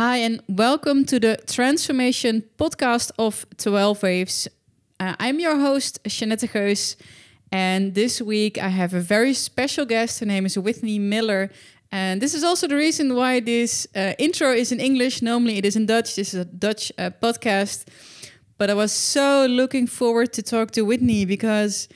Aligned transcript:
Hi, 0.00 0.16
and 0.16 0.42
welcome 0.48 1.04
to 1.04 1.20
the 1.20 1.36
Transformation 1.46 2.42
podcast 2.56 3.10
of 3.18 3.44
12 3.58 4.02
Waves. 4.02 4.48
Uh, 4.98 5.14
I'm 5.18 5.38
your 5.38 5.58
host, 5.58 5.98
Jeanette 6.06 6.50
Geus, 6.50 6.96
and 7.52 7.94
this 7.94 8.22
week 8.22 8.56
I 8.56 8.68
have 8.68 8.94
a 8.94 9.00
very 9.00 9.34
special 9.34 9.84
guest. 9.84 10.20
Her 10.20 10.24
name 10.24 10.46
is 10.46 10.56
Whitney 10.56 10.98
Miller, 10.98 11.50
and 11.92 12.22
this 12.22 12.32
is 12.32 12.42
also 12.42 12.66
the 12.66 12.76
reason 12.76 13.14
why 13.14 13.40
this 13.40 13.86
uh, 13.94 14.14
intro 14.18 14.52
is 14.52 14.72
in 14.72 14.80
English. 14.80 15.20
Normally 15.20 15.58
it 15.58 15.66
is 15.66 15.76
in 15.76 15.84
Dutch. 15.84 16.16
This 16.16 16.32
is 16.32 16.40
a 16.40 16.44
Dutch 16.46 16.90
uh, 16.96 17.10
podcast, 17.22 17.84
but 18.56 18.70
I 18.70 18.74
was 18.74 18.92
so 18.92 19.44
looking 19.44 19.86
forward 19.86 20.32
to 20.32 20.42
talk 20.42 20.70
to 20.70 20.80
Whitney 20.80 21.26
because 21.26 21.88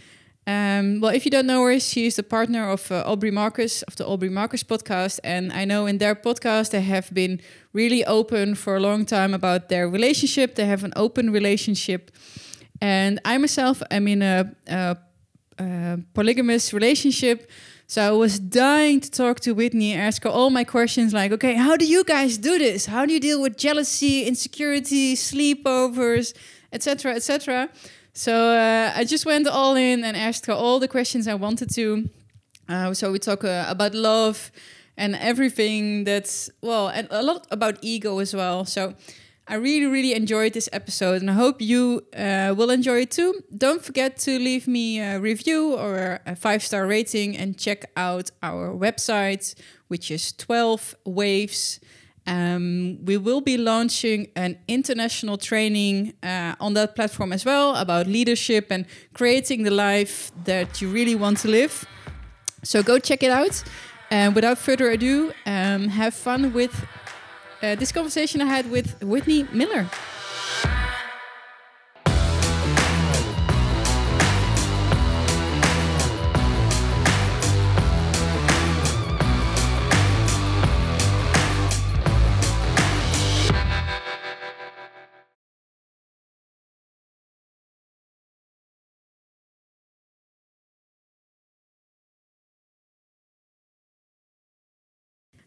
um, 0.46 1.00
well, 1.00 1.14
if 1.14 1.24
you 1.24 1.30
don't 1.30 1.46
know 1.46 1.64
her, 1.64 1.80
she's 1.80 2.16
the 2.16 2.22
partner 2.22 2.68
of 2.68 2.92
uh, 2.92 3.02
Aubrey 3.06 3.30
Marcus 3.30 3.82
of 3.82 3.96
the 3.96 4.06
Aubrey 4.06 4.28
Marcus 4.28 4.62
podcast. 4.62 5.18
And 5.24 5.52
I 5.52 5.64
know 5.64 5.86
in 5.86 5.98
their 5.98 6.14
podcast, 6.14 6.70
they 6.70 6.82
have 6.82 7.12
been 7.14 7.40
really 7.72 8.04
open 8.04 8.54
for 8.54 8.76
a 8.76 8.80
long 8.80 9.06
time 9.06 9.32
about 9.32 9.70
their 9.70 9.88
relationship. 9.88 10.54
They 10.54 10.66
have 10.66 10.84
an 10.84 10.92
open 10.96 11.30
relationship. 11.30 12.10
And 12.80 13.20
I 13.24 13.38
myself 13.38 13.82
am 13.90 14.06
in 14.06 14.20
a, 14.20 14.54
a, 14.66 14.96
a 15.58 15.98
polygamous 16.12 16.74
relationship. 16.74 17.50
So 17.86 18.02
I 18.02 18.10
was 18.10 18.38
dying 18.38 19.00
to 19.00 19.10
talk 19.10 19.40
to 19.40 19.52
Whitney, 19.52 19.94
ask 19.94 20.24
her 20.24 20.30
all 20.30 20.50
my 20.50 20.64
questions 20.64 21.14
like, 21.14 21.32
okay, 21.32 21.54
how 21.54 21.76
do 21.76 21.86
you 21.86 22.04
guys 22.04 22.36
do 22.36 22.58
this? 22.58 22.86
How 22.86 23.06
do 23.06 23.14
you 23.14 23.20
deal 23.20 23.40
with 23.40 23.56
jealousy, 23.56 24.24
insecurity, 24.24 25.14
sleepovers, 25.14 26.34
etc., 26.72 27.14
etc.? 27.14 27.70
So 28.14 28.50
uh, 28.50 28.92
I 28.94 29.04
just 29.04 29.26
went 29.26 29.48
all 29.48 29.74
in 29.74 30.04
and 30.04 30.16
asked 30.16 30.46
her 30.46 30.52
all 30.52 30.78
the 30.78 30.86
questions 30.86 31.26
I 31.26 31.34
wanted 31.34 31.68
to. 31.74 32.08
Uh, 32.68 32.94
so 32.94 33.10
we 33.10 33.18
talk 33.18 33.42
uh, 33.42 33.64
about 33.68 33.92
love 33.92 34.52
and 34.96 35.16
everything 35.16 36.04
that's, 36.04 36.48
well, 36.62 36.88
and 36.88 37.08
a 37.10 37.22
lot 37.22 37.48
about 37.50 37.78
ego 37.82 38.20
as 38.20 38.32
well. 38.32 38.64
So 38.64 38.94
I 39.48 39.56
really, 39.56 39.86
really 39.86 40.14
enjoyed 40.14 40.52
this 40.52 40.68
episode 40.72 41.22
and 41.22 41.30
I 41.30 41.34
hope 41.34 41.60
you 41.60 42.06
uh, 42.16 42.54
will 42.56 42.70
enjoy 42.70 43.00
it 43.00 43.10
too. 43.10 43.34
Don't 43.56 43.84
forget 43.84 44.16
to 44.18 44.38
leave 44.38 44.68
me 44.68 45.00
a 45.00 45.18
review 45.18 45.74
or 45.74 46.20
a 46.24 46.36
five 46.36 46.62
star 46.62 46.86
rating 46.86 47.36
and 47.36 47.58
check 47.58 47.90
out 47.96 48.30
our 48.44 48.72
website, 48.72 49.56
which 49.88 50.12
is 50.12 50.32
12 50.32 50.94
Waves. 51.04 51.80
Um, 52.26 53.04
we 53.04 53.16
will 53.18 53.40
be 53.40 53.56
launching 53.58 54.28
an 54.34 54.58
international 54.66 55.36
training 55.36 56.14
uh, 56.22 56.54
on 56.58 56.74
that 56.74 56.94
platform 56.94 57.32
as 57.32 57.44
well 57.44 57.76
about 57.76 58.06
leadership 58.06 58.68
and 58.70 58.86
creating 59.12 59.64
the 59.64 59.70
life 59.70 60.32
that 60.44 60.80
you 60.80 60.88
really 60.88 61.14
want 61.14 61.38
to 61.38 61.48
live. 61.48 61.84
So 62.62 62.82
go 62.82 62.98
check 62.98 63.22
it 63.22 63.30
out. 63.30 63.62
And 64.10 64.34
without 64.34 64.58
further 64.58 64.90
ado, 64.90 65.32
um, 65.44 65.88
have 65.88 66.14
fun 66.14 66.52
with 66.52 66.86
uh, 67.62 67.74
this 67.74 67.92
conversation 67.92 68.40
I 68.40 68.46
had 68.46 68.70
with 68.70 69.02
Whitney 69.02 69.46
Miller. 69.52 69.88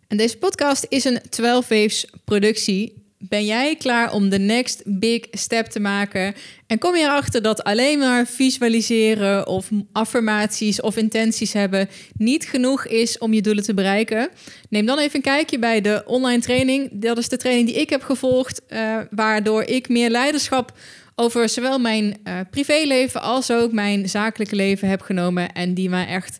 En 0.07 0.17
deze 0.17 0.37
podcast 0.37 0.85
is 0.89 1.03
een 1.03 1.19
12 1.29 1.67
Waves 1.67 2.05
productie. 2.25 3.05
Ben 3.19 3.45
jij 3.45 3.75
klaar 3.75 4.13
om 4.13 4.29
de 4.29 4.39
next 4.39 4.81
big 4.85 5.25
step 5.31 5.65
te 5.65 5.79
maken? 5.79 6.35
En 6.67 6.77
kom 6.77 6.95
je 6.95 7.03
erachter 7.03 7.41
dat 7.41 7.63
alleen 7.63 7.99
maar 7.99 8.27
visualiseren 8.27 9.47
of 9.47 9.69
affirmaties 9.91 10.81
of 10.81 10.97
intenties 10.97 11.53
hebben 11.53 11.89
niet 12.17 12.45
genoeg 12.45 12.85
is 12.85 13.17
om 13.17 13.33
je 13.33 13.41
doelen 13.41 13.63
te 13.63 13.73
bereiken? 13.73 14.29
Neem 14.69 14.85
dan 14.85 14.99
even 14.99 15.15
een 15.15 15.21
kijkje 15.21 15.59
bij 15.59 15.81
de 15.81 16.03
online 16.05 16.41
training. 16.41 16.89
Dat 16.93 17.17
is 17.17 17.29
de 17.29 17.37
training 17.37 17.67
die 17.67 17.81
ik 17.81 17.89
heb 17.89 18.03
gevolgd, 18.03 18.61
uh, 18.69 18.97
waardoor 19.09 19.63
ik 19.63 19.89
meer 19.89 20.09
leiderschap 20.09 20.77
over 21.15 21.49
zowel 21.49 21.79
mijn 21.79 22.17
uh, 22.23 22.39
privéleven 22.51 23.21
als 23.21 23.51
ook 23.51 23.71
mijn 23.71 24.09
zakelijke 24.09 24.55
leven 24.55 24.89
heb 24.89 25.01
genomen 25.01 25.51
en 25.53 25.73
die 25.73 25.89
mij 25.89 26.07
echt 26.07 26.39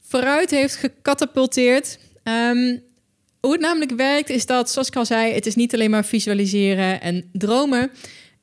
vooruit 0.00 0.50
heeft 0.50 0.76
gecatapulteerd. 0.76 1.98
Um, 2.24 2.88
hoe 3.40 3.52
het 3.52 3.60
namelijk 3.60 3.92
werkt 3.92 4.30
is 4.30 4.46
dat, 4.46 4.70
zoals 4.70 4.88
ik 4.88 4.96
al 4.96 5.06
zei, 5.06 5.32
het 5.32 5.46
is 5.46 5.54
niet 5.54 5.74
alleen 5.74 5.90
maar 5.90 6.04
visualiseren 6.04 7.00
en 7.00 7.28
dromen. 7.32 7.90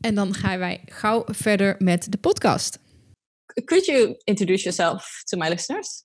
En 0.02 0.16
dan 0.16 0.34
gaan 0.34 0.60
wij 0.60 0.82
gauw 0.86 1.24
verder 1.26 1.76
met 1.80 2.12
de 2.12 2.18
podcast. 2.18 2.80
Could 3.66 3.86
you 3.86 4.16
introduce 4.24 4.64
yourself 4.64 5.22
to 5.24 5.38
my 5.38 5.50
listeners? 5.50 6.04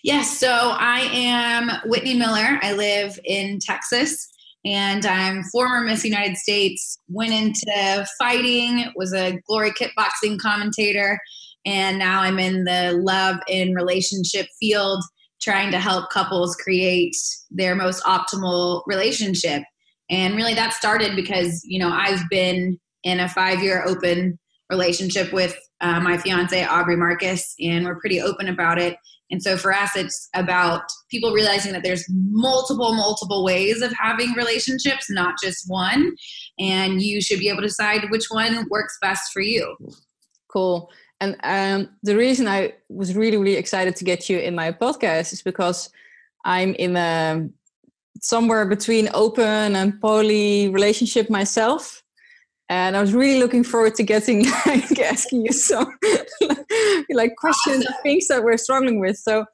Yes, 0.00 0.38
so 0.38 0.76
I 0.80 1.08
am 1.12 1.80
Whitney 1.84 2.16
Miller. 2.16 2.58
I 2.62 2.74
live 2.74 3.18
in 3.22 3.58
Texas 3.58 4.28
and 4.62 5.04
I'm 5.04 5.44
former 5.44 5.84
Miss 5.84 6.04
United 6.04 6.36
States. 6.36 6.98
Went 7.06 7.32
into 7.32 8.06
fighting, 8.18 8.92
was 8.94 9.12
a 9.12 9.40
glory 9.46 9.72
kickboxing 9.72 10.38
commentator, 10.38 11.20
and 11.64 11.98
now 11.98 12.22
I'm 12.22 12.38
in 12.38 12.64
the 12.64 12.92
love 13.02 13.36
and 13.46 13.74
relationship 13.74 14.46
field 14.58 15.04
trying 15.40 15.70
to 15.70 15.78
help 15.78 16.10
couples 16.10 16.56
create 16.56 17.16
their 17.50 17.74
most 17.74 18.02
optimal 18.04 18.82
relationship. 18.86 19.62
And 20.10 20.36
really 20.36 20.54
that 20.54 20.72
started 20.72 21.16
because, 21.16 21.62
you 21.64 21.78
know, 21.78 21.90
I've 21.90 22.22
been 22.30 22.78
in 23.04 23.20
a 23.20 23.28
five 23.28 23.62
year 23.62 23.84
open 23.86 24.38
relationship 24.70 25.32
with 25.32 25.56
uh, 25.80 26.00
my 26.00 26.16
fiance, 26.16 26.64
Aubrey 26.64 26.96
Marcus, 26.96 27.54
and 27.60 27.84
we're 27.84 28.00
pretty 28.00 28.20
open 28.20 28.48
about 28.48 28.78
it. 28.78 28.96
And 29.30 29.42
so 29.42 29.56
for 29.56 29.72
us, 29.72 29.96
it's 29.96 30.28
about 30.34 30.82
people 31.10 31.32
realizing 31.32 31.72
that 31.72 31.82
there's 31.82 32.04
multiple, 32.08 32.94
multiple 32.94 33.44
ways 33.44 33.82
of 33.82 33.92
having 34.00 34.32
relationships, 34.32 35.06
not 35.10 35.34
just 35.42 35.64
one. 35.66 36.14
And 36.58 37.02
you 37.02 37.20
should 37.20 37.40
be 37.40 37.48
able 37.48 37.62
to 37.62 37.66
decide 37.66 38.10
which 38.10 38.26
one 38.30 38.66
works 38.70 38.96
best 39.02 39.32
for 39.32 39.42
you. 39.42 39.76
Cool. 40.48 40.88
And 41.20 41.36
um, 41.44 41.90
the 42.02 42.16
reason 42.16 42.46
I 42.46 42.74
was 42.88 43.16
really, 43.16 43.36
really 43.36 43.56
excited 43.56 43.96
to 43.96 44.04
get 44.04 44.28
you 44.28 44.38
in 44.38 44.54
my 44.54 44.72
podcast 44.72 45.32
is 45.32 45.42
because 45.42 45.90
I'm 46.44 46.74
in 46.74 46.96
a 46.96 47.48
somewhere 48.20 48.66
between 48.66 49.08
open 49.14 49.76
and 49.76 50.00
poly 50.00 50.68
relationship 50.68 51.30
myself. 51.30 52.02
And 52.68 52.96
I 52.96 53.00
was 53.00 53.12
really 53.12 53.38
looking 53.38 53.62
forward 53.62 53.94
to 53.96 54.02
getting 54.02 54.44
like 54.66 54.98
asking 54.98 55.46
you 55.46 55.52
some 55.52 55.86
like 57.10 57.36
questions, 57.36 57.86
things 58.02 58.28
that 58.28 58.42
we're 58.42 58.56
struggling 58.56 59.00
with. 59.00 59.16
So 59.16 59.44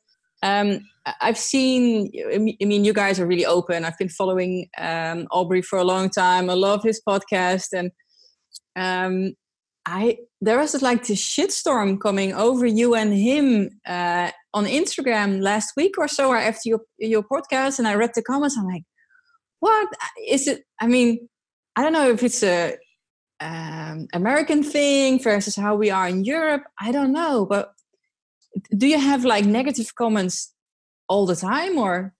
um, 0.43 0.81
I've 1.21 1.39
seen, 1.39 2.11
I 2.33 2.39
mean, 2.39 2.85
you 2.85 2.93
guys 2.93 3.21
are 3.21 3.27
really 3.27 3.47
open. 3.47 3.85
I've 3.85 3.99
been 3.99 4.09
following 4.09 4.69
um, 4.79 5.27
Aubrey 5.31 5.63
for 5.63 5.79
a 5.79 5.85
long 5.85 6.09
time. 6.09 6.49
I 6.49 6.55
love 6.55 6.83
his 6.83 7.01
podcast, 7.07 7.69
and 7.73 7.91
um, 8.77 9.35
I 9.85 10.19
there 10.41 10.59
was 10.59 10.81
like 10.81 11.07
this 11.07 11.21
shitstorm 11.21 12.01
coming 12.01 12.33
over 12.33 12.67
you 12.67 12.95
and 12.95 13.13
him 13.13 13.71
uh, 13.87 14.31
on 14.55 14.65
Instagram 14.65 15.43
last 15.43 15.73
week 15.77 15.95
or 15.99 16.09
so, 16.09 16.29
or 16.31 16.37
after 16.37 16.69
your 16.69 16.81
your 16.99 17.23
podcast, 17.23 17.79
and 17.79 17.89
I 17.89 17.95
read 17.95 18.13
the 18.15 18.23
comments. 18.23 18.57
I'm 18.57 18.67
like, 18.67 18.85
what 19.61 19.89
is 20.29 20.47
it? 20.47 20.65
I 20.81 20.87
mean, 20.87 21.29
I 21.77 21.83
don't 21.83 21.93
know 21.93 22.11
if 22.11 22.23
it's 22.23 22.43
a 22.43 22.77
um, 23.41 24.07
American 24.13 24.63
thing 24.63 25.21
versus 25.21 25.57
how 25.57 25.75
we 25.75 25.91
are 25.91 26.09
in 26.09 26.25
Europe. 26.25 26.63
I 26.81 26.93
don't 26.93 27.13
know, 27.13 27.45
but 27.47 27.73
do 28.77 28.87
you 28.87 28.99
have 28.99 29.25
like 29.25 29.45
negative 29.45 29.95
comments 29.95 30.53
all 31.09 31.27
the 31.27 31.37
time, 31.37 31.79
or? 31.79 32.15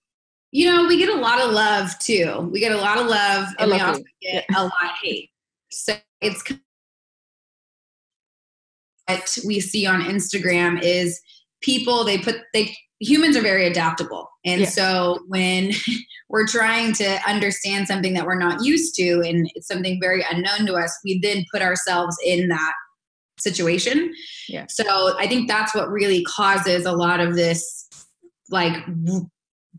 You 0.51 0.71
know, 0.71 0.87
we 0.87 0.97
get 0.97 1.09
a 1.09 1.19
lot 1.19 1.41
of 1.41 1.51
love 1.51 1.97
too. 1.97 2.49
We 2.51 2.59
get 2.59 2.73
a 2.73 2.77
lot 2.77 2.99
of 2.99 3.07
love, 3.07 3.47
and 3.57 3.71
we 3.71 3.79
also 3.79 4.03
get 4.21 4.45
a 4.55 4.63
lot 4.63 4.83
of 4.83 4.89
hate. 5.01 5.31
So 5.71 5.95
it's 6.21 6.43
what 9.07 9.37
we 9.45 9.59
see 9.59 9.85
on 9.85 10.01
Instagram 10.01 10.81
is 10.81 11.19
people 11.61 12.03
they 12.03 12.17
put 12.17 12.37
they 12.53 12.75
humans 12.99 13.35
are 13.35 13.41
very 13.41 13.65
adaptable. 13.67 14.29
And 14.45 14.61
Yeah. 14.61 14.69
so 14.69 15.19
when 15.27 15.71
we're 16.29 16.47
trying 16.47 16.93
to 16.93 17.19
understand 17.27 17.87
something 17.87 18.13
that 18.13 18.25
we're 18.25 18.39
not 18.39 18.63
used 18.63 18.95
to 18.95 19.21
and 19.25 19.49
it's 19.55 19.67
something 19.67 19.99
very 20.01 20.23
unknown 20.31 20.65
to 20.67 20.73
us, 20.75 20.97
we 21.03 21.19
then 21.21 21.43
put 21.51 21.61
ourselves 21.61 22.15
in 22.25 22.47
that 22.47 22.73
situation. 23.39 24.13
Yeah. 24.47 24.65
So 24.69 25.17
I 25.17 25.27
think 25.27 25.47
that's 25.49 25.75
what 25.75 25.89
really 25.89 26.23
causes 26.23 26.85
a 26.85 26.93
lot 26.93 27.19
of 27.19 27.35
this 27.35 27.87
like 28.49 28.73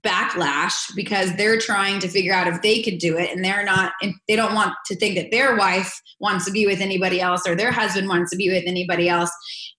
backlash 0.04 0.94
because 0.94 1.34
they're 1.36 1.58
trying 1.58 1.98
to 2.00 2.08
figure 2.08 2.34
out 2.34 2.46
if 2.46 2.60
they 2.62 2.82
could 2.82 2.98
do 2.98 3.16
it 3.16 3.30
and 3.30 3.44
they're 3.44 3.64
not 3.64 3.92
and 4.02 4.14
they 4.28 4.36
don't 4.36 4.54
want 4.54 4.74
to 4.86 4.96
think 4.96 5.16
that 5.16 5.30
their 5.30 5.56
wife 5.56 6.00
wants 6.20 6.44
to 6.44 6.50
be 6.50 6.66
with 6.66 6.80
anybody 6.80 7.20
else 7.20 7.46
or 7.46 7.54
their 7.54 7.72
husband 7.72 8.08
wants 8.08 8.30
to 8.30 8.36
be 8.36 8.50
with 8.50 8.64
anybody 8.66 9.08
else. 9.08 9.30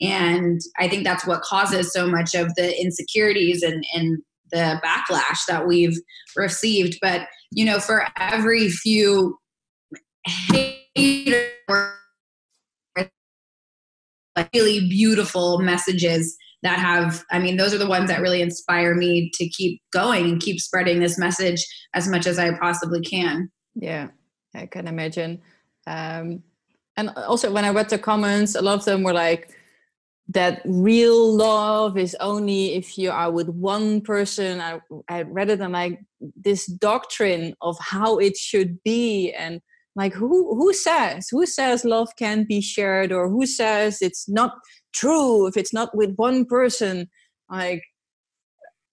And 0.02 0.60
i 0.80 0.88
think 0.88 1.04
that's 1.04 1.26
what 1.26 1.42
causes 1.42 1.94
so 1.94 2.08
much 2.08 2.34
of 2.34 2.54
the 2.56 2.82
insecurities 2.82 3.62
and 3.62 3.84
and 3.94 4.22
the 4.52 4.80
backlash 4.86 5.40
that 5.48 5.66
we've 5.68 5.98
received. 6.36 6.98
But 7.02 7.28
you 7.52 7.66
know 7.66 7.80
for 7.80 8.08
every 8.18 8.70
few 8.70 9.38
hater 10.26 11.50
or 11.68 11.96
really 14.54 14.88
beautiful 14.90 15.60
messages 15.60 16.38
that 16.66 16.80
have 16.80 17.24
i 17.32 17.40
mean 17.40 17.58
those 17.58 17.74
are 17.74 17.78
the 17.78 17.88
ones 17.88 18.10
that 18.10 18.22
really 18.22 18.42
inspire 18.42 18.96
me 18.96 19.30
to 19.34 19.48
keep 19.50 19.82
going 19.92 20.26
and 20.26 20.42
keep 20.42 20.60
spreading 20.60 21.00
this 21.00 21.18
message 21.18 21.64
as 21.94 22.08
much 22.08 22.28
as 22.28 22.38
i 22.40 22.52
possibly 22.60 23.02
can 23.02 23.50
Yeah, 23.76 24.08
I 24.54 24.66
can 24.66 24.88
imagine. 24.88 25.42
Um, 25.86 26.44
and 26.98 27.10
also, 27.10 27.52
when 27.52 27.66
I 27.66 27.70
read 27.72 27.90
the 27.90 28.00
comments, 28.00 28.56
a 28.56 28.62
lot 28.62 28.80
of 28.80 28.86
them 28.86 29.04
were 29.04 29.14
like, 29.14 29.52
that 30.30 30.62
real 30.66 31.36
love 31.36 31.98
is 31.98 32.16
only 32.20 32.74
if 32.74 32.98
you 32.98 33.12
are 33.12 33.32
with 33.32 33.50
one 33.50 34.02
person. 34.02 34.62
I, 34.62 34.80
I 35.10 35.22
read 35.24 35.50
it 35.50 35.60
and 35.60 35.74
like 35.74 36.00
this 36.36 36.66
doctrine 36.66 37.54
of 37.62 37.78
how 37.80 38.18
it 38.18 38.36
should 38.36 38.82
be. 38.84 39.32
And 39.34 39.62
like, 39.96 40.14
who, 40.14 40.56
who 40.56 40.74
says, 40.74 41.28
who 41.30 41.46
says 41.46 41.86
love 41.86 42.10
can't 42.18 42.48
be 42.48 42.62
shared 42.62 43.12
or 43.12 43.30
who 43.30 43.46
says 43.46 44.02
it's 44.02 44.28
not 44.28 44.54
true 44.94 45.48
if 45.48 45.56
it's 45.56 45.74
not 45.74 45.96
with 45.96 46.16
one 46.16 46.46
person? 46.46 47.10
Like, 47.50 47.84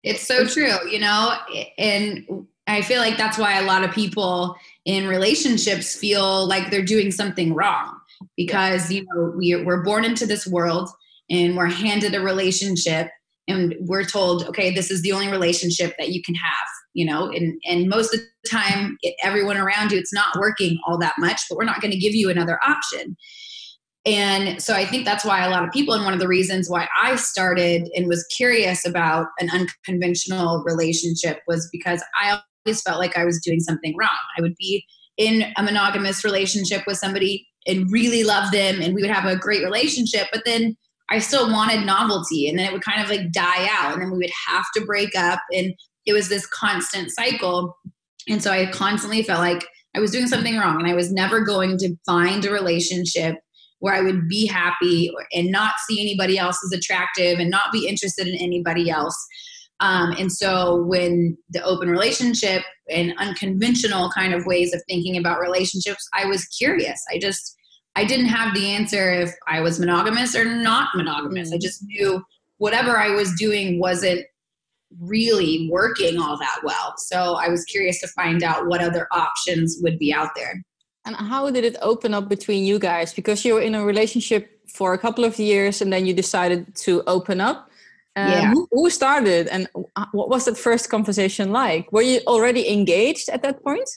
It's 0.04 0.26
so 0.26 0.46
true, 0.46 0.76
you 0.90 1.00
know, 1.00 1.36
and 1.78 2.48
I 2.68 2.82
feel 2.82 3.00
like 3.00 3.18
that's 3.18 3.38
why 3.38 3.60
a 3.60 3.66
lot 3.66 3.84
of 3.84 3.92
people 3.92 4.56
in 4.86 5.08
relationships 5.08 5.96
feel 5.96 6.48
like 6.48 6.70
they're 6.70 6.84
doing 6.84 7.12
something 7.12 7.54
wrong 7.54 7.98
because 8.36 8.92
you 8.92 9.06
know 9.06 9.34
we 9.38 9.56
we're 9.64 9.84
born 9.84 10.04
into 10.04 10.26
this 10.26 10.46
world 10.46 10.90
and 11.30 11.56
we're 11.56 11.68
handed 11.68 12.14
a 12.16 12.22
relationship 12.22 13.10
and 13.48 13.76
we're 13.82 14.04
told 14.04 14.46
okay 14.46 14.74
this 14.74 14.92
is 14.92 15.02
the 15.02 15.12
only 15.12 15.30
relationship 15.30 15.94
that 15.98 16.10
you 16.10 16.22
can 16.24 16.36
have 16.36 16.68
you 16.98 17.06
know 17.06 17.30
and 17.30 17.62
and 17.66 17.88
most 17.88 18.14
of 18.14 18.20
the 18.20 18.50
time 18.50 18.98
it, 19.02 19.16
everyone 19.24 19.56
around 19.56 19.92
you 19.92 19.98
it's 19.98 20.14
not 20.14 20.36
working 20.38 20.78
all 20.86 20.98
that 20.98 21.14
much 21.18 21.42
but 21.48 21.58
we're 21.58 21.64
not 21.64 21.80
going 21.80 21.92
to 21.92 21.98
give 21.98 22.16
you 22.16 22.30
another 22.30 22.60
option 22.66 23.16
and 24.08 24.64
so 24.64 24.74
I 24.74 24.86
think 24.86 25.04
that's 25.04 25.26
why 25.26 25.46
a 25.46 25.50
lot 25.50 25.66
of 25.66 25.72
people, 25.72 25.94
and 25.94 26.06
one 26.06 26.14
of 26.14 26.22
the 26.22 26.30
reasons 26.30 26.70
why 26.70 26.88
I 27.02 27.18
started 27.18 27.90
and 27.94 28.08
was 28.08 28.26
curious 28.38 28.88
about 28.88 29.28
an 29.40 29.50
unconventional 29.50 30.64
relationship 30.66 31.42
was 31.46 31.68
because 31.74 32.02
I 32.18 32.40
always 32.66 32.82
felt 32.82 33.00
like 33.00 33.18
I 33.18 33.26
was 33.26 33.42
doing 33.44 33.60
something 33.60 33.94
wrong. 33.98 34.18
I 34.38 34.42
would 34.42 34.56
be 34.58 34.86
in 35.18 35.52
a 35.58 35.64
monogamous 35.64 36.24
relationship 36.24 36.84
with 36.88 36.96
somebody 36.96 37.46
and 37.68 37.92
really 37.92 38.24
love 38.24 38.54
them, 38.54 38.82
and 38.82 38.96
we 38.96 39.02
would 39.02 39.12
have 39.12 39.26
a 39.26 39.36
great 39.36 39.62
relationship, 39.62 40.28
but 40.32 40.44
then 40.46 40.78
I 41.10 41.20
still 41.20 41.52
wanted 41.52 41.86
novelty, 41.86 42.48
and 42.48 42.58
then 42.58 42.66
it 42.66 42.72
would 42.72 42.86
kind 42.86 43.02
of 43.02 43.10
like 43.10 43.34
die 43.34 43.68
out, 43.70 43.92
and 43.92 44.02
then 44.02 44.12
we 44.12 44.20
would 44.20 44.32
have 44.48 44.66
to 44.76 44.86
break 44.86 45.16
up, 45.18 45.42
and 45.52 45.74
it 46.08 46.14
was 46.14 46.30
this 46.30 46.48
constant 46.48 47.12
cycle. 47.12 47.78
And 48.28 48.42
so 48.42 48.52
I 48.52 48.72
constantly 48.72 49.22
felt 49.22 49.42
like 49.42 49.68
I 49.96 50.00
was 50.00 50.12
doing 50.12 50.28
something 50.28 50.58
wrong, 50.58 50.80
and 50.80 50.90
I 50.90 50.96
was 50.96 51.12
never 51.12 51.42
going 51.42 51.78
to 51.80 51.96
find 52.06 52.44
a 52.46 52.52
relationship 52.52 53.36
where 53.80 53.94
I 53.94 54.02
would 54.02 54.28
be 54.28 54.48
happy 54.48 55.12
and 55.32 55.52
not 55.52 55.74
see 55.88 56.02
anybody 56.02 56.38
else 56.38 56.60
as 56.66 56.78
attractive 56.78 57.40
and 57.40 57.52
not 57.52 57.72
be 57.72 57.88
interested 57.88 58.28
in 58.28 58.36
anybody 58.36 58.90
else. 58.90 59.16
Um, 59.80 60.14
and 60.18 60.32
so 60.32 60.84
when 60.84 61.38
the 61.52 61.64
open 61.64 61.90
relationship 61.90 62.64
and 62.90 63.14
unconventional 63.20 64.10
kind 64.10 64.34
of 64.34 64.48
ways 64.48 64.74
of 64.74 64.82
thinking 64.88 65.18
about 65.18 65.40
relationships, 65.40 66.08
I 66.14 66.26
was 66.26 66.46
curious. 66.46 67.00
I 67.14 67.20
just, 67.20 67.56
I 67.96 68.04
didn't 68.04 68.28
have 68.28 68.56
the 68.56 68.68
answer 68.72 69.12
if 69.12 69.32
I 69.48 69.62
was 69.62 69.80
monogamous 69.80 70.36
or 70.36 70.46
not 70.46 70.90
monogamous. 70.96 71.54
I 71.54 71.60
just 71.60 71.84
knew 71.84 72.24
whatever 72.58 72.98
I 72.98 73.10
was 73.10 73.34
doing 73.36 73.80
wasn't 73.80 74.26
really 75.00 75.70
working 75.72 76.20
all 76.20 76.38
that 76.38 76.60
well. 76.64 76.94
So 76.98 77.36
I 77.36 77.50
was 77.50 77.64
curious 77.66 78.00
to 78.02 78.08
find 78.08 78.44
out 78.44 78.68
what 78.68 78.82
other 78.82 79.08
options 79.12 79.78
would 79.82 80.00
be 80.00 80.14
out 80.14 80.30
there. 80.36 80.64
And 81.06 81.16
how 81.16 81.50
did 81.50 81.64
it 81.64 81.78
open 81.82 82.14
up 82.14 82.28
between 82.30 82.66
you 82.66 82.80
guys? 82.80 83.14
Because 83.14 83.46
you 83.46 83.54
were 83.56 83.62
in 83.62 83.76
a 83.76 83.86
relationship 83.86 84.50
for 84.68 84.94
a 84.94 84.98
couple 84.98 85.24
of 85.24 85.40
years 85.40 85.82
and 85.82 85.92
then 85.92 86.06
you 86.06 86.14
decided 86.14 86.76
to 86.76 87.04
open 87.08 87.40
up. 87.40 87.70
Um, 88.16 88.28
Yeah. 88.28 88.52
who, 88.52 88.68
who 88.72 88.90
started 88.90 89.48
and 89.48 89.68
what 90.12 90.30
was 90.30 90.46
that 90.46 90.58
first 90.58 90.90
conversation 90.90 91.52
like? 91.52 91.92
Were 91.92 92.02
you 92.02 92.20
already 92.28 92.68
engaged 92.72 93.30
at 93.30 93.42
that 93.44 93.64
point? 93.64 93.90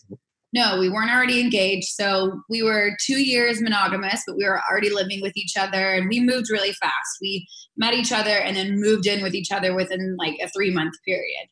No, 0.53 0.79
we 0.79 0.89
weren't 0.89 1.13
already 1.13 1.41
engaged. 1.41 1.89
So 1.89 2.43
we 2.49 2.63
were 2.63 2.97
two 3.05 3.23
years 3.23 3.63
monogamous, 3.63 4.23
but 4.27 4.37
we 4.37 4.45
were 4.45 4.61
already 4.69 4.91
living 4.91 5.21
with 5.23 5.37
each 5.37 5.57
other 5.57 5.95
and 5.95 6.09
we 6.09 6.21
moved 6.21 6.51
really 6.51 6.73
fast. 6.73 7.19
We 7.21 7.47
met 7.77 7.95
each 7.95 8.13
other 8.13 8.31
and 8.31 8.57
then 8.57 8.81
moved 8.81 9.07
in 9.07 9.23
with 9.23 9.35
each 9.35 9.53
other 9.53 9.75
within 9.75 10.17
like 10.19 10.37
a 10.43 10.49
three 10.49 10.73
month 10.73 10.95
period. 11.05 11.49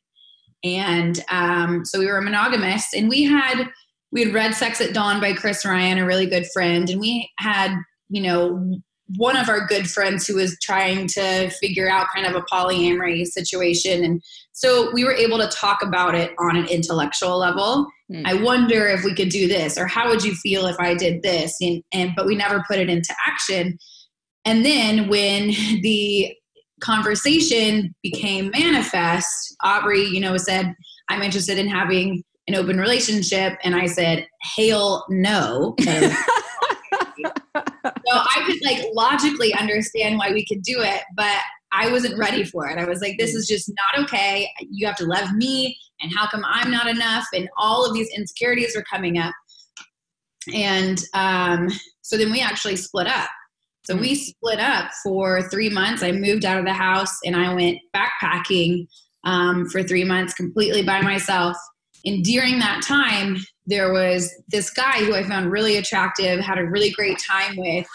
And 0.65 1.25
um, 1.31 1.85
so 1.85 2.01
we 2.01 2.07
were 2.07 2.21
monogamous 2.21 2.87
and 2.95 3.09
we 3.09 3.23
had 3.23 3.69
we 4.11 4.25
had 4.25 4.35
read 4.35 4.55
Sex 4.55 4.81
at 4.81 4.95
Dawn 4.95 5.21
by 5.21 5.35
Chris 5.35 5.65
Ryan, 5.65 5.99
a 5.99 6.07
really 6.07 6.27
good 6.27 6.47
friend, 6.53 6.89
and 6.89 6.99
we 6.99 7.31
had, 7.39 7.77
you 8.09 8.23
know, 8.23 8.81
one 9.17 9.37
of 9.37 9.49
our 9.49 9.67
good 9.67 9.89
friends 9.91 10.27
who 10.27 10.37
was 10.37 10.59
trying 10.63 11.07
to 11.09 11.51
figure 11.51 11.91
out 11.91 12.09
kind 12.15 12.27
of 12.27 12.35
a 12.35 12.45
polyamory 12.53 13.27
situation. 13.27 14.05
And 14.05 14.23
so 14.53 14.91
we 14.93 15.05
were 15.05 15.13
able 15.13 15.39
to 15.39 15.49
talk 15.49 15.83
about 15.83 16.15
it 16.15 16.33
on 16.39 16.57
an 16.57 16.67
intellectual 16.67 17.39
level. 17.39 17.87
Hmm. 18.11 18.23
I 18.25 18.35
wonder 18.35 18.87
if 18.87 19.05
we 19.05 19.15
could 19.15 19.29
do 19.29 19.49
this, 19.49 19.79
or 19.79 19.87
how 19.87 20.09
would 20.09 20.25
you 20.25 20.35
feel 20.35 20.67
if 20.67 20.77
I 20.79 20.95
did 20.95 21.23
this? 21.23 21.57
And, 21.61 21.83
and 21.93 22.13
but 22.17 22.27
we 22.27 22.35
never 22.35 22.65
put 22.67 22.79
it 22.79 22.89
into 22.89 23.15
action. 23.27 23.79
And 24.45 24.65
then 24.65 25.09
when 25.09 25.49
the 25.83 26.35
conversation 26.81 27.95
became 28.03 28.51
manifest, 28.51 29.57
Aubrey, 29.63 30.05
you 30.05 30.21
know, 30.21 30.37
said, 30.37 30.75
I'm 31.09 31.23
interested 31.23 31.59
in 31.59 31.69
having 31.69 32.23
an 32.47 32.55
open 32.55 32.79
relationship. 32.79 33.59
And 33.63 33.75
I 33.75 33.87
said, 33.87 34.27
hail 34.57 35.05
no. 35.09 35.77
So 38.09 38.15
I 38.15 38.43
could 38.47 38.57
like 38.65 38.87
logically 38.95 39.53
understand 39.55 40.19
why 40.19 40.33
we 40.33 40.47
could 40.47 40.63
do 40.63 40.81
it, 40.81 41.03
but 41.15 41.41
I 41.73 41.91
wasn't 41.91 42.19
ready 42.19 42.45
for 42.45 42.69
it. 42.69 42.79
I 42.79 42.85
was 42.85 43.01
like, 43.01 43.17
this 43.19 43.35
is 43.35 43.47
just 43.47 43.71
not 43.71 44.05
okay. 44.05 44.49
You 44.71 44.87
have 44.87 44.97
to 44.97 45.07
love 45.07 45.33
me. 45.35 45.77
And 46.01 46.13
how 46.15 46.29
come 46.29 46.45
I'm 46.47 46.71
not 46.71 46.87
enough? 46.87 47.27
And 47.35 47.49
all 47.59 47.85
of 47.85 47.95
these 47.95 48.09
insecurities 48.17 48.75
were 48.75 48.85
coming 48.91 49.19
up. 49.19 49.35
And 50.55 51.03
um, 51.15 51.69
so 52.03 52.17
then 52.17 52.33
we 52.33 52.41
actually 52.41 52.77
split 52.77 53.07
up. 53.07 53.29
So 53.85 53.97
we 53.97 54.15
split 54.15 54.61
up 54.61 54.91
for 55.03 55.49
three 55.51 55.71
months. 55.71 56.03
I 56.03 56.13
moved 56.13 56.45
out 56.45 56.59
of 56.59 56.65
the 56.65 56.73
house 56.73 57.19
and 57.25 57.35
I 57.35 57.55
went 57.55 57.79
backpacking 57.95 58.87
um, 59.25 59.69
for 59.69 59.83
three 59.83 60.05
months 60.05 60.35
completely 60.35 60.83
by 60.83 61.01
myself. 61.01 61.57
And 62.05 62.23
during 62.23 62.59
that 62.61 62.83
time, 62.83 63.39
there 63.67 63.93
was 63.93 64.33
this 64.49 64.71
guy 64.71 65.05
who 65.05 65.15
I 65.15 65.23
found 65.25 65.51
really 65.51 65.77
attractive, 65.77 66.41
had 66.41 66.59
a 66.59 66.65
really 66.65 66.91
great 66.91 67.19
time 67.19 67.57
with, 67.57 67.87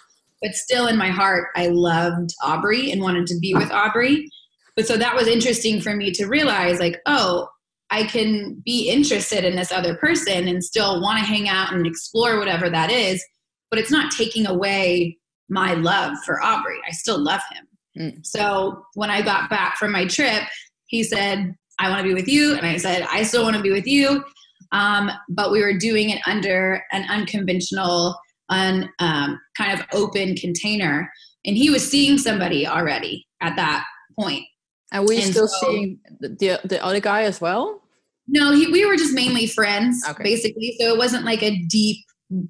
but 0.44 0.54
still 0.54 0.88
in 0.88 0.98
my 0.98 1.10
heart, 1.10 1.48
I 1.56 1.68
loved 1.68 2.36
Aubrey 2.44 2.92
and 2.92 3.02
wanted 3.02 3.26
to 3.28 3.40
be 3.40 3.56
with 3.56 3.72
Aubrey. 3.72 4.30
But 4.76 4.86
so 4.86 4.98
that 4.98 5.16
was 5.16 5.28
interesting 5.28 5.80
for 5.80 5.96
me 5.96 6.12
to 6.12 6.26
realize 6.26 6.80
like, 6.80 7.00
oh, 7.06 7.48
I 7.90 8.04
can 8.04 8.62
be 8.66 8.90
interested 8.90 9.46
in 9.46 9.56
this 9.56 9.72
other 9.72 9.96
person 9.98 10.48
and 10.48 10.64
still 10.64 11.02
want 11.02 11.20
to 11.20 11.26
hang 11.26 11.48
out 11.48 11.74
and 11.74 11.88
explore 11.88 12.40
whatever 12.40 12.70
that 12.70 12.92
is, 12.92 13.24
but 13.70 13.80
it's 13.80 13.92
not 13.92 14.12
taking 14.12 14.48
away 14.48 15.18
my 15.50 15.76
love 15.76 16.16
for 16.26 16.44
Aubrey. 16.44 16.78
I 16.88 16.92
still 16.92 17.24
love 17.24 17.42
him. 17.52 17.68
Mm. 18.00 18.26
So 18.26 18.84
when 18.96 19.12
I 19.12 19.22
got 19.22 19.50
back 19.50 19.78
from 19.78 19.92
my 19.92 20.06
trip, 20.08 20.44
he 20.88 21.04
said, 21.04 21.54
I 21.80 21.90
want 21.90 22.02
to 22.02 22.08
be 22.08 22.14
with 22.14 22.28
you. 22.28 22.56
And 22.56 22.66
I 22.66 22.78
said, 22.78 23.08
I 23.12 23.24
still 23.24 23.44
want 23.44 23.56
to 23.56 23.62
be 23.62 23.72
with 23.72 23.88
you. 23.88 24.24
Um, 24.72 25.12
but 25.30 25.52
we 25.52 25.62
were 25.62 25.78
doing 25.78 26.10
it 26.10 26.22
under 26.26 26.84
an 26.92 27.04
unconventional, 27.10 28.18
un, 28.50 28.90
um, 29.00 29.40
kind 29.58 29.78
of 29.80 29.86
open 29.94 30.36
container. 30.36 31.12
And 31.46 31.58
he 31.58 31.70
was 31.70 31.90
seeing 31.90 32.18
somebody 32.18 32.66
already 32.68 33.26
at 33.42 33.56
that 33.56 33.86
point. 34.20 34.44
Are 34.92 35.06
we 35.06 35.22
And 35.22 35.32
still 35.32 35.48
so- 35.48 35.68
seeing 35.72 36.00
the, 36.20 36.30
the 36.30 36.60
the 36.68 36.84
other 36.84 37.00
guy 37.00 37.24
as 37.24 37.42
well? 37.42 37.82
No, 38.28 38.54
he, 38.54 38.68
we 38.68 38.86
were 38.86 38.96
just 38.96 39.14
mainly 39.14 39.48
friends, 39.48 40.02
Okay. 40.08 40.24
basically. 40.24 40.76
So 40.80 40.94
it 40.94 40.98
wasn't 40.98 41.26
like 41.26 41.44
a 41.44 41.58
deep 41.68 41.98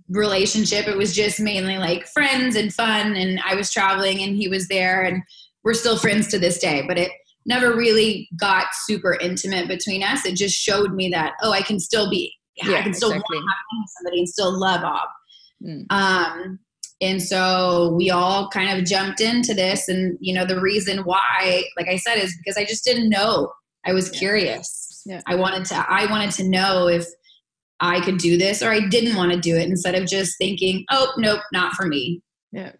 relationship. 0.10 0.88
It 0.88 0.98
was 0.98 1.16
just 1.16 1.40
mainly 1.40 1.78
like 1.78 2.06
friends 2.08 2.56
and 2.56 2.72
fun. 2.74 3.16
And 3.16 3.40
I 3.46 3.56
was 3.56 3.72
traveling 3.72 4.22
and 4.22 4.36
he 4.36 4.48
was 4.48 4.68
there, 4.68 5.02
and 5.04 5.24
we're 5.64 5.74
still 5.74 5.98
friends 5.98 6.28
to 6.28 6.40
this 6.40 6.60
day. 6.60 6.84
But 6.88 6.98
it 7.00 7.12
never 7.46 7.76
really 7.76 8.30
got 8.40 8.68
super 8.86 9.18
intimate 9.20 9.68
between 9.68 10.04
us. 10.04 10.26
It 10.26 10.36
just 10.36 10.56
showed 10.56 10.94
me 10.94 11.10
that, 11.10 11.34
oh, 11.42 11.52
I 11.52 11.62
can 11.62 11.80
still 11.80 12.10
be, 12.10 12.32
yeah, 12.56 12.76
I 12.78 12.82
can 12.84 12.94
still 12.94 13.10
exactly. 13.12 13.38
want 13.38 13.50
to 13.50 13.92
somebody 13.98 14.20
and 14.20 14.30
still 14.30 14.58
love 14.60 14.84
Ob. 14.84 15.10
Mm. 15.64 15.86
Um, 15.90 16.60
and 17.02 17.22
so 17.22 17.94
we 17.98 18.10
all 18.10 18.50
kind 18.50 18.78
of 18.78 18.86
jumped 18.86 19.20
into 19.20 19.54
this. 19.54 19.90
And, 19.90 20.18
you 20.22 20.34
know, 20.34 20.46
the 20.46 20.60
reason 20.60 21.00
why, 21.00 21.64
like 21.78 21.88
I 21.88 21.98
said, 21.98 22.16
is 22.16 22.36
because 22.38 22.58
I 22.58 22.66
just 22.66 22.86
didn't 22.86 23.10
know. 23.10 23.52
I 23.86 23.94
was 23.94 24.12
yeah. 24.14 24.20
curious. 24.20 25.04
Yeah. 25.06 25.22
I 25.28 25.36
wanted 25.36 25.66
to, 25.66 25.86
I 25.90 26.10
wanted 26.10 26.32
to 26.32 26.48
know 26.48 26.88
if 26.88 27.06
I 27.80 28.00
could 28.00 28.18
do 28.18 28.38
this 28.38 28.64
or 28.64 28.70
I 28.70 28.88
didn't 28.88 29.18
want 29.18 29.34
to 29.34 29.40
do 29.40 29.58
it 29.58 29.68
instead 29.68 29.96
of 29.96 30.08
just 30.08 30.38
thinking, 30.38 30.86
oh, 30.92 31.12
nope, 31.18 31.42
not 31.52 31.74
for 31.74 31.86
me. 31.86 32.22
Yeah. 32.54 32.72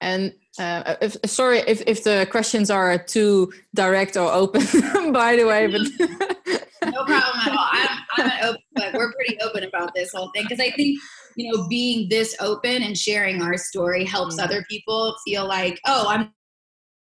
And 0.00 0.32
uh, 0.58 0.96
if, 1.00 1.16
sorry 1.26 1.58
if, 1.60 1.82
if 1.86 2.02
the 2.02 2.26
questions 2.30 2.70
are 2.70 2.98
too 2.98 3.52
direct 3.74 4.16
or 4.16 4.32
open, 4.32 4.62
by 5.12 5.36
the 5.36 5.44
way, 5.44 5.68
but 5.68 5.82
no 6.90 7.04
problem 7.04 7.40
at 7.46 7.52
all. 7.52 7.68
I'm, 8.16 8.30
I'm 8.30 8.44
open, 8.44 8.62
but 8.74 8.94
we're 8.94 9.12
pretty 9.12 9.38
open 9.40 9.64
about 9.64 9.94
this 9.94 10.12
whole 10.12 10.30
thing 10.34 10.44
because 10.44 10.60
I 10.60 10.70
think 10.70 10.98
you 11.36 11.52
know 11.52 11.68
being 11.68 12.08
this 12.08 12.36
open 12.40 12.82
and 12.82 12.96
sharing 12.96 13.42
our 13.42 13.56
story 13.56 14.04
helps 14.04 14.36
mm-hmm. 14.36 14.44
other 14.44 14.64
people 14.68 15.16
feel 15.24 15.46
like, 15.46 15.80
oh, 15.86 16.06
I'm 16.08 16.32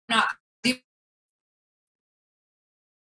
not. 0.10 0.28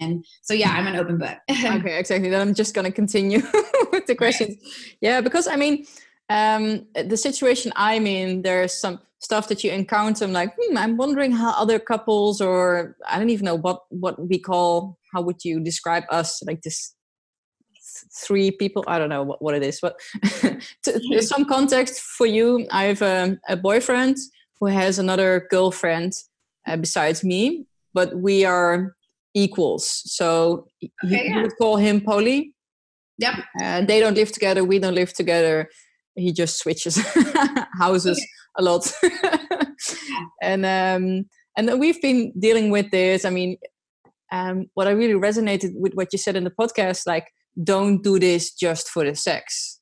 And 0.01 0.25
so 0.41 0.53
yeah, 0.53 0.69
I'm 0.71 0.87
an 0.87 0.95
open 0.95 1.17
book. 1.17 1.37
okay, 1.51 1.99
exactly. 1.99 2.29
Then 2.29 2.39
I'm 2.39 2.53
just 2.53 2.73
gonna 2.73 2.91
continue 2.91 3.41
with 3.91 4.05
the 4.05 4.15
questions. 4.15 4.55
Yeah, 5.01 5.19
because 5.21 5.45
I 5.47 5.57
mean, 5.57 5.85
um, 6.29 6.85
the 6.95 7.17
situation 7.17 7.73
I'm 7.75 8.07
in, 8.07 8.41
there's 8.41 8.73
some 8.73 8.99
stuff 9.19 9.49
that 9.49 9.63
you 9.63 9.71
encounter 9.71 10.23
i'm 10.23 10.31
like 10.31 10.53
hmm, 10.57 10.77
i'm 10.77 10.95
wondering 10.95 11.31
how 11.31 11.51
other 11.51 11.77
couples 11.77 12.39
or 12.39 12.95
i 13.07 13.19
don't 13.19 13.29
even 13.29 13.45
know 13.45 13.55
what 13.55 13.81
what 13.89 14.17
we 14.29 14.39
call 14.39 14.97
how 15.13 15.21
would 15.21 15.43
you 15.43 15.59
describe 15.59 16.03
us 16.09 16.41
like 16.43 16.61
this 16.61 16.95
three 18.13 18.51
people 18.51 18.83
i 18.87 18.97
don't 18.97 19.09
know 19.09 19.23
what, 19.23 19.41
what 19.41 19.55
it 19.55 19.63
is 19.63 19.79
but 19.81 19.99
there's 20.85 21.27
some 21.27 21.45
context 21.45 22.01
for 22.01 22.25
you 22.25 22.67
i 22.71 22.85
have 22.85 23.01
a, 23.01 23.37
a 23.47 23.55
boyfriend 23.55 24.17
who 24.59 24.67
has 24.67 24.99
another 24.99 25.47
girlfriend 25.49 26.13
uh, 26.67 26.77
besides 26.77 27.23
me 27.23 27.65
but 27.93 28.15
we 28.15 28.45
are 28.45 28.95
equals 29.33 30.03
so 30.05 30.67
okay, 30.83 30.91
you, 31.03 31.17
yeah. 31.17 31.35
you 31.35 31.41
would 31.41 31.57
call 31.57 31.77
him 31.77 32.01
poly 32.01 32.53
yep 33.17 33.35
uh, 33.61 33.81
they 33.81 33.99
don't 33.99 34.15
live 34.15 34.31
together 34.31 34.63
we 34.63 34.79
don't 34.79 34.95
live 34.95 35.13
together 35.13 35.69
he 36.15 36.31
just 36.33 36.57
switches 36.57 36.97
houses 37.79 38.17
okay 38.17 38.27
a 38.59 38.61
lot. 38.61 38.91
and 40.41 40.65
um, 40.65 41.25
and 41.57 41.79
we've 41.79 42.01
been 42.01 42.31
dealing 42.37 42.69
with 42.69 42.91
this. 42.91 43.25
I 43.25 43.29
mean, 43.29 43.57
um, 44.31 44.67
what 44.73 44.87
I 44.87 44.91
really 44.91 45.13
resonated 45.13 45.71
with 45.75 45.93
what 45.93 46.09
you 46.11 46.19
said 46.19 46.35
in 46.35 46.43
the 46.43 46.51
podcast, 46.51 47.07
like, 47.07 47.27
don't 47.63 48.01
do 48.03 48.19
this 48.19 48.53
just 48.53 48.89
for 48.89 49.03
the 49.03 49.15
sex. 49.15 49.79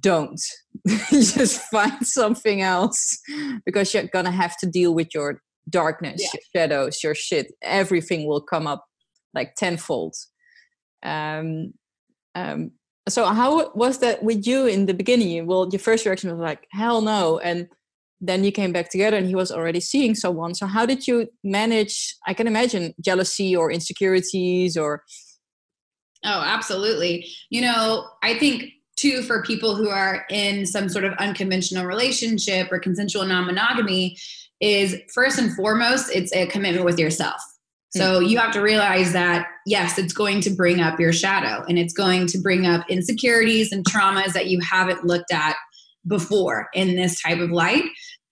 Don't 0.00 0.40
just 1.10 1.60
find 1.70 2.06
something 2.06 2.60
else 2.60 3.18
because 3.64 3.92
you're 3.94 4.04
gonna 4.04 4.30
have 4.30 4.56
to 4.58 4.66
deal 4.66 4.94
with 4.94 5.14
your 5.14 5.40
darkness, 5.68 6.20
yeah. 6.22 6.30
your 6.34 6.62
shadows, 6.62 7.02
your 7.02 7.14
shit. 7.14 7.52
Everything 7.62 8.26
will 8.26 8.40
come 8.40 8.66
up 8.66 8.84
like 9.34 9.54
tenfold. 9.56 10.14
Um, 11.02 11.74
um, 12.34 12.72
so 13.08 13.24
how 13.26 13.72
was 13.74 14.00
that 14.00 14.22
with 14.22 14.46
you 14.46 14.66
in 14.66 14.86
the 14.86 14.94
beginning? 14.94 15.46
Well, 15.46 15.68
your 15.70 15.78
first 15.78 16.04
reaction 16.04 16.30
was 16.30 16.40
like, 16.40 16.66
hell 16.72 17.00
no. 17.00 17.38
And 17.38 17.68
then 18.20 18.44
you 18.44 18.52
came 18.52 18.72
back 18.72 18.90
together 18.90 19.16
and 19.16 19.26
he 19.26 19.34
was 19.34 19.52
already 19.52 19.80
seeing 19.80 20.14
someone 20.14 20.54
so 20.54 20.66
how 20.66 20.84
did 20.84 21.06
you 21.06 21.28
manage 21.44 22.16
i 22.26 22.34
can 22.34 22.48
imagine 22.48 22.92
jealousy 23.00 23.54
or 23.54 23.70
insecurities 23.70 24.76
or 24.76 25.04
oh 26.24 26.42
absolutely 26.44 27.26
you 27.50 27.60
know 27.60 28.06
i 28.22 28.38
think 28.38 28.64
too 28.96 29.22
for 29.22 29.42
people 29.42 29.76
who 29.76 29.88
are 29.88 30.24
in 30.30 30.66
some 30.66 30.88
sort 30.88 31.04
of 31.04 31.12
unconventional 31.14 31.86
relationship 31.86 32.70
or 32.72 32.78
consensual 32.78 33.24
non-monogamy 33.24 34.16
is 34.60 34.96
first 35.14 35.38
and 35.38 35.54
foremost 35.54 36.10
it's 36.14 36.32
a 36.34 36.46
commitment 36.46 36.84
with 36.84 36.98
yourself 36.98 37.40
so 37.90 38.20
mm. 38.20 38.28
you 38.28 38.38
have 38.38 38.52
to 38.52 38.60
realize 38.60 39.12
that 39.12 39.46
yes 39.66 39.98
it's 39.98 40.12
going 40.12 40.40
to 40.40 40.50
bring 40.50 40.80
up 40.80 40.98
your 40.98 41.12
shadow 41.12 41.64
and 41.68 41.78
it's 41.78 41.92
going 41.92 42.26
to 42.26 42.38
bring 42.38 42.66
up 42.66 42.84
insecurities 42.88 43.70
and 43.72 43.84
traumas 43.84 44.32
that 44.32 44.46
you 44.46 44.60
haven't 44.60 45.04
looked 45.04 45.32
at 45.32 45.56
before 46.08 46.68
in 46.74 46.96
this 46.96 47.20
type 47.20 47.38
of 47.38 47.50
light. 47.50 47.84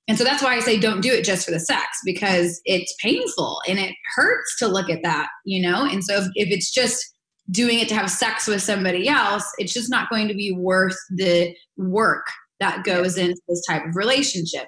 And 0.08 0.16
so 0.16 0.24
that's 0.24 0.42
why 0.42 0.54
I 0.54 0.60
say 0.60 0.78
don't 0.78 1.00
do 1.00 1.12
it 1.12 1.24
just 1.24 1.44
for 1.44 1.50
the 1.50 1.60
sex 1.60 1.84
because 2.04 2.60
it's 2.64 2.94
painful 3.02 3.60
and 3.68 3.78
it 3.78 3.94
hurts 4.14 4.56
to 4.58 4.68
look 4.68 4.88
at 4.88 5.02
that, 5.02 5.28
you 5.44 5.60
know? 5.60 5.84
And 5.84 6.02
so 6.04 6.16
if, 6.16 6.26
if 6.36 6.48
it's 6.50 6.72
just 6.72 7.04
doing 7.50 7.78
it 7.78 7.88
to 7.88 7.94
have 7.94 8.10
sex 8.10 8.46
with 8.46 8.62
somebody 8.62 9.08
else, 9.08 9.44
it's 9.58 9.72
just 9.72 9.90
not 9.90 10.10
going 10.10 10.28
to 10.28 10.34
be 10.34 10.52
worth 10.52 10.96
the 11.10 11.54
work 11.76 12.26
that 12.60 12.84
goes 12.84 13.16
into 13.16 13.40
this 13.48 13.62
type 13.68 13.84
of 13.84 13.96
relationship. 13.96 14.66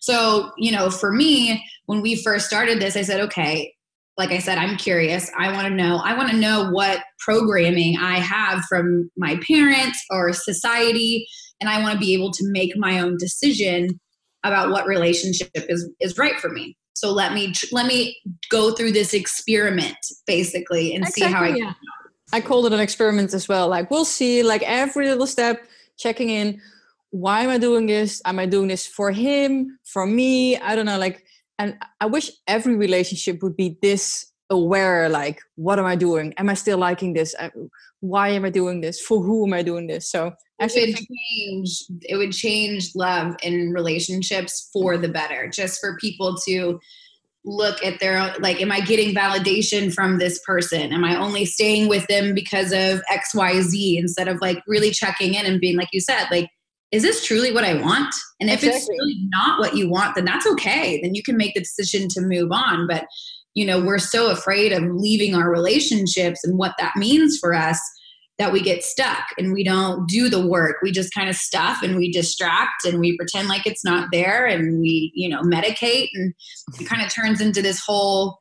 So, 0.00 0.50
you 0.56 0.72
know, 0.72 0.90
for 0.90 1.12
me, 1.12 1.64
when 1.86 2.00
we 2.00 2.16
first 2.16 2.46
started 2.46 2.80
this, 2.80 2.96
I 2.96 3.02
said, 3.02 3.20
okay, 3.20 3.74
like 4.16 4.30
I 4.30 4.38
said, 4.38 4.58
I'm 4.58 4.76
curious. 4.76 5.30
I 5.38 5.52
want 5.52 5.68
to 5.68 5.74
know. 5.74 5.96
I 6.04 6.16
want 6.16 6.30
to 6.30 6.36
know 6.36 6.70
what 6.70 7.02
programming 7.18 7.96
I 7.98 8.18
have 8.18 8.62
from 8.68 9.10
my 9.16 9.38
parents 9.46 10.02
or 10.10 10.32
society 10.32 11.26
and 11.60 11.68
I 11.68 11.80
want 11.82 11.94
to 11.94 11.98
be 11.98 12.14
able 12.14 12.32
to 12.32 12.50
make 12.50 12.76
my 12.76 13.00
own 13.00 13.16
decision 13.18 14.00
about 14.44 14.70
what 14.70 14.86
relationship 14.86 15.50
is 15.54 15.90
is 16.00 16.16
right 16.16 16.38
for 16.40 16.48
me. 16.48 16.76
So 17.00 17.10
let 17.10 17.32
me 17.32 17.54
let 17.72 17.86
me 17.86 18.18
go 18.50 18.72
through 18.72 18.92
this 18.92 19.14
experiment 19.14 19.96
basically 20.26 20.94
and 20.94 21.02
exactly, 21.02 21.22
see 21.22 21.32
how 21.32 21.44
I. 21.44 21.48
Yeah. 21.56 21.72
I 22.30 22.42
called 22.42 22.66
it 22.66 22.74
an 22.74 22.80
experiment 22.80 23.32
as 23.32 23.48
well. 23.48 23.68
Like 23.68 23.90
we'll 23.90 24.04
see, 24.04 24.42
like 24.42 24.62
every 24.64 25.08
little 25.08 25.26
step, 25.26 25.66
checking 25.96 26.28
in. 26.28 26.60
Why 27.08 27.40
am 27.40 27.48
I 27.48 27.56
doing 27.56 27.86
this? 27.86 28.20
Am 28.26 28.38
I 28.38 28.44
doing 28.44 28.68
this 28.68 28.86
for 28.86 29.12
him? 29.12 29.78
For 29.84 30.06
me? 30.06 30.58
I 30.58 30.76
don't 30.76 30.84
know. 30.84 30.98
Like, 30.98 31.24
and 31.58 31.78
I 32.02 32.04
wish 32.04 32.30
every 32.46 32.76
relationship 32.76 33.42
would 33.42 33.56
be 33.56 33.78
this 33.80 34.29
aware. 34.50 35.08
Like, 35.08 35.40
what 35.54 35.78
am 35.78 35.86
I 35.86 35.96
doing? 35.96 36.34
Am 36.36 36.50
I 36.50 36.54
still 36.54 36.78
liking 36.78 37.14
this? 37.14 37.34
Why 38.00 38.28
am 38.30 38.44
I 38.44 38.50
doing 38.50 38.80
this? 38.80 39.00
For 39.00 39.22
who 39.22 39.46
am 39.46 39.52
I 39.52 39.62
doing 39.62 39.86
this? 39.86 40.10
So 40.10 40.34
it 40.60 40.72
would 40.74 41.06
change 41.06 41.84
it 42.02 42.16
would 42.16 42.32
change 42.32 42.90
love 42.94 43.34
in 43.42 43.72
relationships 43.72 44.68
for 44.72 44.98
the 44.98 45.08
better 45.08 45.48
just 45.48 45.80
for 45.80 45.96
people 45.96 46.36
to 46.46 46.78
look 47.44 47.82
at 47.82 47.98
their 48.00 48.18
own 48.18 48.32
like 48.40 48.60
am 48.60 48.70
i 48.70 48.80
getting 48.80 49.14
validation 49.14 49.92
from 49.92 50.18
this 50.18 50.38
person 50.46 50.92
am 50.92 51.04
i 51.04 51.16
only 51.16 51.46
staying 51.46 51.88
with 51.88 52.06
them 52.08 52.34
because 52.34 52.72
of 52.72 53.00
xyz 53.10 53.98
instead 53.98 54.28
of 54.28 54.38
like 54.42 54.58
really 54.66 54.90
checking 54.90 55.32
in 55.32 55.46
and 55.46 55.60
being 55.60 55.76
like 55.76 55.88
you 55.92 56.00
said 56.00 56.26
like 56.30 56.50
is 56.92 57.02
this 57.02 57.24
truly 57.24 57.52
what 57.52 57.64
i 57.64 57.72
want 57.72 58.14
and 58.40 58.50
if 58.50 58.56
exactly. 58.56 58.76
it's 58.76 58.88
really 58.90 59.28
not 59.30 59.58
what 59.58 59.74
you 59.74 59.88
want 59.88 60.14
then 60.14 60.26
that's 60.26 60.46
okay 60.46 61.00
then 61.02 61.14
you 61.14 61.22
can 61.22 61.38
make 61.38 61.54
the 61.54 61.60
decision 61.60 62.06
to 62.08 62.20
move 62.20 62.52
on 62.52 62.86
but 62.86 63.06
you 63.54 63.64
know 63.64 63.80
we're 63.80 63.98
so 63.98 64.30
afraid 64.30 64.72
of 64.72 64.82
leaving 64.92 65.34
our 65.34 65.50
relationships 65.50 66.40
and 66.44 66.58
what 66.58 66.74
that 66.78 66.96
means 66.96 67.38
for 67.40 67.54
us 67.54 67.80
that 68.40 68.52
we 68.52 68.62
get 68.62 68.82
stuck 68.82 69.22
and 69.36 69.52
we 69.52 69.62
don't 69.62 70.08
do 70.08 70.30
the 70.30 70.44
work. 70.44 70.76
We 70.82 70.92
just 70.92 71.12
kind 71.12 71.28
of 71.28 71.36
stuff 71.36 71.82
and 71.82 71.94
we 71.94 72.10
distract 72.10 72.86
and 72.86 72.98
we 72.98 73.14
pretend 73.18 73.48
like 73.48 73.66
it's 73.66 73.84
not 73.84 74.08
there 74.12 74.46
and 74.46 74.80
we, 74.80 75.12
you 75.14 75.28
know, 75.28 75.42
medicate 75.42 76.08
and 76.14 76.32
it 76.80 76.86
kind 76.86 77.02
of 77.02 77.12
turns 77.12 77.42
into 77.42 77.60
this 77.60 77.84
whole 77.84 78.38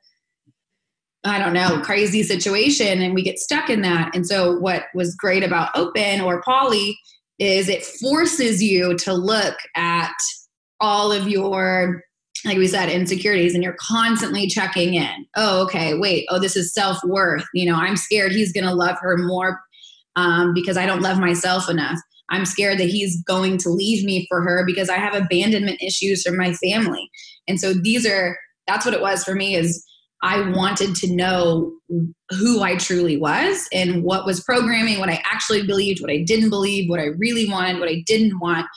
I 1.25 1.37
don't 1.37 1.51
know, 1.51 1.81
crazy 1.81 2.23
situation 2.23 3.01
and 3.01 3.13
we 3.13 3.23
get 3.23 3.39
stuck 3.39 3.69
in 3.69 3.81
that. 3.81 4.15
And 4.15 4.25
so 4.25 4.57
what 4.57 4.85
was 4.95 5.15
great 5.15 5.43
about 5.43 5.69
open 5.75 6.21
or 6.21 6.41
poly 6.43 6.97
is 7.39 7.67
it 7.67 7.83
forces 7.83 8.63
you 8.63 8.95
to 8.99 9.13
look 9.13 9.57
at 9.75 10.15
all 10.79 11.11
of 11.11 11.27
your 11.27 12.01
like 12.45 12.57
we 12.57 12.67
said 12.67 12.89
insecurities 12.89 13.53
and 13.53 13.63
you're 13.63 13.77
constantly 13.79 14.47
checking 14.47 14.93
in 14.93 15.25
oh 15.35 15.63
okay 15.63 15.95
wait 15.97 16.25
oh 16.29 16.39
this 16.39 16.55
is 16.55 16.73
self-worth 16.73 17.45
you 17.53 17.69
know 17.69 17.75
i'm 17.75 17.97
scared 17.97 18.31
he's 18.31 18.53
going 18.53 18.65
to 18.65 18.73
love 18.73 18.97
her 18.99 19.17
more 19.17 19.59
um, 20.19 20.53
because 20.53 20.77
I 20.77 20.85
don't 20.85 21.01
love 21.01 21.19
myself 21.19 21.69
enough. 21.69 21.97
I'm 22.29 22.45
scared 22.45 22.77
that 22.79 22.89
he's 22.89 23.23
going 23.23 23.57
to 23.59 23.69
leave 23.69 24.03
me 24.03 24.25
for 24.29 24.41
her 24.41 24.63
because 24.65 24.89
I 24.89 24.97
have 24.97 25.15
abandonment 25.15 25.81
issues 25.81 26.21
from 26.23 26.37
my 26.37 26.53
family. 26.53 27.09
And 27.47 27.59
so 27.59 27.73
these 27.73 28.05
are 28.05 28.37
that's 28.67 28.85
what 28.85 28.93
it 28.93 29.01
was 29.01 29.23
for 29.23 29.33
me 29.33 29.55
is 29.55 29.83
I 30.21 30.51
wanted 30.51 30.95
to 30.95 31.11
know 31.11 31.71
who 32.29 32.61
I 32.61 32.75
truly 32.75 33.17
was 33.17 33.67
and 33.73 34.03
what 34.03 34.25
was 34.25 34.43
programming, 34.43 34.99
what 34.99 35.09
I 35.09 35.23
actually 35.25 35.65
believed, 35.65 36.01
what 36.01 36.11
I 36.11 36.23
didn't 36.23 36.49
believe, 36.49 36.89
what 36.89 36.99
I 36.99 37.05
really 37.17 37.49
wanted, 37.49 37.79
what 37.79 37.89
I 37.89 38.03
didn't 38.05 38.37
want. 38.39 38.67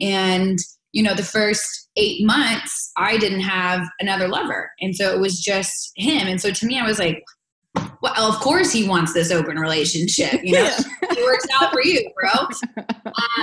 And 0.00 0.58
you 0.92 1.02
know, 1.02 1.14
the 1.14 1.22
first 1.22 1.88
8 1.96 2.24
months 2.24 2.92
I 2.96 3.16
didn't 3.18 3.40
have 3.40 3.86
another 4.00 4.28
lover. 4.28 4.70
And 4.80 4.94
so 4.94 5.12
it 5.12 5.20
was 5.20 5.40
just 5.40 5.92
him. 5.96 6.26
And 6.26 6.40
so 6.40 6.50
to 6.50 6.66
me 6.66 6.78
I 6.78 6.86
was 6.86 6.98
like 6.98 7.22
well, 8.02 8.32
of 8.32 8.40
course 8.40 8.72
he 8.72 8.88
wants 8.88 9.12
this 9.12 9.30
open 9.30 9.58
relationship. 9.58 10.40
You 10.42 10.54
know, 10.54 10.62
yeah. 10.62 10.80
it 11.02 11.24
works 11.24 11.46
out 11.60 11.72
for 11.72 11.82
you, 11.82 12.10
bro. 12.14 12.84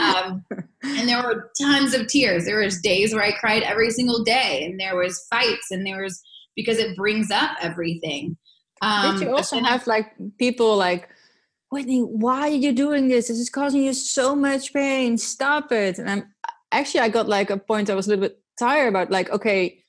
Um, 0.01 0.44
and 0.84 1.08
there 1.08 1.22
were 1.22 1.51
tons 1.62 1.94
of 1.94 2.08
tears. 2.08 2.46
There 2.46 2.60
was 2.60 2.82
days 2.82 3.13
where 3.13 3.24
I 3.24 3.32
cried 3.32 3.63
every 3.63 3.92
single 3.92 4.24
day, 4.24 4.66
and 4.66 4.80
there 4.80 4.96
was 4.96 5.25
fights, 5.30 5.68
and 5.72 5.86
there 5.86 6.01
was 6.01 6.22
because 6.56 6.80
it 6.80 6.96
brings 6.96 7.30
up 7.30 7.51
everything. 7.62 8.36
Um, 8.82 9.18
Did 9.18 9.27
you 9.27 9.36
also 9.36 9.60
have 9.60 9.86
like 9.88 10.12
people 10.39 10.75
like, 10.75 11.08
Whitney, 11.70 12.01
why 12.01 12.42
are 12.42 12.48
you 12.50 12.72
doing 12.72 13.10
this? 13.10 13.27
This 13.27 13.39
is 13.39 13.50
causing 13.50 13.84
you 13.84 13.94
so 13.94 14.36
much 14.36 14.74
pain. 14.74 15.18
Stop 15.18 15.72
it. 15.72 16.00
And 16.00 16.10
I'm 16.10 16.34
actually, 16.71 17.01
I 17.01 17.09
got 17.09 17.27
like 17.27 17.50
a 17.50 17.57
point 17.57 17.89
I 17.89 17.95
was 17.95 18.07
a 18.07 18.09
little 18.12 18.25
bit 18.27 18.39
tired 18.59 18.89
about 18.89 19.12
like, 19.12 19.29
okay, 19.29 19.83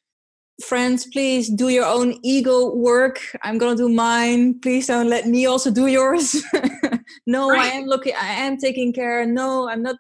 friends, 0.65 1.07
please 1.07 1.49
do 1.49 1.69
your 1.69 1.85
own 1.85 2.19
ego 2.23 2.75
work. 2.75 3.21
I'm 3.43 3.59
gonna 3.59 3.77
do 3.77 3.89
mine. 3.89 4.61
Please 4.61 4.87
don't 4.87 5.09
let 5.09 5.27
me 5.27 5.47
also 5.47 5.71
do 5.71 5.87
yours. 5.87 6.43
no, 7.27 7.51
right. 7.51 7.73
I 7.73 7.77
am 7.77 7.85
looking, 7.85 8.15
I 8.21 8.29
am 8.29 8.57
taking 8.57 8.93
care. 8.93 9.25
No, 9.27 9.69
I'm 9.69 9.83
not. 9.83 9.97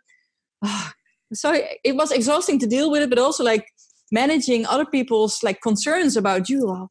So 1.34 1.52
it 1.84 1.94
was 1.94 2.10
exhausting 2.10 2.58
to 2.58 2.66
deal 2.66 2.90
with 2.90 3.02
it, 3.02 3.10
but 3.10 3.18
also 3.18 3.44
like 3.44 3.66
managing 4.10 4.64
other 4.64 4.86
people's 4.86 5.42
like 5.42 5.60
concerns 5.60 6.16
about 6.16 6.48
you. 6.48 6.88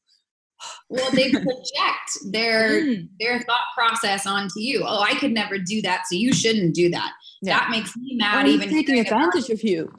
Well, 0.90 1.10
they 1.12 1.32
project 1.32 2.32
their 2.32 2.82
mm. 2.84 3.08
their 3.20 3.40
thought 3.42 3.66
process 3.76 4.26
onto 4.26 4.60
you. 4.60 4.84
Oh, 4.86 5.02
I 5.02 5.16
could 5.16 5.32
never 5.32 5.58
do 5.58 5.82
that, 5.84 6.04
so 6.10 6.16
you 6.16 6.34
shouldn't 6.34 6.76
do 6.76 6.90
that. 6.92 7.12
Yeah. 7.42 7.60
That 7.60 7.70
makes 7.70 7.96
me 7.96 8.16
mad. 8.16 8.46
Oh, 8.46 8.50
even 8.50 8.70
taking 8.70 9.00
advantage 9.00 9.50
of 9.50 9.64
you. 9.64 9.92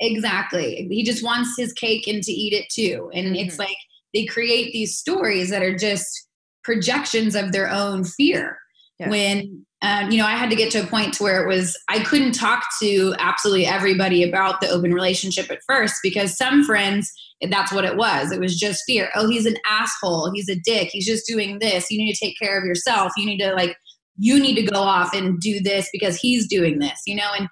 Exactly. 0.00 0.88
He 0.90 1.04
just 1.04 1.22
wants 1.22 1.54
his 1.58 1.72
cake 1.74 2.06
and 2.06 2.22
to 2.22 2.32
eat 2.32 2.52
it 2.52 2.66
too. 2.70 3.10
And 3.14 3.26
mm-hmm. 3.26 3.36
it's 3.36 3.58
like 3.58 3.76
they 4.14 4.24
create 4.24 4.72
these 4.72 4.96
stories 4.98 5.50
that 5.50 5.62
are 5.62 5.76
just 5.76 6.28
projections 6.64 7.34
of 7.34 7.52
their 7.52 7.70
own 7.70 8.04
fear. 8.04 8.58
Yeah. 8.98 9.10
When 9.10 9.66
um, 9.82 10.10
you 10.10 10.18
know, 10.18 10.26
I 10.26 10.32
had 10.32 10.50
to 10.50 10.56
get 10.56 10.70
to 10.72 10.82
a 10.82 10.86
point 10.86 11.14
to 11.14 11.22
where 11.22 11.42
it 11.42 11.48
was 11.48 11.76
I 11.88 12.00
couldn't 12.00 12.32
talk 12.32 12.64
to 12.82 13.14
absolutely 13.18 13.66
everybody 13.66 14.22
about 14.22 14.60
the 14.60 14.68
open 14.68 14.92
relationship 14.92 15.50
at 15.50 15.60
first 15.66 15.96
because 16.02 16.36
some 16.36 16.64
friends 16.64 17.10
that's 17.48 17.72
what 17.72 17.86
it 17.86 17.96
was. 17.96 18.32
It 18.32 18.40
was 18.40 18.58
just 18.58 18.82
fear. 18.86 19.10
Oh, 19.14 19.28
he's 19.28 19.46
an 19.46 19.56
asshole. 19.66 20.30
He's 20.34 20.48
a 20.50 20.56
dick. 20.56 20.90
He's 20.92 21.06
just 21.06 21.26
doing 21.26 21.58
this. 21.58 21.90
You 21.90 21.98
need 21.98 22.12
to 22.12 22.24
take 22.24 22.38
care 22.38 22.58
of 22.58 22.66
yourself. 22.66 23.12
You 23.16 23.24
need 23.24 23.38
to 23.38 23.54
like 23.54 23.76
you 24.18 24.38
need 24.38 24.56
to 24.56 24.70
go 24.70 24.80
off 24.80 25.14
and 25.14 25.40
do 25.40 25.60
this 25.60 25.88
because 25.92 26.16
he's 26.16 26.46
doing 26.46 26.78
this, 26.78 27.00
you 27.06 27.14
know, 27.14 27.30
and 27.38 27.48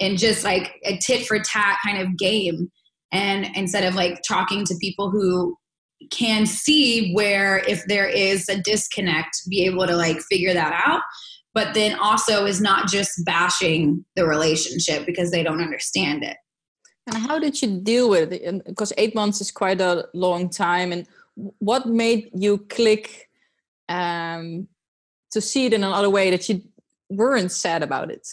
and 0.00 0.18
just 0.18 0.44
like 0.44 0.74
a 0.84 0.96
tit 0.96 1.26
for 1.26 1.38
tat 1.38 1.78
kind 1.84 1.98
of 1.98 2.16
game. 2.16 2.70
And 3.12 3.48
instead 3.54 3.84
of 3.84 3.94
like 3.94 4.22
talking 4.26 4.64
to 4.64 4.74
people 4.80 5.10
who 5.10 5.56
can 6.10 6.46
see 6.46 7.12
where 7.12 7.58
if 7.68 7.84
there 7.86 8.08
is 8.08 8.48
a 8.48 8.60
disconnect, 8.60 9.36
be 9.50 9.66
able 9.66 9.86
to 9.86 9.96
like 9.96 10.20
figure 10.30 10.54
that 10.54 10.82
out. 10.86 11.02
But 11.54 11.74
then 11.74 11.98
also 11.98 12.44
is 12.44 12.60
not 12.60 12.88
just 12.88 13.24
bashing 13.24 14.04
the 14.16 14.26
relationship 14.26 15.06
because 15.06 15.30
they 15.30 15.42
don't 15.42 15.60
understand 15.60 16.22
it. 16.22 16.36
And 17.06 17.16
how 17.16 17.38
did 17.38 17.60
you 17.62 17.80
deal 17.80 18.10
with 18.10 18.32
it? 18.32 18.64
Because 18.66 18.92
eight 18.98 19.14
months 19.14 19.40
is 19.40 19.50
quite 19.50 19.80
a 19.80 20.06
long 20.12 20.50
time. 20.50 20.92
And 20.92 21.06
what 21.58 21.86
made 21.86 22.30
you 22.34 22.58
click 22.58 23.28
um, 23.88 24.68
to 25.30 25.40
see 25.40 25.66
it 25.66 25.72
in 25.72 25.84
another 25.84 26.10
way 26.10 26.30
that 26.30 26.48
you 26.48 26.62
weren't 27.08 27.50
sad 27.50 27.82
about 27.82 28.10
it? 28.10 28.28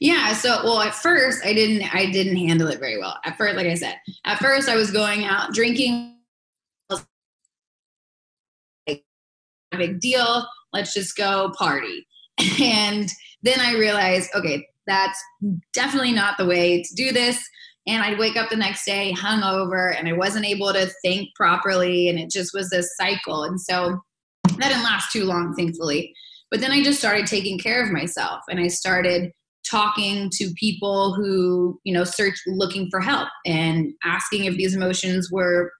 Yeah. 0.00 0.32
So, 0.32 0.62
well, 0.64 0.80
at 0.80 0.94
first 0.94 1.44
I 1.44 1.52
didn't, 1.52 1.94
I 1.94 2.10
didn't 2.10 2.36
handle 2.36 2.68
it 2.68 2.80
very 2.80 2.98
well. 2.98 3.18
At 3.24 3.36
first, 3.36 3.54
like 3.54 3.66
I 3.66 3.74
said, 3.74 3.96
at 4.24 4.38
first 4.38 4.68
I 4.68 4.76
was 4.76 4.90
going 4.90 5.24
out 5.24 5.52
drinking. 5.52 6.16
A 9.72 9.76
big 9.76 10.00
deal. 10.00 10.44
Let's 10.72 10.94
just 10.94 11.16
go 11.16 11.52
party. 11.58 12.06
And 12.60 13.10
then 13.42 13.60
I 13.60 13.74
realized, 13.74 14.30
okay, 14.34 14.66
that's 14.86 15.18
definitely 15.72 16.12
not 16.12 16.38
the 16.38 16.46
way 16.46 16.82
to 16.82 16.94
do 16.94 17.12
this. 17.12 17.42
And 17.86 18.02
I'd 18.02 18.18
wake 18.18 18.36
up 18.36 18.50
the 18.50 18.56
next 18.56 18.84
day 18.84 19.14
hungover 19.16 19.94
and 19.96 20.08
I 20.08 20.12
wasn't 20.12 20.46
able 20.46 20.72
to 20.72 20.90
think 21.02 21.28
properly. 21.34 22.08
And 22.08 22.18
it 22.18 22.30
just 22.30 22.52
was 22.54 22.70
this 22.70 22.94
cycle. 22.96 23.44
And 23.44 23.60
so 23.60 23.98
that 24.44 24.68
didn't 24.68 24.84
last 24.84 25.12
too 25.12 25.24
long, 25.24 25.54
thankfully. 25.54 26.14
But 26.50 26.60
then 26.60 26.72
I 26.72 26.82
just 26.82 26.98
started 26.98 27.26
taking 27.26 27.58
care 27.58 27.82
of 27.82 27.92
myself 27.92 28.40
and 28.48 28.58
I 28.58 28.68
started 28.68 29.32
talking 29.68 30.30
to 30.32 30.52
people 30.56 31.14
who 31.14 31.78
you 31.84 31.92
know 31.92 32.04
search 32.04 32.34
looking 32.46 32.88
for 32.90 33.00
help 33.00 33.28
and 33.44 33.92
asking 34.04 34.44
if 34.44 34.54
these 34.56 34.74
emotions 34.74 35.30
were 35.30 35.70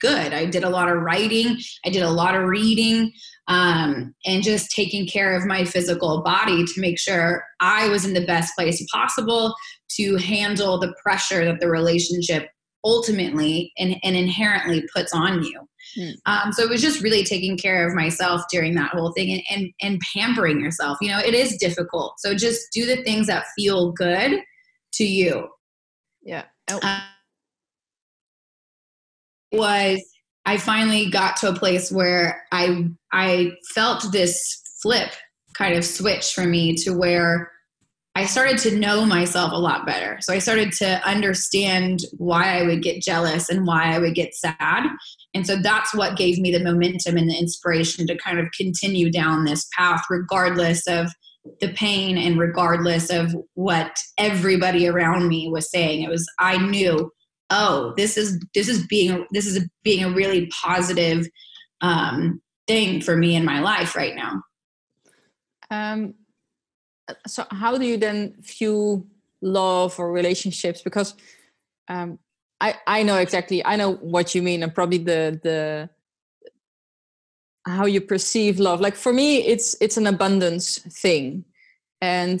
good 0.00 0.32
i 0.32 0.44
did 0.44 0.64
a 0.64 0.68
lot 0.68 0.88
of 0.88 1.00
writing 1.00 1.56
i 1.86 1.88
did 1.88 2.02
a 2.02 2.10
lot 2.10 2.34
of 2.34 2.48
reading 2.48 3.12
um, 3.48 4.14
and 4.24 4.42
just 4.42 4.70
taking 4.70 5.06
care 5.06 5.34
of 5.34 5.46
my 5.46 5.64
physical 5.64 6.22
body 6.22 6.64
to 6.64 6.80
make 6.80 6.98
sure 6.98 7.44
i 7.60 7.88
was 7.88 8.04
in 8.04 8.14
the 8.14 8.26
best 8.26 8.54
place 8.56 8.84
possible 8.92 9.54
to 9.88 10.16
handle 10.16 10.78
the 10.78 10.94
pressure 11.02 11.44
that 11.44 11.60
the 11.60 11.68
relationship 11.68 12.48
ultimately 12.84 13.72
and, 13.78 13.96
and 14.04 14.16
inherently 14.16 14.84
puts 14.94 15.12
on 15.12 15.42
you 15.42 15.68
Mm. 15.96 16.14
Um, 16.26 16.52
so 16.52 16.62
it 16.62 16.70
was 16.70 16.82
just 16.82 17.02
really 17.02 17.24
taking 17.24 17.56
care 17.56 17.86
of 17.86 17.94
myself 17.94 18.42
during 18.50 18.74
that 18.74 18.90
whole 18.90 19.12
thing 19.12 19.32
and, 19.32 19.42
and, 19.50 19.72
and 19.80 20.00
pampering 20.14 20.60
yourself. 20.60 20.98
You 21.00 21.10
know, 21.10 21.18
it 21.18 21.34
is 21.34 21.56
difficult. 21.56 22.14
So 22.18 22.34
just 22.34 22.72
do 22.72 22.86
the 22.86 23.02
things 23.02 23.26
that 23.28 23.46
feel 23.56 23.92
good 23.92 24.40
to 24.94 25.04
you. 25.04 25.48
Yeah. 26.22 26.44
Oh. 26.70 26.80
Um, 26.82 27.00
was 29.52 30.02
I 30.48 30.56
finally 30.56 31.10
got 31.10 31.36
to 31.38 31.50
a 31.50 31.54
place 31.54 31.92
where 31.92 32.42
I 32.52 32.86
I 33.12 33.52
felt 33.74 34.10
this 34.12 34.62
flip 34.80 35.10
kind 35.52 35.76
of 35.76 35.84
switch 35.84 36.32
for 36.32 36.44
me 36.44 36.74
to 36.76 36.92
where 36.92 37.52
I 38.14 38.24
started 38.24 38.56
to 38.60 38.78
know 38.78 39.04
myself 39.04 39.52
a 39.52 39.58
lot 39.58 39.84
better. 39.84 40.16
So 40.22 40.32
I 40.32 40.38
started 40.38 40.72
to 40.78 41.06
understand 41.06 41.98
why 42.16 42.58
I 42.58 42.62
would 42.62 42.82
get 42.82 43.02
jealous 43.02 43.50
and 43.50 43.66
why 43.66 43.94
I 43.94 43.98
would 43.98 44.14
get 44.14 44.34
sad. 44.34 44.84
And 45.34 45.46
so 45.46 45.56
that's 45.56 45.94
what 45.94 46.16
gave 46.16 46.38
me 46.38 46.50
the 46.50 46.64
momentum 46.64 47.18
and 47.18 47.28
the 47.28 47.36
inspiration 47.36 48.06
to 48.06 48.16
kind 48.16 48.38
of 48.38 48.46
continue 48.56 49.10
down 49.12 49.44
this 49.44 49.68
path, 49.76 50.02
regardless 50.08 50.86
of 50.86 51.10
the 51.60 51.74
pain 51.74 52.16
and 52.16 52.38
regardless 52.38 53.10
of 53.10 53.36
what 53.52 53.94
everybody 54.16 54.88
around 54.88 55.28
me 55.28 55.50
was 55.50 55.70
saying. 55.70 56.04
It 56.04 56.08
was, 56.08 56.26
I 56.40 56.56
knew, 56.56 57.12
oh, 57.50 57.94
this 57.96 58.16
is, 58.16 58.42
this 58.54 58.68
is 58.68 58.86
being, 58.86 59.26
this 59.30 59.46
is 59.46 59.66
being 59.82 60.04
a 60.04 60.10
really 60.10 60.46
positive 60.46 61.26
um, 61.80 62.40
thing 62.66 63.00
for 63.00 63.16
me 63.16 63.34
in 63.34 63.44
my 63.44 63.60
life 63.60 63.96
right 63.96 64.14
now. 64.14 64.42
Um, 65.70 66.14
so 67.26 67.44
how 67.50 67.78
do 67.78 67.86
you 67.86 67.96
then 67.96 68.34
view 68.40 69.06
love 69.40 69.98
or 69.98 70.12
relationships? 70.12 70.82
Because 70.82 71.14
um, 71.88 72.18
I 72.60 72.74
I 72.86 73.02
know 73.02 73.16
exactly 73.16 73.64
I 73.64 73.76
know 73.76 73.94
what 73.94 74.34
you 74.34 74.42
mean 74.42 74.62
and 74.62 74.74
probably 74.74 74.98
the 74.98 75.40
the 75.42 75.90
how 77.66 77.86
you 77.86 78.00
perceive 78.00 78.58
love. 78.58 78.80
Like 78.80 78.96
for 78.96 79.12
me, 79.12 79.38
it's 79.38 79.76
it's 79.80 79.96
an 79.96 80.06
abundance 80.06 80.78
thing, 80.78 81.44
and 82.00 82.40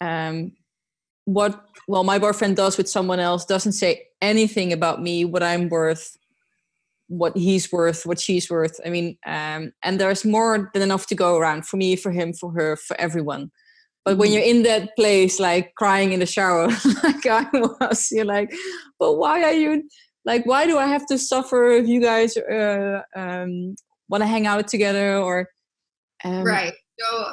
um, 0.00 0.52
what 1.24 1.64
well 1.86 2.04
my 2.04 2.18
boyfriend 2.18 2.56
does 2.56 2.76
with 2.76 2.88
someone 2.88 3.20
else 3.20 3.44
doesn't 3.44 3.72
say 3.72 4.07
anything 4.20 4.72
about 4.72 5.02
me, 5.02 5.24
what 5.24 5.42
I'm 5.42 5.68
worth, 5.68 6.16
what 7.08 7.36
he's 7.36 7.72
worth, 7.72 8.04
what 8.04 8.20
she's 8.20 8.50
worth. 8.50 8.78
I 8.84 8.90
mean, 8.90 9.16
um, 9.26 9.72
and 9.82 9.98
there's 9.98 10.24
more 10.24 10.70
than 10.72 10.82
enough 10.82 11.06
to 11.06 11.14
go 11.14 11.36
around 11.36 11.66
for 11.66 11.76
me, 11.76 11.96
for 11.96 12.12
him, 12.12 12.32
for 12.32 12.52
her, 12.52 12.76
for 12.76 13.00
everyone. 13.00 13.50
But 14.04 14.18
when 14.18 14.32
you're 14.32 14.42
in 14.42 14.62
that 14.62 14.96
place, 14.96 15.38
like 15.38 15.74
crying 15.74 16.12
in 16.12 16.20
the 16.20 16.26
shower, 16.26 16.68
like 17.02 17.26
I 17.26 17.46
was, 17.52 18.08
you're 18.10 18.24
like, 18.24 18.50
but 18.98 19.14
why 19.14 19.42
are 19.42 19.52
you 19.52 19.82
like, 20.24 20.46
why 20.46 20.66
do 20.66 20.78
I 20.78 20.86
have 20.86 21.06
to 21.06 21.18
suffer 21.18 21.70
if 21.72 21.86
you 21.86 22.00
guys 22.00 22.36
uh, 22.36 23.02
um, 23.16 23.74
want 24.08 24.22
to 24.22 24.26
hang 24.26 24.46
out 24.46 24.68
together 24.68 25.16
or? 25.18 25.48
Um, 26.24 26.42
right. 26.42 26.72
So 26.98 27.32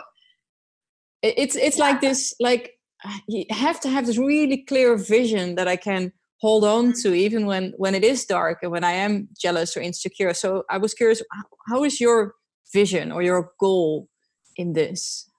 it's 1.22 1.56
it's 1.56 1.78
yeah. 1.78 1.84
like 1.86 2.02
this, 2.02 2.34
like 2.40 2.74
you 3.28 3.46
have 3.50 3.80
to 3.82 3.90
have 3.90 4.06
this 4.06 4.18
really 4.18 4.58
clear 4.58 4.98
vision 4.98 5.56
that 5.56 5.68
I 5.68 5.76
can 5.76 6.12
hold 6.40 6.64
on 6.64 6.94
to 6.94 7.14
even 7.14 7.46
when 7.46 7.74
when 7.78 7.96
it 7.96 8.04
is 8.04 8.26
dark 8.26 8.60
and 8.62 8.72
when 8.72 8.84
I 8.84 8.92
am 8.92 9.30
jealous 9.38 9.76
or 9.76 9.82
insecure. 9.82 10.34
So 10.34 10.64
I 10.70 10.78
was 10.78 10.94
curious, 10.94 11.22
how 11.68 11.84
is 11.84 12.00
your 12.00 12.34
vision 12.74 13.12
or 13.12 13.22
your 13.22 13.52
goal 13.60 14.10
in 14.58 14.74
this? 14.74 15.30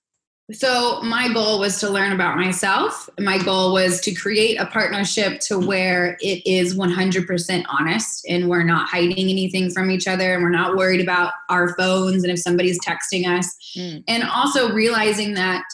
So, 0.52 1.00
my 1.02 1.32
goal 1.32 1.58
was 1.58 1.80
to 1.80 1.90
learn 1.90 2.12
about 2.12 2.36
myself. 2.36 3.10
My 3.18 3.36
goal 3.36 3.72
was 3.72 4.00
to 4.02 4.14
create 4.14 4.60
a 4.60 4.66
partnership 4.66 5.40
to 5.40 5.58
where 5.58 6.16
it 6.20 6.46
is 6.46 6.76
100% 6.76 7.64
honest 7.68 8.24
and 8.28 8.48
we're 8.48 8.62
not 8.62 8.88
hiding 8.88 9.28
anything 9.28 9.70
from 9.70 9.90
each 9.90 10.06
other 10.06 10.34
and 10.34 10.44
we're 10.44 10.50
not 10.50 10.76
worried 10.76 11.00
about 11.00 11.32
our 11.50 11.74
phones 11.74 12.22
and 12.22 12.32
if 12.32 12.38
somebody's 12.38 12.78
texting 12.78 13.26
us. 13.26 13.56
Mm. 13.76 14.04
And 14.06 14.22
also 14.22 14.72
realizing 14.72 15.34
that 15.34 15.64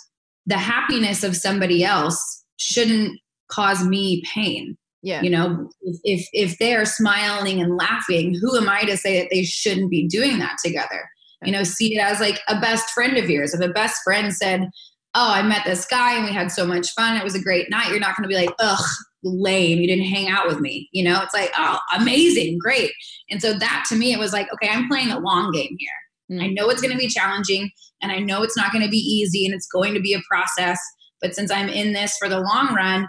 the 0.46 0.56
happiness 0.56 1.22
of 1.22 1.36
somebody 1.36 1.84
else 1.84 2.42
shouldn't 2.56 3.20
cause 3.48 3.84
me 3.84 4.22
pain. 4.32 4.78
Yeah. 5.02 5.22
You 5.22 5.30
know, 5.30 5.70
if 6.04 6.28
if 6.32 6.58
they're 6.58 6.84
smiling 6.84 7.60
and 7.60 7.76
laughing, 7.76 8.36
who 8.40 8.56
am 8.56 8.68
I 8.68 8.84
to 8.84 8.96
say 8.96 9.20
that 9.20 9.28
they 9.30 9.42
shouldn't 9.42 9.90
be 9.90 10.06
doing 10.06 10.38
that 10.38 10.56
together? 10.64 11.08
you 11.44 11.50
know 11.50 11.64
see 11.64 11.96
it 11.96 11.98
as 11.98 12.20
like 12.20 12.38
a 12.46 12.60
best 12.60 12.90
friend 12.90 13.16
of 13.16 13.28
yours 13.28 13.52
if 13.52 13.60
a 13.60 13.72
best 13.72 14.00
friend 14.04 14.32
said 14.32 14.70
oh 15.16 15.32
i 15.32 15.42
met 15.42 15.64
this 15.64 15.84
guy 15.84 16.14
and 16.14 16.24
we 16.24 16.30
had 16.30 16.52
so 16.52 16.64
much 16.64 16.92
fun 16.92 17.16
it 17.16 17.24
was 17.24 17.34
a 17.34 17.42
great 17.42 17.68
night 17.68 17.88
you're 17.88 17.98
not 17.98 18.16
going 18.16 18.22
to 18.22 18.28
be 18.28 18.40
like 18.40 18.54
ugh 18.60 18.84
lame. 19.24 19.78
You 19.78 19.86
didn't 19.86 20.06
hang 20.06 20.28
out 20.28 20.46
with 20.46 20.60
me. 20.60 20.88
You 20.92 21.04
know, 21.04 21.20
it's 21.22 21.34
like, 21.34 21.52
oh, 21.56 21.78
amazing, 21.96 22.58
great. 22.60 22.92
And 23.30 23.40
so 23.40 23.54
that 23.54 23.84
to 23.88 23.96
me, 23.96 24.12
it 24.12 24.18
was 24.18 24.32
like, 24.32 24.48
okay, 24.52 24.68
I'm 24.68 24.88
playing 24.88 25.10
a 25.10 25.18
long 25.18 25.52
game 25.52 25.76
here. 25.78 26.38
Mm. 26.38 26.42
I 26.42 26.46
know 26.48 26.68
it's 26.70 26.82
going 26.82 26.92
to 26.92 26.98
be 26.98 27.08
challenging 27.08 27.70
and 28.00 28.12
I 28.12 28.18
know 28.18 28.42
it's 28.42 28.56
not 28.56 28.72
going 28.72 28.84
to 28.84 28.90
be 28.90 28.98
easy 28.98 29.46
and 29.46 29.54
it's 29.54 29.68
going 29.68 29.94
to 29.94 30.00
be 30.00 30.14
a 30.14 30.22
process. 30.28 30.78
But 31.20 31.34
since 31.34 31.50
I'm 31.50 31.68
in 31.68 31.92
this 31.92 32.16
for 32.18 32.28
the 32.28 32.40
long 32.40 32.74
run, 32.74 33.08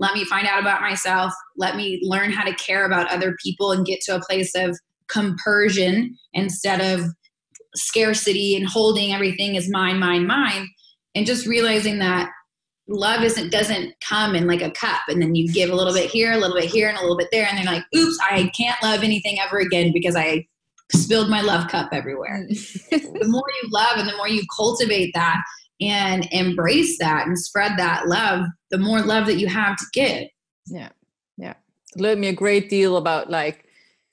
let 0.00 0.14
me 0.14 0.24
find 0.24 0.48
out 0.48 0.58
about 0.58 0.80
myself. 0.80 1.32
Let 1.56 1.76
me 1.76 2.00
learn 2.02 2.32
how 2.32 2.42
to 2.42 2.54
care 2.54 2.86
about 2.86 3.12
other 3.12 3.36
people 3.42 3.72
and 3.72 3.86
get 3.86 4.00
to 4.02 4.16
a 4.16 4.20
place 4.20 4.52
of 4.56 4.76
compersion 5.08 6.16
instead 6.32 6.80
of 6.80 7.06
scarcity 7.76 8.56
and 8.56 8.66
holding 8.66 9.12
everything 9.12 9.56
as 9.56 9.68
mine, 9.68 9.98
mine, 9.98 10.26
mine. 10.26 10.68
And 11.14 11.26
just 11.26 11.46
realizing 11.46 11.98
that 11.98 12.30
love 12.88 13.22
isn't 13.22 13.52
doesn't 13.52 13.94
come 14.00 14.34
in 14.34 14.48
like 14.48 14.62
a 14.62 14.70
cup 14.72 15.02
and 15.06 15.22
then 15.22 15.34
you 15.34 15.46
give 15.52 15.70
a 15.70 15.74
little 15.74 15.92
bit 15.92 16.10
here 16.10 16.32
a 16.32 16.36
little 16.36 16.56
bit 16.56 16.68
here 16.68 16.88
and 16.88 16.98
a 16.98 17.00
little 17.00 17.16
bit 17.16 17.28
there 17.30 17.46
and 17.46 17.56
they're 17.56 17.72
like 17.72 17.84
oops 17.94 18.18
i 18.28 18.50
can't 18.56 18.82
love 18.82 19.04
anything 19.04 19.38
ever 19.38 19.58
again 19.58 19.92
because 19.92 20.16
i 20.16 20.44
spilled 20.90 21.30
my 21.30 21.40
love 21.40 21.68
cup 21.68 21.88
everywhere 21.92 22.44
mm. 22.50 22.90
the 22.90 23.28
more 23.28 23.44
you 23.62 23.68
love 23.70 23.96
and 23.96 24.08
the 24.08 24.16
more 24.16 24.26
you 24.26 24.42
cultivate 24.56 25.12
that 25.14 25.40
and 25.80 26.26
embrace 26.32 26.98
that 26.98 27.28
and 27.28 27.38
spread 27.38 27.78
that 27.78 28.08
love 28.08 28.44
the 28.70 28.78
more 28.78 29.00
love 29.00 29.26
that 29.26 29.38
you 29.38 29.48
have 29.48 29.76
to 29.76 29.84
give. 29.92 30.28
Yeah 30.66 30.90
yeah. 31.40 31.54
It 31.94 32.00
learned 32.00 32.20
me 32.20 32.28
a 32.28 32.32
great 32.32 32.68
deal 32.68 32.96
about 32.96 33.30
like 33.30 33.64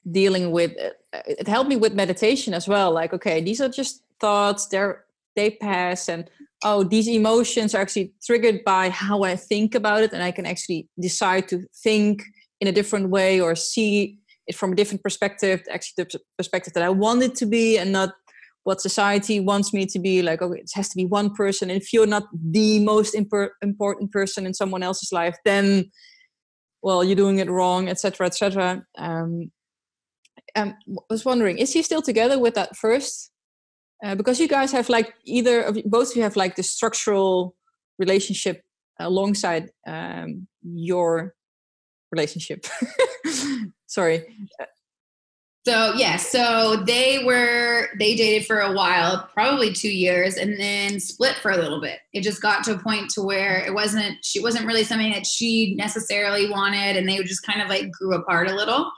dealing 0.09 0.51
with 0.51 0.71
uh, 0.81 1.19
it 1.25 1.47
helped 1.47 1.69
me 1.69 1.75
with 1.75 1.93
meditation 1.93 2.53
as 2.53 2.67
well. 2.67 2.91
Like 2.91 3.13
okay 3.13 3.41
these 3.41 3.61
are 3.61 3.69
just 3.69 4.03
thoughts 4.19 4.67
they're 4.67 5.03
they 5.35 5.51
pass 5.51 6.09
and 6.09 6.29
oh 6.63 6.83
these 6.83 7.07
emotions 7.07 7.75
are 7.75 7.81
actually 7.81 8.11
triggered 8.25 8.63
by 8.65 8.89
how 8.89 9.21
i 9.21 9.35
think 9.35 9.75
about 9.75 10.01
it 10.01 10.11
and 10.11 10.23
i 10.23 10.31
can 10.31 10.47
actually 10.47 10.89
decide 10.99 11.47
to 11.47 11.63
think 11.83 12.23
in 12.59 12.67
a 12.67 12.71
different 12.71 13.09
way 13.09 13.39
or 13.39 13.55
see 13.55 14.17
it 14.47 14.55
from 14.55 14.71
a 14.71 14.75
different 14.75 15.03
perspective 15.03 15.61
actually 15.71 16.03
the 16.03 16.19
perspective 16.39 16.73
that 16.73 16.81
i 16.81 16.89
want 16.89 17.21
it 17.21 17.35
to 17.35 17.45
be 17.45 17.77
and 17.77 17.91
not 17.91 18.15
what 18.67 18.81
society 18.81 19.39
wants 19.39 19.73
me 19.73 19.85
to 19.85 19.97
be 19.97 20.21
like 20.21 20.41
okay 20.41 20.59
it 20.59 20.69
has 20.75 20.89
to 20.89 20.97
be 20.97 21.05
one 21.05 21.33
person. 21.33 21.69
And 21.69 21.81
if 21.81 21.93
you're 21.93 22.13
not 22.17 22.25
the 22.33 22.79
most 22.79 23.15
important 23.15 24.11
person 24.11 24.45
in 24.45 24.53
someone 24.53 24.83
else's 24.83 25.13
life 25.13 25.37
then 25.45 25.89
well 26.81 27.01
you're 27.01 27.23
doing 27.23 27.39
it 27.39 27.49
wrong 27.49 27.87
etc 27.87 28.27
etc 28.27 28.83
um, 28.97 29.51
um, 30.57 30.75
I 30.89 31.13
was 31.13 31.23
wondering 31.23 31.59
is 31.59 31.71
he 31.71 31.81
still 31.81 32.01
together 32.01 32.37
with 32.39 32.55
that 32.55 32.75
first? 32.75 33.31
Uh, 34.03 34.15
because 34.15 34.37
you 34.37 34.49
guys 34.49 34.73
have 34.73 34.89
like 34.89 35.13
either 35.23 35.61
of 35.61 35.77
both 35.85 36.11
of 36.11 36.17
you 36.17 36.23
have 36.23 36.35
like 36.35 36.57
the 36.57 36.63
structural 36.63 37.55
relationship 37.97 38.63
alongside 38.99 39.69
um, 39.87 40.45
your 40.61 41.33
relationship. 42.11 42.65
Sorry 43.87 44.25
so 45.67 45.93
yeah 45.95 46.15
so 46.15 46.77
they 46.85 47.25
were 47.25 47.89
they 47.99 48.15
dated 48.15 48.47
for 48.47 48.61
a 48.61 48.71
while 48.71 49.29
probably 49.33 49.73
two 49.73 49.91
years 49.91 50.37
and 50.37 50.57
then 50.57 50.97
split 50.97 51.35
for 51.35 51.51
a 51.51 51.57
little 51.57 51.81
bit. 51.81 51.99
It 52.13 52.21
just 52.21 52.41
got 52.41 52.63
to 52.63 52.75
a 52.75 52.79
point 52.79 53.09
to 53.11 53.21
where 53.21 53.65
it 53.65 53.73
wasn't 53.73 54.15
she 54.23 54.39
wasn't 54.39 54.65
really 54.65 54.85
something 54.85 55.11
that 55.11 55.25
she 55.25 55.75
necessarily 55.75 56.49
wanted 56.49 56.95
and 56.95 57.07
they 57.07 57.17
just 57.23 57.45
kind 57.45 57.61
of 57.61 57.67
like 57.67 57.91
grew 57.91 58.15
apart 58.15 58.49
a 58.49 58.55
little. 58.55 58.89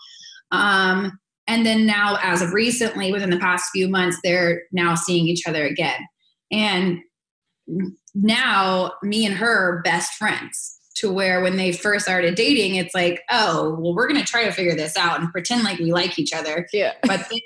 Um 0.51 1.19
and 1.47 1.65
then 1.65 1.87
now, 1.87 2.19
as 2.21 2.43
of 2.43 2.53
recently, 2.53 3.11
within 3.11 3.31
the 3.31 3.39
past 3.39 3.71
few 3.71 3.89
months, 3.89 4.19
they're 4.23 4.61
now 4.71 4.93
seeing 4.93 5.27
each 5.27 5.47
other 5.47 5.65
again. 5.65 5.99
And 6.51 6.99
now, 8.13 8.91
me 9.01 9.25
and 9.25 9.33
her 9.33 9.81
best 9.83 10.13
friends 10.13 10.78
to 10.99 11.11
where 11.11 11.41
when 11.41 11.57
they 11.57 11.71
first 11.71 12.05
started 12.05 12.35
dating, 12.35 12.75
it's 12.75 12.93
like, 12.93 13.21
oh, 13.29 13.77
well, 13.79 13.95
we're 13.95 14.07
going 14.07 14.19
to 14.19 14.25
try 14.25 14.45
to 14.45 14.51
figure 14.51 14.75
this 14.75 14.97
out 14.97 15.19
and 15.19 15.31
pretend 15.31 15.63
like 15.63 15.79
we 15.79 15.91
like 15.91 16.19
each 16.19 16.33
other. 16.33 16.67
Yeah. 16.73 16.93
But 17.03 17.27
then, 17.29 17.39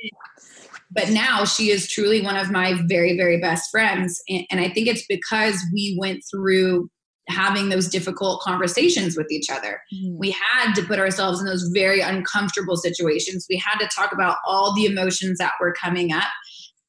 but 0.92 1.10
now 1.10 1.46
she 1.46 1.70
is 1.70 1.90
truly 1.90 2.22
one 2.22 2.36
of 2.36 2.52
my 2.52 2.80
very, 2.88 3.18
very 3.18 3.40
best 3.40 3.70
friends. 3.72 4.22
And, 4.30 4.46
and 4.52 4.60
I 4.60 4.70
think 4.70 4.88
it's 4.88 5.06
because 5.08 5.60
we 5.74 5.98
went 6.00 6.24
through 6.30 6.90
having 7.30 7.70
those 7.70 7.88
difficult 7.88 8.42
conversations 8.42 9.16
with 9.16 9.32
each 9.32 9.50
other. 9.50 9.82
Mm. 9.94 10.18
We 10.18 10.32
had 10.32 10.74
to 10.74 10.84
put 10.84 11.00
ourselves 11.00 11.40
in 11.40 11.46
those 11.46 11.70
very 11.74 12.02
uncomfortable 12.02 12.76
situations. 12.76 13.46
We 13.50 13.58
had 13.58 13.78
to 13.80 13.88
talk 13.88 14.12
about 14.12 14.38
all 14.46 14.76
the 14.76 14.86
emotions 14.86 15.38
that 15.38 15.54
were 15.60 15.74
coming 15.74 16.12
up. 16.12 16.30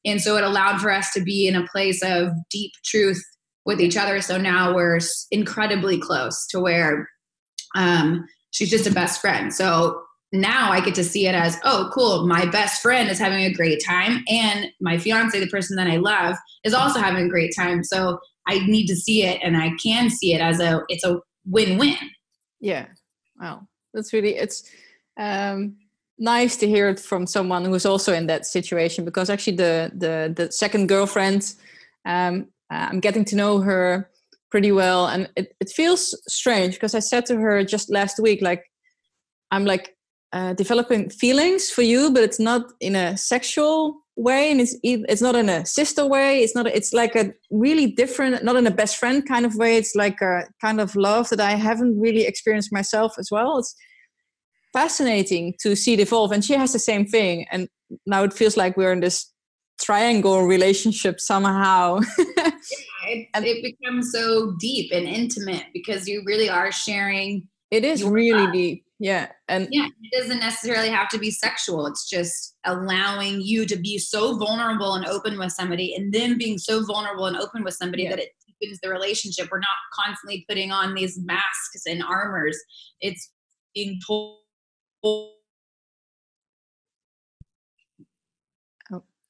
And 0.03 0.21
so 0.21 0.35
it 0.37 0.43
allowed 0.43 0.81
for 0.81 0.91
us 0.91 1.11
to 1.13 1.21
be 1.21 1.47
in 1.47 1.55
a 1.55 1.65
place 1.67 2.03
of 2.03 2.29
deep 2.51 2.71
truth 2.83 3.23
with 3.65 3.81
each 3.81 3.97
other. 3.97 4.21
So 4.21 4.37
now 4.37 4.73
we're 4.73 4.99
incredibly 5.31 5.97
close 5.97 6.45
to 6.47 6.59
where 6.59 7.09
um, 7.75 8.25
she's 8.51 8.69
just 8.69 8.87
a 8.87 8.91
best 8.91 9.19
friend. 9.21 9.53
So 9.53 10.01
now 10.31 10.71
I 10.71 10.81
get 10.81 10.95
to 10.95 11.03
see 11.03 11.27
it 11.27 11.35
as, 11.35 11.57
oh, 11.63 11.89
cool, 11.93 12.27
my 12.27 12.45
best 12.45 12.81
friend 12.81 13.09
is 13.09 13.19
having 13.19 13.43
a 13.43 13.53
great 13.53 13.81
time. 13.85 14.23
And 14.27 14.67
my 14.81 14.97
fiance, 14.97 15.39
the 15.39 15.47
person 15.47 15.75
that 15.77 15.87
I 15.87 15.97
love, 15.97 16.35
is 16.63 16.73
also 16.73 16.99
having 16.99 17.25
a 17.25 17.29
great 17.29 17.53
time. 17.57 17.83
So 17.83 18.19
I 18.47 18.59
need 18.67 18.87
to 18.87 18.95
see 18.95 19.23
it 19.23 19.39
and 19.43 19.57
I 19.57 19.71
can 19.81 20.09
see 20.09 20.33
it 20.33 20.41
as 20.41 20.59
a 20.59 20.81
it's 20.87 21.03
a 21.03 21.19
win-win. 21.45 21.97
Yeah. 22.59 22.87
Wow. 23.39 23.67
That's 23.93 24.13
really 24.13 24.35
it's 24.35 24.63
um 25.17 25.77
nice 26.17 26.55
to 26.57 26.67
hear 26.67 26.89
it 26.89 26.99
from 26.99 27.27
someone 27.27 27.65
who's 27.65 27.85
also 27.85 28.13
in 28.13 28.27
that 28.27 28.45
situation 28.45 29.05
because 29.05 29.29
actually 29.29 29.57
the 29.57 29.91
the 29.95 30.33
the 30.35 30.51
second 30.51 30.87
girlfriend 30.87 31.55
um 32.05 32.47
I'm 32.69 32.99
getting 32.99 33.25
to 33.25 33.35
know 33.35 33.59
her 33.59 34.09
pretty 34.51 34.71
well 34.71 35.07
and 35.07 35.29
it, 35.35 35.55
it 35.59 35.69
feels 35.69 36.17
strange 36.27 36.75
because 36.75 36.95
I 36.95 36.99
said 36.99 37.25
to 37.27 37.37
her 37.37 37.63
just 37.63 37.91
last 37.91 38.19
week 38.19 38.41
like 38.41 38.63
I'm 39.51 39.65
like 39.65 39.95
uh, 40.33 40.53
developing 40.53 41.09
feelings 41.09 41.69
for 41.69 41.81
you 41.81 42.11
but 42.11 42.23
it's 42.23 42.39
not 42.39 42.71
in 42.79 42.95
a 42.95 43.17
sexual 43.17 44.05
way 44.17 44.49
and 44.49 44.61
it's 44.61 44.77
it's 44.83 45.21
not 45.21 45.35
in 45.35 45.49
a 45.49 45.65
sister 45.65 46.05
way. 46.05 46.41
It's 46.41 46.55
not 46.55 46.67
it's 46.67 46.93
like 46.93 47.15
a 47.15 47.33
really 47.51 47.87
different 47.87 48.43
not 48.43 48.55
in 48.55 48.67
a 48.67 48.71
best 48.71 48.97
friend 48.97 49.27
kind 49.27 49.45
of 49.45 49.55
way. 49.55 49.77
It's 49.77 49.95
like 49.95 50.21
a 50.21 50.43
kind 50.61 50.79
of 50.79 50.95
love 50.95 51.29
that 51.29 51.41
i 51.41 51.51
haven't 51.51 51.99
really 51.99 52.25
experienced 52.25 52.71
myself 52.71 53.15
as 53.19 53.29
well. 53.31 53.57
It's 53.57 53.75
fascinating 54.73 55.53
to 55.61 55.75
see 55.75 55.93
it 55.93 55.99
evolve 55.99 56.31
and 56.31 56.43
she 56.43 56.53
has 56.53 56.73
the 56.73 56.79
same 56.79 57.05
thing 57.05 57.45
and 57.49 57.69
now 58.05 58.23
it 58.23 58.33
feels 58.33 58.57
like 58.57 58.75
we're 58.75 58.91
in 58.91 58.99
this 58.99 59.31
triangle 59.81 60.43
relationship 60.43 61.17
somehow 61.19 61.99
it, 63.07 63.27
and 63.33 63.45
it 63.45 63.63
becomes 63.63 64.11
so 64.11 64.55
deep 64.59 64.91
and 64.91 65.07
intimate 65.07 65.65
because 65.73 66.07
you 66.07 66.23
really 66.25 66.49
are 66.49 66.71
sharing 66.71 67.47
it 67.71 67.83
is 67.83 68.03
really 68.03 68.51
deep. 68.51 68.85
Yeah 68.97 69.27
and 69.49 69.67
yeah 69.71 69.87
it 70.01 70.17
doesn't 70.17 70.39
necessarily 70.39 70.89
have 70.89 71.09
to 71.09 71.17
be 71.17 71.29
sexual. 71.29 71.85
It's 71.87 72.09
just 72.09 72.55
allowing 72.63 73.41
you 73.41 73.65
to 73.65 73.75
be 73.75 73.97
so 73.97 74.37
vulnerable 74.37 74.93
and 74.93 75.05
open 75.05 75.37
with 75.37 75.51
somebody 75.51 75.93
and 75.95 76.13
then 76.13 76.37
being 76.37 76.57
so 76.57 76.85
vulnerable 76.85 77.25
and 77.25 77.35
open 77.35 77.63
with 77.63 77.73
somebody 77.73 78.03
yeah. 78.03 78.11
that 78.11 78.19
it 78.19 78.29
deepens 78.59 78.79
the 78.81 78.89
relationship. 78.89 79.49
We're 79.51 79.59
not 79.59 79.67
constantly 79.93 80.45
putting 80.47 80.71
on 80.71 80.95
these 80.95 81.19
masks 81.19 81.85
and 81.85 82.03
armors. 82.03 82.57
It's 83.01 83.31
being 83.73 83.99
told 84.07 84.39
oh, 85.03 85.33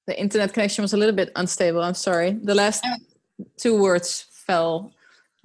the 0.06 0.20
internet 0.20 0.54
connection 0.54 0.84
was 0.84 0.94
a 0.94 0.98
little 0.98 1.16
bit 1.16 1.32
unstable. 1.36 1.82
I'm 1.82 1.96
sorry. 1.96 2.32
The 2.32 2.54
last 2.54 2.84
oh, 2.86 2.96
two 3.58 3.82
words 3.82 4.26
fell 4.32 4.94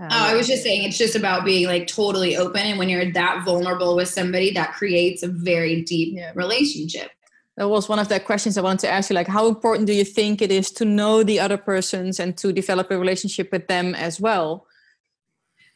um, 0.00 0.09
oh, 0.11 0.26
I 0.29 0.35
was 0.35 0.46
just 0.46 0.62
saying 0.62 0.85
it's 0.85 0.96
just 0.96 1.14
about 1.14 1.44
being 1.44 1.66
like 1.66 1.87
totally 1.87 2.35
open. 2.35 2.62
And 2.62 2.79
when 2.79 2.88
you're 2.88 3.12
that 3.12 3.44
vulnerable 3.44 3.96
with 3.96 4.09
somebody, 4.09 4.50
that 4.53 4.72
creates 4.72 5.22
a 5.22 5.29
very 5.29 5.83
deep 5.83 6.14
yeah. 6.16 6.33
relationship. 6.35 7.11
That 7.59 7.68
was 7.68 7.87
one 7.87 7.98
of 7.98 8.09
the 8.09 8.18
questions 8.18 8.57
I 8.57 8.62
wanted 8.62 8.81
to 8.81 8.88
ask 8.88 9.11
you. 9.11 9.14
Like, 9.14 9.29
how 9.29 9.46
important 9.46 9.87
do 9.87 9.92
you 9.92 10.05
think 10.05 10.40
it 10.40 10.50
is 10.50 10.70
to 10.72 10.87
know 10.87 11.22
the 11.22 11.38
other 11.38 11.59
persons 11.59 12.18
and 12.18 12.35
to 12.38 12.50
develop 12.50 12.90
a 12.90 12.98
relationship 12.98 13.53
with 13.53 13.68
them 13.68 13.94
as 13.94 14.18
well? 14.18 14.66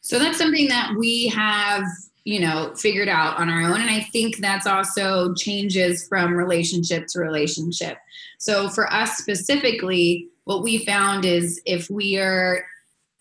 So 0.01 0.17
that's 0.17 0.39
something 0.39 0.69
that 0.69 0.95
we 0.97 1.27
have, 1.27 1.83
you 2.25 2.39
know, 2.39 2.73
figured 2.75 3.07
out 3.07 3.37
on 3.37 3.49
our 3.49 3.61
own. 3.61 3.79
And 3.79 3.89
I 3.89 4.01
think 4.01 4.37
that's 4.37 4.65
also 4.65 5.33
changes 5.35 6.07
from 6.07 6.33
relationship 6.33 7.05
to 7.09 7.19
relationship. 7.19 7.99
So 8.39 8.67
for 8.67 8.91
us 8.91 9.17
specifically, 9.17 10.27
what 10.45 10.63
we 10.63 10.83
found 10.83 11.23
is 11.23 11.61
if 11.65 11.89
we 11.89 12.17
are 12.17 12.65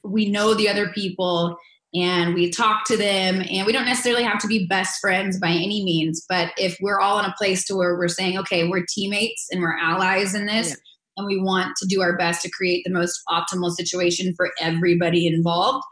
we 0.03 0.29
know 0.29 0.53
the 0.53 0.69
other 0.69 0.89
people 0.89 1.57
and 1.95 2.35
we 2.35 2.51
talk 2.51 2.85
to 2.87 2.97
them 2.97 3.43
and 3.51 3.67
we 3.67 3.73
don't 3.73 3.87
necessarily 3.87 4.23
have 4.23 4.39
to 4.39 4.49
be 4.49 4.67
best 4.67 5.01
friends 5.01 5.39
by 5.41 5.49
any 5.49 5.83
means 5.83 6.27
but 6.29 6.51
if 6.59 6.77
we're 6.83 7.01
all 7.01 7.19
in 7.19 7.25
a 7.25 7.35
place 7.39 7.65
to 7.65 7.75
where 7.75 7.97
we're 7.97 8.07
saying 8.07 8.37
okay 8.37 8.69
we're 8.69 8.85
teammates 8.87 9.49
and 9.51 9.63
we're 9.63 9.79
allies 9.79 10.35
in 10.35 10.45
this 10.45 10.69
yeah. 10.69 10.75
and 11.17 11.27
we 11.27 11.41
want 11.41 11.75
to 11.77 11.87
do 11.87 12.03
our 12.03 12.19
best 12.19 12.43
to 12.43 12.51
create 12.51 12.83
the 12.85 12.93
most 12.93 13.19
optimal 13.31 13.71
situation 13.71 14.35
for 14.37 14.51
everybody 14.61 15.27
involved 15.27 15.83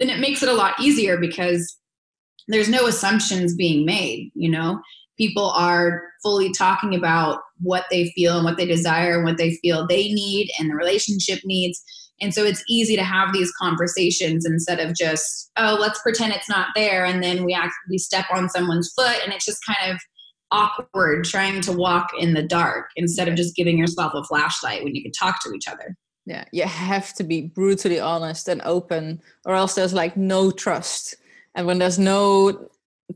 then 0.00 0.08
it 0.08 0.18
makes 0.18 0.42
it 0.42 0.48
a 0.48 0.54
lot 0.54 0.80
easier 0.80 1.18
because 1.18 1.76
there's 2.48 2.68
no 2.68 2.86
assumptions 2.86 3.54
being 3.54 3.84
made 3.86 4.30
you 4.34 4.50
know 4.50 4.80
people 5.16 5.50
are 5.50 6.02
fully 6.22 6.52
talking 6.52 6.94
about 6.94 7.40
what 7.60 7.84
they 7.90 8.10
feel 8.10 8.36
and 8.36 8.44
what 8.44 8.56
they 8.56 8.66
desire 8.66 9.16
and 9.16 9.24
what 9.24 9.36
they 9.36 9.56
feel 9.62 9.86
they 9.86 10.12
need 10.12 10.48
and 10.58 10.70
the 10.70 10.74
relationship 10.74 11.40
needs 11.44 11.82
And 12.20 12.34
so 12.34 12.44
it's 12.44 12.64
easy 12.68 12.96
to 12.96 13.04
have 13.04 13.32
these 13.32 13.52
conversations 13.60 14.44
instead 14.44 14.80
of 14.80 14.96
just, 14.96 15.50
oh, 15.56 15.76
let's 15.80 16.00
pretend 16.02 16.32
it's 16.32 16.48
not 16.48 16.68
there. 16.74 17.04
And 17.04 17.22
then 17.22 17.44
we 17.44 17.54
act, 17.54 17.74
we 17.88 17.98
step 17.98 18.26
on 18.32 18.48
someone's 18.48 18.92
foot 18.96 19.18
and 19.22 19.32
it's 19.32 19.44
just 19.44 19.60
kind 19.64 19.92
of 19.92 20.00
awkward 20.50 21.24
trying 21.24 21.60
to 21.60 21.72
walk 21.72 22.10
in 22.18 22.34
the 22.34 22.42
dark 22.42 22.86
instead 22.96 23.28
of 23.28 23.36
just 23.36 23.54
giving 23.54 23.78
yourself 23.78 24.12
a 24.14 24.24
flashlight 24.24 24.82
when 24.82 24.94
you 24.94 25.02
can 25.02 25.12
talk 25.12 25.42
to 25.42 25.52
each 25.52 25.68
other. 25.68 25.96
Yeah, 26.26 26.44
you 26.52 26.64
have 26.64 27.14
to 27.14 27.24
be 27.24 27.42
brutally 27.42 28.00
honest 28.00 28.48
and 28.48 28.60
open, 28.62 29.22
or 29.46 29.54
else 29.54 29.74
there's 29.74 29.94
like 29.94 30.16
no 30.16 30.50
trust. 30.50 31.16
And 31.58 31.66
when 31.66 31.78
there's 31.78 31.98
no 31.98 32.68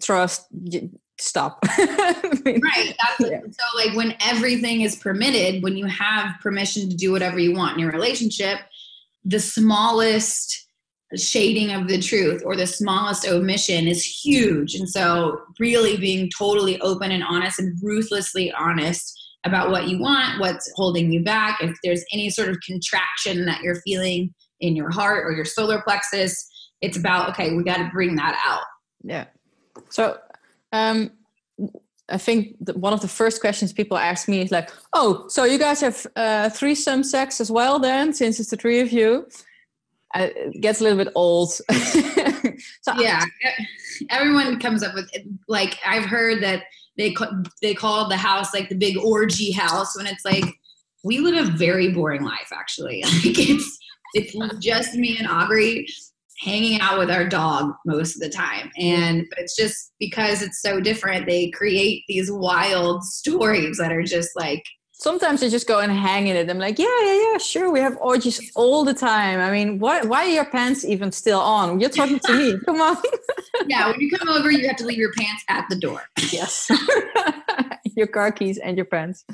trust, 0.02 0.48
stop. 1.20 1.64
right. 1.78 2.34
That's 2.44 3.20
yeah. 3.20 3.40
so 3.40 3.76
like 3.76 3.96
when 3.96 4.16
everything 4.20 4.80
is 4.80 4.96
permitted, 4.96 5.62
when 5.62 5.76
you 5.76 5.86
have 5.86 6.34
permission 6.42 6.90
to 6.90 6.96
do 6.96 7.12
whatever 7.12 7.38
you 7.38 7.54
want 7.54 7.74
in 7.74 7.78
your 7.78 7.92
relationship, 7.92 8.58
the 9.24 9.38
smallest 9.38 10.66
shading 11.16 11.70
of 11.70 11.86
the 11.86 12.00
truth 12.00 12.42
or 12.44 12.56
the 12.56 12.66
smallest 12.66 13.28
omission 13.28 13.86
is 13.86 14.04
huge. 14.04 14.74
And 14.74 14.88
so 14.88 15.38
really 15.60 15.96
being 15.96 16.28
totally 16.36 16.80
open 16.80 17.12
and 17.12 17.22
honest 17.22 17.60
and 17.60 17.78
ruthlessly 17.80 18.52
honest 18.58 19.16
about 19.44 19.70
what 19.70 19.86
you 19.86 20.00
want, 20.00 20.40
what's 20.40 20.68
holding 20.74 21.12
you 21.12 21.22
back, 21.22 21.62
if 21.62 21.76
there's 21.84 22.04
any 22.12 22.28
sort 22.28 22.48
of 22.48 22.58
contraction 22.66 23.44
that 23.44 23.60
you're 23.62 23.80
feeling 23.82 24.34
in 24.58 24.74
your 24.74 24.90
heart 24.90 25.24
or 25.26 25.30
your 25.30 25.44
solar 25.44 25.80
plexus, 25.82 26.48
it's 26.82 26.96
about 26.98 27.30
okay, 27.30 27.54
we 27.54 27.62
got 27.62 27.78
to 27.78 27.88
bring 27.92 28.16
that 28.16 28.38
out. 28.44 28.64
Yeah. 29.02 29.26
So 29.88 30.18
um, 30.72 31.12
I 32.08 32.18
think 32.18 32.56
one 32.74 32.92
of 32.92 33.00
the 33.00 33.08
first 33.08 33.40
questions 33.40 33.72
people 33.72 33.96
ask 33.96 34.28
me 34.28 34.42
is 34.42 34.50
like, 34.50 34.70
"Oh, 34.92 35.26
so 35.28 35.44
you 35.44 35.58
guys 35.58 35.80
have 35.80 36.06
uh, 36.16 36.50
threesome 36.50 37.04
sex 37.04 37.40
as 37.40 37.50
well? 37.50 37.78
Then, 37.78 38.12
since 38.12 38.38
it's 38.40 38.50
the 38.50 38.56
three 38.56 38.80
of 38.80 38.92
you, 38.92 39.28
uh, 40.14 40.28
it 40.34 40.60
gets 40.60 40.80
a 40.80 40.84
little 40.84 41.02
bit 41.02 41.12
old." 41.14 41.52
so 42.82 42.94
yeah, 42.98 43.24
everyone 44.10 44.58
comes 44.58 44.82
up 44.82 44.94
with 44.94 45.10
like 45.48 45.78
I've 45.86 46.04
heard 46.04 46.42
that 46.42 46.64
they 46.98 47.14
they 47.62 47.74
call 47.74 48.08
the 48.08 48.16
house 48.16 48.52
like 48.52 48.68
the 48.68 48.74
big 48.74 48.98
orgy 48.98 49.52
house 49.52 49.96
when 49.96 50.06
it's 50.06 50.24
like 50.24 50.44
we 51.04 51.18
live 51.18 51.48
a 51.48 51.50
very 51.52 51.92
boring 51.92 52.22
life 52.22 52.50
actually. 52.52 53.04
Like 53.24 53.38
it's 53.38 53.78
it's 54.14 54.58
just 54.58 54.94
me 54.94 55.16
and 55.18 55.26
Aubrey 55.26 55.86
hanging 56.42 56.80
out 56.80 56.98
with 56.98 57.10
our 57.10 57.26
dog 57.26 57.72
most 57.86 58.16
of 58.16 58.20
the 58.20 58.28
time. 58.28 58.70
And 58.76 59.26
it's 59.36 59.54
just 59.54 59.92
because 60.00 60.42
it's 60.42 60.60
so 60.60 60.80
different, 60.80 61.26
they 61.26 61.50
create 61.50 62.04
these 62.08 62.30
wild 62.30 63.04
stories 63.04 63.78
that 63.78 63.92
are 63.92 64.02
just 64.02 64.30
like 64.36 64.64
sometimes 65.02 65.42
I 65.42 65.48
just 65.48 65.66
go 65.66 65.80
and 65.80 65.90
hang 65.90 66.28
in 66.28 66.36
it. 66.36 66.48
I'm 66.48 66.58
like, 66.58 66.78
yeah, 66.78 66.86
yeah, 67.02 67.32
yeah, 67.32 67.38
sure. 67.38 67.72
We 67.72 67.80
have 67.80 67.96
orgies 68.00 68.52
all 68.54 68.84
the 68.84 68.94
time. 68.94 69.40
I 69.40 69.50
mean, 69.50 69.80
what, 69.80 70.06
why 70.06 70.24
are 70.26 70.28
your 70.28 70.44
pants 70.44 70.84
even 70.84 71.10
still 71.10 71.40
on? 71.40 71.80
You're 71.80 71.90
talking 71.90 72.20
to 72.20 72.32
me. 72.32 72.58
Come 72.66 72.80
on. 72.80 72.96
yeah, 73.66 73.90
when 73.90 74.00
you 74.00 74.10
come 74.16 74.28
over, 74.28 74.50
you 74.50 74.66
have 74.68 74.76
to 74.76 74.86
leave 74.86 74.98
your 74.98 75.12
pants 75.18 75.42
at 75.48 75.66
the 75.68 75.76
door. 75.76 76.02
Yes. 76.30 76.70
your 77.96 78.06
car 78.06 78.30
keys 78.30 78.58
and 78.58 78.76
your 78.76 78.86
pants. 78.86 79.24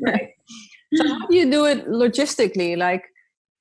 Right. 0.00 0.30
so 0.94 1.06
how 1.06 1.26
do 1.26 1.36
you 1.36 1.50
do 1.50 1.66
it 1.66 1.86
logistically? 1.86 2.78
Like, 2.78 3.04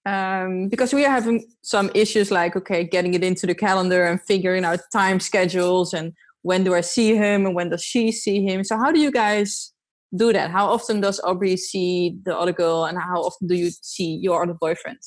um, 0.08 0.70
because 0.70 0.94
we 0.94 1.06
are 1.06 1.12
having 1.12 1.46
some 1.62 1.92
issues 1.94 2.32
like 2.32 2.56
okay 2.56 2.84
getting 2.84 3.14
it 3.14 3.24
into 3.24 3.46
the 3.46 3.54
calendar 3.54 4.06
and 4.06 4.22
figuring 4.22 4.64
out 4.64 4.80
time 4.92 5.20
schedules 5.20 5.94
and 5.94 6.14
when 6.44 6.64
do 6.64 6.74
i 6.74 6.82
see 6.82 7.16
him 7.16 7.46
and 7.46 7.54
when 7.56 7.70
does 7.70 7.84
she 7.84 8.12
see 8.12 8.42
him. 8.42 8.64
So 8.64 8.78
how 8.78 8.92
do 8.92 9.00
you 9.00 9.12
guys 9.12 9.74
do 10.16 10.32
that? 10.32 10.50
How 10.52 10.68
often 10.68 11.02
does 11.02 11.20
aubrey 11.26 11.58
see 11.58 12.18
the 12.24 12.38
other 12.38 12.54
girl 12.54 12.86
and 12.86 12.98
how 12.98 13.22
often 13.22 13.48
do 13.48 13.56
you 13.56 13.70
see 13.82 14.20
your 14.22 14.44
other 14.44 14.54
boyfriend 14.54 15.00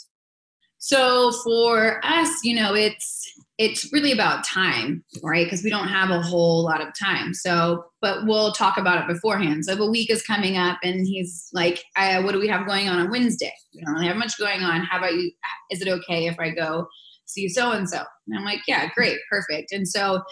so 0.83 1.31
for 1.45 2.01
us 2.05 2.31
you 2.43 2.55
know 2.55 2.75
it's 2.75 3.19
it's 3.61 3.92
really 3.92 4.11
about 4.11 4.42
time, 4.42 5.05
right? 5.23 5.44
Because 5.44 5.62
we 5.62 5.68
don't 5.68 5.88
have 5.88 6.09
a 6.09 6.23
whole 6.23 6.64
lot 6.64 6.81
of 6.81 6.88
time. 6.99 7.35
So, 7.35 7.85
but 8.01 8.27
we'll 8.27 8.53
talk 8.53 8.79
about 8.79 9.03
it 9.03 9.07
beforehand. 9.07 9.66
So, 9.66 9.73
if 9.73 9.79
a 9.81 9.87
week 9.87 10.11
is 10.11 10.23
coming 10.23 10.57
up, 10.57 10.79
and 10.83 11.07
he's 11.07 11.51
like, 11.53 11.85
"What 11.94 12.33
do 12.33 12.40
we 12.40 12.49
have 12.49 12.66
going 12.66 12.88
on 12.88 12.99
on 12.99 13.11
Wednesday? 13.11 13.53
We 13.75 13.83
don't 13.85 13.94
really 13.94 14.07
have 14.07 14.16
much 14.16 14.38
going 14.38 14.62
on. 14.62 14.81
How 14.85 14.96
about 14.96 15.12
you? 15.12 15.31
Is 15.70 15.83
it 15.83 15.88
okay 15.88 16.27
if 16.27 16.40
I 16.40 16.51
go 16.51 16.88
see 17.27 17.51
so 17.51 17.73
and 17.73 17.87
so?" 17.87 18.03
And 18.27 18.38
I'm 18.38 18.46
like, 18.46 18.61
"Yeah, 18.66 18.88
great, 18.94 19.18
perfect." 19.31 19.73
And 19.73 19.87
so, 19.87 20.23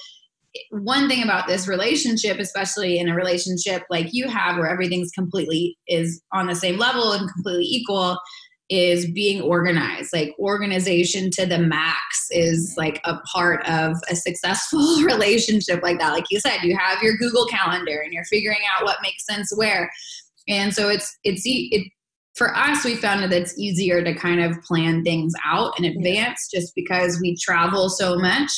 one 0.70 1.06
thing 1.06 1.22
about 1.22 1.46
this 1.46 1.68
relationship, 1.68 2.38
especially 2.38 2.98
in 2.98 3.10
a 3.10 3.14
relationship 3.14 3.82
like 3.90 4.08
you 4.10 4.26
have, 4.28 4.56
where 4.56 4.70
everything's 4.70 5.10
completely 5.10 5.76
is 5.86 6.22
on 6.32 6.46
the 6.46 6.54
same 6.54 6.78
level 6.78 7.12
and 7.12 7.30
completely 7.30 7.66
equal, 7.66 8.18
is 8.68 9.10
being 9.10 9.40
organized. 9.40 10.12
Like 10.12 10.34
organization 10.38 11.30
to 11.32 11.46
the 11.46 11.58
max 11.58 12.28
is 12.30 12.74
like 12.76 13.00
a 13.04 13.16
part 13.32 13.66
of 13.66 13.96
a 14.10 14.16
successful 14.16 15.02
relationship 15.02 15.82
like 15.82 15.98
that. 15.98 16.12
Like 16.12 16.26
you 16.30 16.40
said 16.40 16.58
you 16.62 16.76
have 16.76 17.02
your 17.02 17.16
google 17.16 17.46
calendar 17.46 18.00
and 18.04 18.12
you're 18.12 18.24
figuring 18.24 18.60
out 18.76 18.84
what 18.84 18.98
makes 19.02 19.24
sense 19.24 19.50
where. 19.54 19.90
And 20.48 20.74
so 20.74 20.88
it's 20.88 21.16
it's 21.24 21.42
it 21.44 21.90
for 22.34 22.54
us 22.56 22.84
we 22.84 22.94
found 22.94 23.22
that 23.22 23.32
it's 23.32 23.58
easier 23.58 24.02
to 24.02 24.14
kind 24.14 24.40
of 24.40 24.62
plan 24.62 25.02
things 25.02 25.32
out 25.44 25.78
in 25.78 25.84
advance 25.84 26.48
just 26.52 26.74
because 26.74 27.18
we 27.20 27.36
travel 27.36 27.88
so 27.88 28.16
much. 28.16 28.52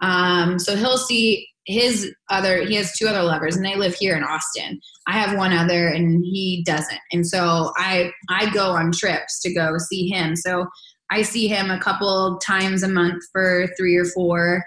Um, 0.00 0.58
so 0.58 0.74
he'll 0.74 0.98
see 0.98 1.46
his 1.66 2.12
other 2.30 2.64
he 2.64 2.74
has 2.74 2.96
two 2.96 3.06
other 3.06 3.22
lovers 3.22 3.56
and 3.56 3.64
they 3.64 3.76
live 3.76 3.94
here 3.94 4.16
in 4.16 4.24
austin. 4.24 4.80
I 5.06 5.12
have 5.12 5.36
one 5.36 5.52
other 5.52 5.88
and 5.88 6.24
he 6.24 6.62
doesn't. 6.66 7.00
And 7.12 7.26
so 7.26 7.72
i 7.76 8.10
i 8.28 8.52
go 8.52 8.70
on 8.70 8.92
trips 8.92 9.40
to 9.42 9.54
go 9.54 9.76
see 9.78 10.08
him. 10.08 10.36
So 10.36 10.66
i 11.10 11.22
see 11.22 11.48
him 11.48 11.70
a 11.70 11.80
couple 11.80 12.38
times 12.38 12.82
a 12.82 12.88
month 12.88 13.22
for 13.32 13.68
three 13.78 13.96
or 13.96 14.04
four 14.04 14.64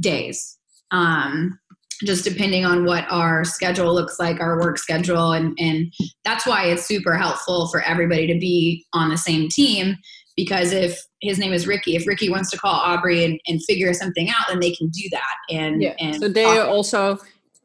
days. 0.00 0.58
Um 0.90 1.58
just 2.04 2.24
depending 2.24 2.64
on 2.64 2.84
what 2.84 3.04
our 3.10 3.44
schedule 3.44 3.94
looks 3.94 4.18
like 4.18 4.40
our 4.40 4.58
work 4.60 4.78
schedule. 4.78 5.32
And 5.32 5.56
and 5.58 5.92
that's 6.24 6.46
why 6.46 6.66
it's 6.66 6.84
super 6.86 7.14
helpful 7.14 7.68
for 7.68 7.82
everybody 7.82 8.26
to 8.26 8.38
be 8.38 8.84
on 8.92 9.10
the 9.10 9.18
same 9.18 9.48
team 9.48 9.96
because 10.36 10.72
if 10.72 11.00
his 11.20 11.38
name 11.38 11.52
is 11.52 11.66
Ricky, 11.66 11.96
if 11.96 12.06
Ricky 12.06 12.28
wants 12.30 12.50
to 12.50 12.58
call 12.58 12.74
Aubrey 12.74 13.24
and, 13.24 13.40
and 13.46 13.62
figure 13.64 13.92
something 13.94 14.28
out, 14.28 14.46
then 14.48 14.60
they 14.60 14.72
can 14.72 14.88
do 14.88 15.08
that. 15.10 15.34
And 15.50 15.82
yeah, 15.82 15.94
and 15.98 16.20
so 16.20 16.28
they 16.28 16.44
are 16.44 16.66
also 16.66 17.18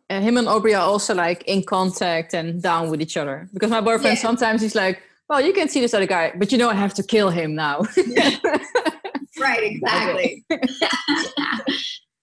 uh, 0.09 0.21
him 0.21 0.37
and 0.37 0.47
Aubrey 0.47 0.73
are 0.73 0.85
also 0.85 1.13
like 1.13 1.43
in 1.43 1.63
contact 1.63 2.33
and 2.33 2.61
down 2.61 2.89
with 2.89 3.01
each 3.01 3.17
other. 3.17 3.49
Because 3.53 3.69
my 3.69 3.81
boyfriend 3.81 4.17
yeah. 4.17 4.21
sometimes 4.21 4.61
he's 4.61 4.75
like, 4.75 5.01
"Well, 5.29 5.41
you 5.41 5.53
can 5.53 5.69
see 5.69 5.81
this 5.81 5.93
other 5.93 6.07
guy, 6.07 6.33
but 6.35 6.51
you 6.51 6.57
know 6.57 6.69
I 6.69 6.75
have 6.75 6.93
to 6.95 7.03
kill 7.03 7.29
him 7.29 7.55
now." 7.55 7.81
right, 9.39 9.63
exactly. 9.63 10.45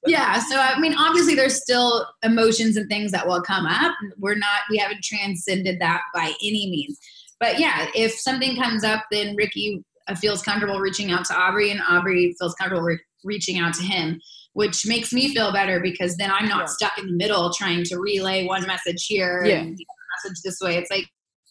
yeah 0.07 0.39
so 0.39 0.59
i 0.59 0.79
mean 0.79 0.95
obviously 0.99 1.35
there's 1.35 1.61
still 1.61 2.07
emotions 2.23 2.77
and 2.77 2.89
things 2.89 3.11
that 3.11 3.27
will 3.27 3.43
come 3.43 3.67
up 3.67 3.95
we're 4.19 4.35
not 4.35 4.61
we 4.71 4.77
haven't 4.77 5.03
transcended 5.03 5.81
that 5.81 6.03
by 6.13 6.33
any 6.43 6.69
means 6.71 6.99
but 7.41 7.59
yeah 7.59 7.87
if 7.95 8.13
something 8.13 8.57
comes 8.57 8.85
up 8.85 9.05
then 9.11 9.35
ricky 9.37 9.83
feels 10.19 10.43
comfortable 10.43 10.81
reaching 10.81 11.11
out 11.11 11.25
to 11.27 11.35
Aubrey, 11.35 11.71
and 11.71 11.81
Aubrey 11.89 12.35
feels 12.39 12.55
comfortable 12.55 12.83
re- 12.83 12.99
reaching 13.25 13.59
out 13.59 13.75
to 13.75 13.83
him, 13.83 14.21
which 14.53 14.87
makes 14.87 15.13
me 15.13 15.35
feel 15.35 15.53
better 15.53 15.81
because 15.81 16.17
then 16.17 16.31
I'm 16.31 16.49
not 16.49 16.61
yeah. 16.61 16.67
stuck 16.67 16.99
in 16.99 17.07
the 17.07 17.17
middle 17.17 17.53
trying 17.53 17.85
to 17.85 17.99
relay 17.99 18.47
one 18.47 18.67
message 18.67 19.07
here 19.07 19.45
yeah. 19.45 19.61
and 19.61 19.79
message 20.25 20.41
this 20.45 20.59
way. 20.61 20.77
It's 20.77 20.91
like, 20.91 21.07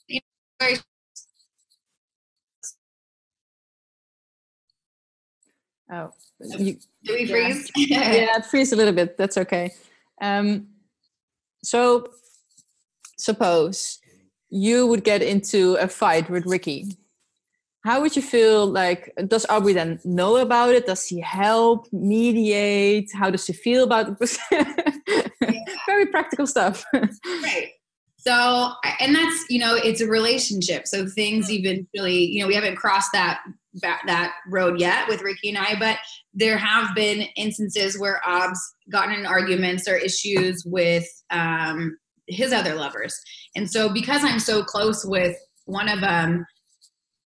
you 0.07 0.19
know, 0.61 0.67
Oh, 5.91 6.09
you, 6.39 6.77
do 7.03 7.13
we 7.13 7.27
freeze? 7.27 7.69
Yeah. 7.75 7.99
yeah, 8.13 8.37
it 8.37 8.45
freeze 8.45 8.73
a 8.73 8.75
little 8.75 8.93
bit. 8.93 9.15
That's 9.15 9.37
okay. 9.37 9.71
Um, 10.21 10.67
so, 11.63 12.07
suppose 13.17 13.99
you 14.49 14.87
would 14.87 15.03
get 15.03 15.21
into 15.21 15.75
a 15.75 15.87
fight 15.87 16.29
with 16.29 16.45
Ricky 16.45 16.97
how 17.83 18.01
would 18.01 18.15
you 18.15 18.21
feel 18.21 18.65
like 18.65 19.13
does 19.27 19.45
aubrey 19.49 19.73
then 19.73 19.99
know 20.05 20.37
about 20.37 20.69
it? 20.69 20.85
Does 20.85 21.05
he 21.05 21.19
help 21.19 21.87
mediate? 21.91 23.11
How 23.13 23.29
does 23.29 23.45
he 23.45 23.53
feel 23.53 23.83
about 23.83 24.17
it 24.21 24.39
yeah. 24.51 25.59
very 25.85 26.05
practical 26.05 26.47
stuff. 26.47 26.85
Right. 26.93 27.71
So 28.17 28.71
and 29.01 29.13
that's 29.13 29.45
you 29.49 29.59
know 29.59 29.75
it's 29.75 29.99
a 29.99 30.07
relationship. 30.07 30.87
So 30.87 31.07
things 31.07 31.47
mm. 31.47 31.51
even 31.51 31.87
really 31.93 32.23
you 32.25 32.41
know 32.41 32.47
we 32.47 32.55
haven't 32.55 32.77
crossed 32.77 33.11
that 33.13 33.41
that 33.81 34.33
road 34.47 34.79
yet 34.79 35.07
with 35.07 35.23
ricky 35.23 35.49
and 35.49 35.57
i 35.57 35.73
but 35.79 35.97
there 36.31 36.59
have 36.59 36.93
been 36.93 37.21
instances 37.35 37.97
where 37.97 38.21
ob's 38.23 38.61
gotten 38.91 39.15
in 39.15 39.25
arguments 39.25 39.87
or 39.87 39.95
issues 39.95 40.63
with 40.63 41.07
um, 41.31 41.97
his 42.27 42.53
other 42.53 42.75
lovers. 42.75 43.19
And 43.55 43.69
so 43.69 43.91
because 43.91 44.23
i'm 44.23 44.39
so 44.39 44.63
close 44.63 45.03
with 45.03 45.35
one 45.65 45.89
of 45.89 46.01
them 46.01 46.45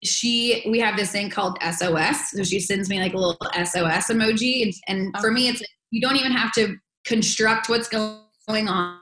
she 0.04 0.64
we 0.68 0.78
have 0.80 0.96
this 0.96 1.12
thing 1.12 1.30
called 1.30 1.58
SOS. 1.62 2.30
So 2.30 2.44
she 2.44 2.60
sends 2.60 2.88
me 2.88 2.98
like 3.00 3.14
a 3.14 3.18
little 3.18 3.36
SOS 3.54 4.08
emoji, 4.08 4.62
and, 4.62 4.72
and 4.88 5.14
oh. 5.16 5.20
for 5.20 5.30
me, 5.30 5.48
it's 5.48 5.60
like, 5.60 5.68
you 5.90 6.00
don't 6.00 6.16
even 6.16 6.32
have 6.32 6.52
to 6.52 6.76
construct 7.04 7.68
what's 7.68 7.88
going 7.88 8.68
on. 8.68 8.98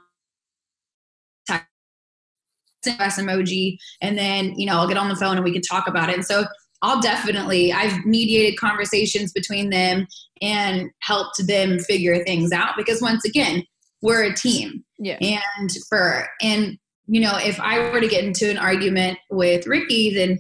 SOS 2.83 3.19
emoji, 3.19 3.77
and 4.01 4.17
then 4.17 4.55
you 4.59 4.67
know 4.67 4.79
I'll 4.79 4.89
get 4.89 4.97
on 4.97 5.09
the 5.09 5.17
phone 5.17 5.37
and 5.37 5.45
we 5.45 5.53
can 5.53 5.63
talk 5.63 5.87
about 5.87 6.09
it. 6.09 6.17
And 6.17 6.25
so 6.25 6.45
I'll 6.83 7.01
definitely, 7.01 7.73
I've 7.73 8.05
mediated 8.07 8.59
conversations 8.59 9.33
between 9.33 9.71
them 9.71 10.07
and 10.41 10.91
helped 11.01 11.47
them 11.47 11.79
figure 11.79 12.25
things 12.25 12.53
out 12.53 12.75
because 12.77 13.03
once 13.03 13.25
again, 13.25 13.65
we're 14.03 14.25
a 14.25 14.35
team. 14.35 14.83
Yeah. 14.99 15.19
And 15.21 15.71
for, 15.89 16.27
and, 16.41 16.79
you 17.07 17.21
know, 17.21 17.37
if 17.37 17.61
I 17.61 17.91
were 17.91 18.01
to 18.01 18.09
get 18.09 18.25
into 18.25 18.51
an 18.51 18.57
argument 18.57 19.19
with 19.31 19.67
Ricky, 19.67 20.15
then 20.15 20.39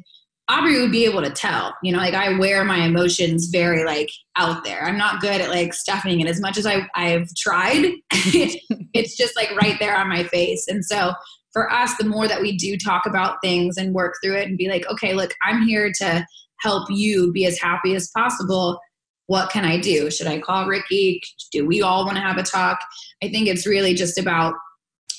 Aubrey 0.50 0.80
would 0.80 0.90
be 0.90 1.04
able 1.04 1.22
to 1.22 1.30
tell, 1.30 1.76
you 1.80 1.92
know, 1.92 1.98
like 1.98 2.14
I 2.14 2.36
wear 2.36 2.64
my 2.64 2.78
emotions 2.84 3.46
very 3.52 3.84
like 3.84 4.10
out 4.34 4.64
there. 4.64 4.82
I'm 4.82 4.98
not 4.98 5.20
good 5.20 5.40
at 5.40 5.48
like 5.48 5.72
stuffing 5.72 6.20
it 6.20 6.26
as 6.26 6.40
much 6.40 6.58
as 6.58 6.66
I, 6.66 6.88
I've 6.96 7.28
tried. 7.36 7.84
it's 8.12 9.16
just 9.16 9.36
like 9.36 9.54
right 9.54 9.78
there 9.78 9.96
on 9.96 10.08
my 10.08 10.24
face. 10.24 10.66
And 10.66 10.84
so 10.84 11.12
for 11.52 11.72
us, 11.72 11.96
the 11.96 12.04
more 12.04 12.26
that 12.26 12.40
we 12.40 12.56
do 12.56 12.76
talk 12.76 13.06
about 13.06 13.36
things 13.44 13.76
and 13.76 13.94
work 13.94 14.16
through 14.22 14.38
it 14.38 14.48
and 14.48 14.58
be 14.58 14.68
like, 14.68 14.84
okay, 14.88 15.14
look, 15.14 15.34
I'm 15.44 15.62
here 15.62 15.92
to 15.98 16.26
help 16.60 16.88
you 16.90 17.30
be 17.30 17.46
as 17.46 17.60
happy 17.60 17.94
as 17.94 18.10
possible. 18.16 18.80
What 19.28 19.50
can 19.50 19.64
I 19.64 19.78
do? 19.78 20.10
Should 20.10 20.26
I 20.26 20.40
call 20.40 20.66
Ricky? 20.66 21.20
Do 21.52 21.64
we 21.64 21.80
all 21.80 22.04
want 22.04 22.16
to 22.16 22.22
have 22.22 22.38
a 22.38 22.42
talk? 22.42 22.80
I 23.22 23.28
think 23.28 23.46
it's 23.46 23.68
really 23.68 23.94
just 23.94 24.18
about 24.18 24.54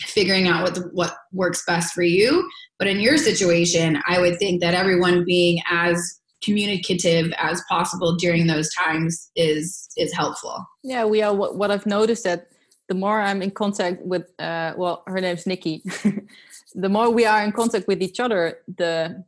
figuring 0.01 0.47
out 0.47 0.63
what 0.63 0.75
the, 0.75 0.81
what 0.93 1.15
works 1.31 1.63
best 1.65 1.93
for 1.93 2.03
you. 2.03 2.49
But 2.81 2.87
in 2.87 2.99
your 2.99 3.15
situation, 3.15 4.01
I 4.07 4.19
would 4.19 4.39
think 4.39 4.59
that 4.61 4.73
everyone 4.73 5.23
being 5.23 5.61
as 5.69 6.19
communicative 6.43 7.31
as 7.37 7.61
possible 7.69 8.15
during 8.15 8.47
those 8.47 8.73
times 8.73 9.29
is 9.35 9.87
is 9.97 10.11
helpful. 10.11 10.65
Yeah, 10.83 11.05
we 11.05 11.21
are. 11.21 11.31
What, 11.31 11.69
I've 11.69 11.85
noticed 11.85 12.23
that 12.23 12.47
the 12.89 12.95
more 12.95 13.21
I'm 13.21 13.43
in 13.43 13.51
contact 13.51 14.01
with, 14.03 14.23
uh, 14.39 14.73
well, 14.75 15.03
her 15.05 15.21
name's 15.21 15.45
Nikki. 15.45 15.83
the 16.73 16.89
more 16.89 17.11
we 17.11 17.23
are 17.23 17.43
in 17.43 17.51
contact 17.51 17.87
with 17.87 18.01
each 18.01 18.19
other, 18.19 18.57
the 18.67 19.25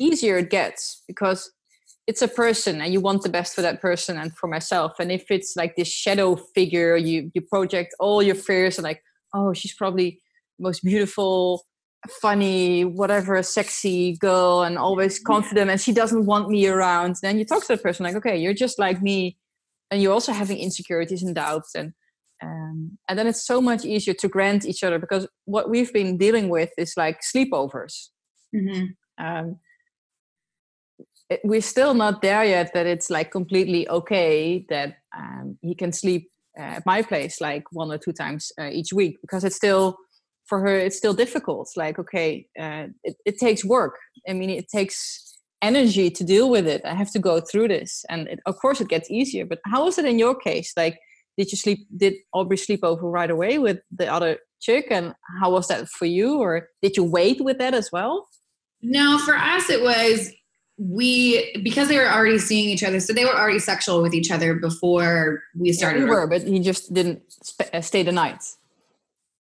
easier 0.00 0.38
it 0.38 0.48
gets 0.48 1.02
because 1.08 1.50
it's 2.06 2.22
a 2.22 2.28
person 2.28 2.80
and 2.80 2.92
you 2.92 3.00
want 3.00 3.24
the 3.24 3.28
best 3.28 3.56
for 3.56 3.62
that 3.62 3.82
person 3.82 4.18
and 4.18 4.36
for 4.36 4.46
myself 4.46 4.92
and 5.00 5.10
if 5.10 5.30
it's 5.30 5.56
like 5.56 5.74
this 5.76 5.88
shadow 5.88 6.36
figure 6.54 6.96
you 6.96 7.30
you 7.34 7.40
project 7.40 7.94
all 7.98 8.22
your 8.22 8.34
fears 8.34 8.76
and 8.78 8.84
like 8.84 9.02
oh 9.34 9.52
she's 9.54 9.74
probably 9.74 10.20
most 10.58 10.84
beautiful 10.84 11.64
funny 12.08 12.84
whatever 12.84 13.42
sexy 13.42 14.16
girl 14.16 14.62
and 14.62 14.78
always 14.78 15.18
confident 15.18 15.70
and 15.70 15.80
she 15.80 15.92
doesn't 15.92 16.26
want 16.26 16.48
me 16.48 16.66
around. 16.66 17.16
Then 17.22 17.38
you 17.38 17.44
talk 17.44 17.62
to 17.66 17.76
the 17.76 17.82
person 17.82 18.04
like 18.04 18.16
okay 18.16 18.36
you're 18.36 18.54
just 18.54 18.78
like 18.78 19.02
me. 19.02 19.36
And 19.90 20.02
you're 20.02 20.12
also 20.12 20.32
having 20.32 20.58
insecurities 20.58 21.22
and 21.22 21.34
doubts 21.34 21.74
and 21.74 21.92
um, 22.40 22.98
and 23.08 23.18
then 23.18 23.26
it's 23.26 23.44
so 23.44 23.60
much 23.60 23.84
easier 23.84 24.14
to 24.14 24.28
grant 24.28 24.64
each 24.64 24.84
other 24.84 24.98
because 24.98 25.26
what 25.46 25.68
we've 25.70 25.92
been 25.92 26.16
dealing 26.16 26.48
with 26.48 26.70
is 26.78 26.94
like 26.96 27.20
sleepovers. 27.20 28.08
Mm-hmm. 28.54 28.86
um, 29.24 29.58
it, 31.28 31.40
we're 31.44 31.60
still 31.60 31.94
not 31.94 32.22
there 32.22 32.44
yet 32.44 32.72
that 32.74 32.86
it's 32.86 33.10
like 33.10 33.30
completely 33.30 33.88
okay 33.88 34.64
that 34.70 34.98
um, 35.16 35.58
he 35.60 35.74
can 35.74 35.92
sleep 35.92 36.30
at 36.56 36.84
my 36.86 37.02
place 37.02 37.40
like 37.40 37.64
one 37.70 37.92
or 37.92 37.98
two 37.98 38.12
times 38.12 38.50
uh, 38.60 38.68
each 38.70 38.92
week 38.92 39.18
because 39.20 39.44
it's 39.44 39.56
still 39.56 39.96
for 40.48 40.60
her 40.60 40.76
it's 40.76 40.96
still 40.96 41.14
difficult. 41.14 41.68
Like 41.76 41.98
okay 41.98 42.46
uh, 42.58 42.86
it, 43.04 43.16
it 43.24 43.38
takes 43.38 43.64
work. 43.64 43.96
I 44.28 44.32
mean 44.32 44.50
it 44.50 44.68
takes 44.68 45.38
energy 45.62 46.10
to 46.10 46.24
deal 46.24 46.50
with 46.50 46.66
it. 46.66 46.82
I 46.84 46.94
have 46.94 47.12
to 47.12 47.18
go 47.18 47.40
through 47.40 47.68
this. 47.68 48.04
And 48.08 48.28
it, 48.28 48.40
of 48.46 48.56
course 48.56 48.80
it 48.80 48.88
gets 48.88 49.10
easier. 49.10 49.44
But 49.44 49.60
how 49.66 49.84
was 49.84 49.98
it 49.98 50.04
in 50.04 50.18
your 50.18 50.34
case? 50.34 50.72
Like 50.76 50.98
did 51.36 51.52
you 51.52 51.58
sleep 51.58 51.86
did 51.96 52.14
aubrey 52.32 52.56
sleep 52.56 52.80
over 52.82 53.08
right 53.08 53.30
away 53.30 53.58
with 53.58 53.78
the 53.96 54.12
other 54.12 54.38
chick? 54.60 54.86
And 54.90 55.14
how 55.40 55.52
was 55.52 55.68
that 55.68 55.88
for 55.88 56.06
you? 56.06 56.38
Or 56.38 56.68
did 56.82 56.96
you 56.96 57.04
wait 57.04 57.40
with 57.40 57.58
that 57.58 57.74
as 57.74 57.90
well? 57.92 58.26
No 58.82 59.18
for 59.18 59.34
us 59.34 59.68
it 59.70 59.82
was 59.82 60.32
we 60.78 61.52
because 61.64 61.88
they 61.88 61.96
were 61.96 62.08
already 62.08 62.38
seeing 62.38 62.68
each 62.68 62.84
other 62.84 63.00
so 63.00 63.12
they 63.12 63.24
were 63.24 63.36
already 63.36 63.58
sexual 63.58 64.00
with 64.00 64.14
each 64.14 64.30
other 64.30 64.54
before 64.54 65.42
we 65.56 65.72
started 65.72 65.98
yeah, 65.98 66.04
we 66.04 66.10
were 66.10 66.28
but 66.28 66.42
he 66.42 66.60
just 66.60 66.94
didn't 66.94 67.20
sp- 67.34 67.74
uh, 67.74 67.80
stay 67.80 68.04
the 68.04 68.12
night. 68.12 68.40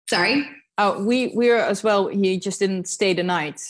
Sorry 0.10 0.48
oh 0.78 1.04
we 1.04 1.28
we 1.36 1.50
were 1.50 1.58
as 1.58 1.84
well 1.84 2.08
he 2.08 2.40
just 2.40 2.60
didn't 2.60 2.88
stay 2.88 3.14
the 3.14 3.24
night 3.24 3.62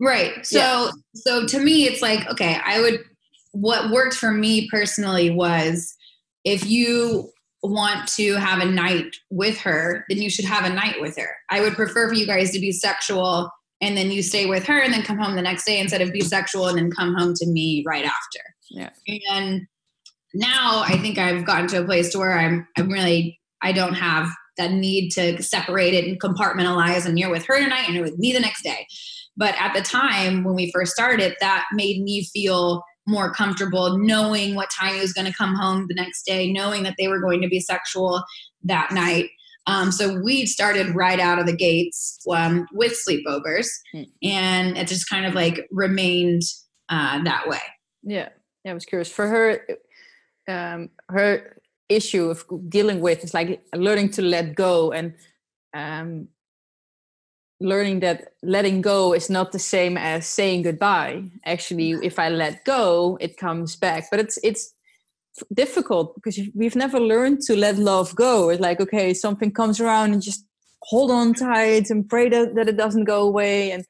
right 0.00 0.44
so 0.44 0.58
yeah. 0.58 0.90
so 1.14 1.46
to 1.46 1.60
me 1.60 1.84
it's 1.84 2.02
like 2.02 2.28
okay 2.28 2.58
i 2.64 2.80
would 2.80 3.00
what 3.52 3.90
worked 3.90 4.14
for 4.14 4.32
me 4.32 4.68
personally 4.70 5.30
was 5.30 5.94
if 6.44 6.66
you 6.66 7.30
want 7.62 8.06
to 8.08 8.34
have 8.34 8.60
a 8.60 8.70
night 8.70 9.16
with 9.30 9.56
her 9.58 10.04
then 10.08 10.20
you 10.20 10.28
should 10.28 10.44
have 10.44 10.64
a 10.64 10.74
night 10.74 11.00
with 11.00 11.16
her 11.16 11.30
i 11.50 11.60
would 11.60 11.74
prefer 11.74 12.08
for 12.08 12.14
you 12.14 12.26
guys 12.26 12.50
to 12.50 12.58
be 12.58 12.72
sexual 12.72 13.50
and 13.84 13.96
then 13.96 14.10
you 14.10 14.22
stay 14.22 14.46
with 14.46 14.64
her 14.64 14.80
and 14.80 14.92
then 14.92 15.02
come 15.02 15.18
home 15.18 15.36
the 15.36 15.42
next 15.42 15.64
day 15.64 15.78
instead 15.78 16.00
of 16.00 16.12
be 16.12 16.22
sexual 16.22 16.68
and 16.68 16.78
then 16.78 16.90
come 16.90 17.14
home 17.14 17.34
to 17.34 17.46
me 17.46 17.84
right 17.86 18.04
after. 18.04 18.40
Yeah. 18.70 18.90
And 19.30 19.66
now 20.32 20.82
I 20.86 20.96
think 20.96 21.18
I've 21.18 21.44
gotten 21.44 21.68
to 21.68 21.82
a 21.82 21.84
place 21.84 22.10
to 22.12 22.18
where 22.18 22.38
I'm 22.38 22.66
I'm 22.78 22.88
really 22.88 23.38
I 23.62 23.72
don't 23.72 23.94
have 23.94 24.28
that 24.56 24.72
need 24.72 25.10
to 25.10 25.42
separate 25.42 25.94
it 25.94 26.06
and 26.06 26.20
compartmentalize 26.20 27.06
and 27.06 27.18
you're 27.18 27.30
with 27.30 27.46
her 27.46 27.58
tonight 27.58 27.84
and 27.86 27.94
you're 27.94 28.04
with 28.04 28.18
me 28.18 28.32
the 28.32 28.40
next 28.40 28.62
day. 28.62 28.86
But 29.36 29.54
at 29.58 29.74
the 29.74 29.82
time 29.82 30.44
when 30.44 30.54
we 30.54 30.70
first 30.70 30.92
started, 30.92 31.34
that 31.40 31.66
made 31.72 32.02
me 32.02 32.24
feel 32.32 32.82
more 33.06 33.32
comfortable 33.32 33.98
knowing 33.98 34.54
what 34.54 34.70
time 34.70 34.94
he 34.94 35.00
was 35.00 35.12
going 35.12 35.26
to 35.26 35.36
come 35.36 35.54
home 35.54 35.86
the 35.88 35.94
next 35.94 36.24
day, 36.24 36.50
knowing 36.50 36.82
that 36.84 36.94
they 36.98 37.08
were 37.08 37.20
going 37.20 37.42
to 37.42 37.48
be 37.48 37.60
sexual 37.60 38.22
that 38.62 38.92
night. 38.92 39.30
Um, 39.66 39.92
so 39.92 40.20
we 40.22 40.46
started 40.46 40.94
right 40.94 41.18
out 41.18 41.38
of 41.38 41.46
the 41.46 41.56
gates 41.56 42.18
um, 42.30 42.66
with 42.72 42.92
sleepovers, 42.92 43.66
mm. 43.94 44.06
and 44.22 44.76
it 44.76 44.88
just 44.88 45.08
kind 45.08 45.26
of 45.26 45.34
like 45.34 45.66
remained 45.70 46.42
uh, 46.90 47.22
that 47.24 47.48
way. 47.48 47.60
Yeah, 48.02 48.28
yeah. 48.64 48.72
I 48.72 48.74
was 48.74 48.84
curious 48.84 49.10
for 49.10 49.26
her. 49.26 49.66
Um, 50.46 50.90
her 51.08 51.56
issue 51.88 52.30
of 52.30 52.44
dealing 52.68 53.00
with 53.00 53.24
is 53.24 53.34
like 53.34 53.62
learning 53.74 54.10
to 54.10 54.22
let 54.22 54.54
go 54.54 54.92
and 54.92 55.14
um, 55.74 56.28
learning 57.60 58.00
that 58.00 58.34
letting 58.42 58.80
go 58.80 59.12
is 59.12 59.30
not 59.30 59.52
the 59.52 59.58
same 59.58 59.96
as 59.96 60.26
saying 60.26 60.62
goodbye. 60.62 61.24
Actually, 61.44 61.92
if 62.02 62.18
I 62.18 62.28
let 62.28 62.64
go, 62.64 63.18
it 63.20 63.36
comes 63.36 63.76
back. 63.76 64.08
But 64.10 64.20
it's 64.20 64.38
it's 64.42 64.74
difficult 65.52 66.14
because 66.14 66.38
we've 66.54 66.76
never 66.76 67.00
learned 67.00 67.40
to 67.42 67.56
let 67.56 67.76
love 67.76 68.14
go. 68.14 68.50
It's 68.50 68.60
like, 68.60 68.80
okay, 68.80 69.14
something 69.14 69.52
comes 69.52 69.80
around 69.80 70.12
and 70.12 70.22
just 70.22 70.46
hold 70.82 71.10
on 71.10 71.34
tight 71.34 71.90
and 71.90 72.08
pray 72.08 72.28
that, 72.28 72.54
that 72.54 72.68
it 72.68 72.76
doesn't 72.76 73.04
go 73.04 73.22
away. 73.22 73.72
And 73.72 73.84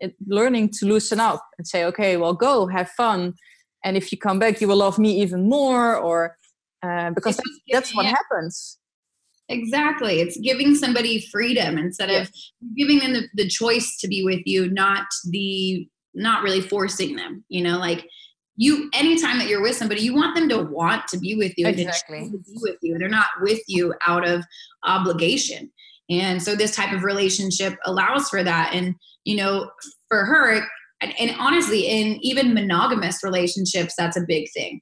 it, 0.00 0.14
learning 0.26 0.70
to 0.78 0.86
loosen 0.86 1.20
up 1.20 1.44
and 1.58 1.66
say, 1.66 1.84
okay, 1.84 2.16
well, 2.16 2.32
go, 2.32 2.66
have 2.68 2.88
fun. 2.90 3.34
And 3.84 3.96
if 3.96 4.10
you 4.12 4.18
come 4.18 4.38
back, 4.38 4.60
you 4.60 4.68
will 4.68 4.76
love 4.76 4.98
me 4.98 5.20
even 5.20 5.48
more, 5.48 5.96
or 5.96 6.37
uh, 6.82 7.10
because 7.10 7.36
that's, 7.36 7.60
that's 7.70 7.94
what 7.94 8.06
happens. 8.06 8.78
Exactly. 9.48 10.20
It's 10.20 10.38
giving 10.38 10.74
somebody 10.74 11.26
freedom 11.32 11.78
instead 11.78 12.10
yeah. 12.10 12.22
of 12.22 12.30
giving 12.76 12.98
them 12.98 13.14
the, 13.14 13.28
the 13.34 13.48
choice 13.48 13.96
to 14.00 14.08
be 14.08 14.22
with 14.22 14.42
you, 14.44 14.70
not 14.70 15.06
the, 15.30 15.88
not 16.14 16.42
really 16.42 16.60
forcing 16.60 17.16
them, 17.16 17.44
you 17.48 17.62
know, 17.62 17.78
like 17.78 18.06
you 18.58 18.90
anytime 18.92 19.38
that 19.38 19.46
you're 19.46 19.62
with 19.62 19.76
somebody 19.76 20.02
you 20.02 20.12
want 20.12 20.34
them 20.34 20.48
to 20.48 20.60
want 20.60 21.06
to 21.06 21.16
be 21.16 21.36
with 21.36 21.54
you 21.56 21.66
exactly. 21.66 22.28
to 22.28 22.38
be 22.38 22.58
with 22.60 22.76
you 22.82 22.98
they're 22.98 23.08
not 23.08 23.28
with 23.40 23.60
you 23.68 23.94
out 24.06 24.28
of 24.28 24.44
obligation 24.84 25.70
and 26.10 26.42
so 26.42 26.54
this 26.54 26.74
type 26.74 26.92
of 26.92 27.04
relationship 27.04 27.74
allows 27.84 28.28
for 28.28 28.42
that 28.42 28.70
and 28.74 28.94
you 29.24 29.36
know 29.36 29.70
for 30.08 30.24
her 30.24 30.60
and, 31.00 31.14
and 31.20 31.36
honestly 31.38 31.86
in 31.86 32.18
even 32.20 32.52
monogamous 32.52 33.22
relationships 33.22 33.94
that's 33.96 34.16
a 34.16 34.26
big 34.26 34.48
thing 34.52 34.80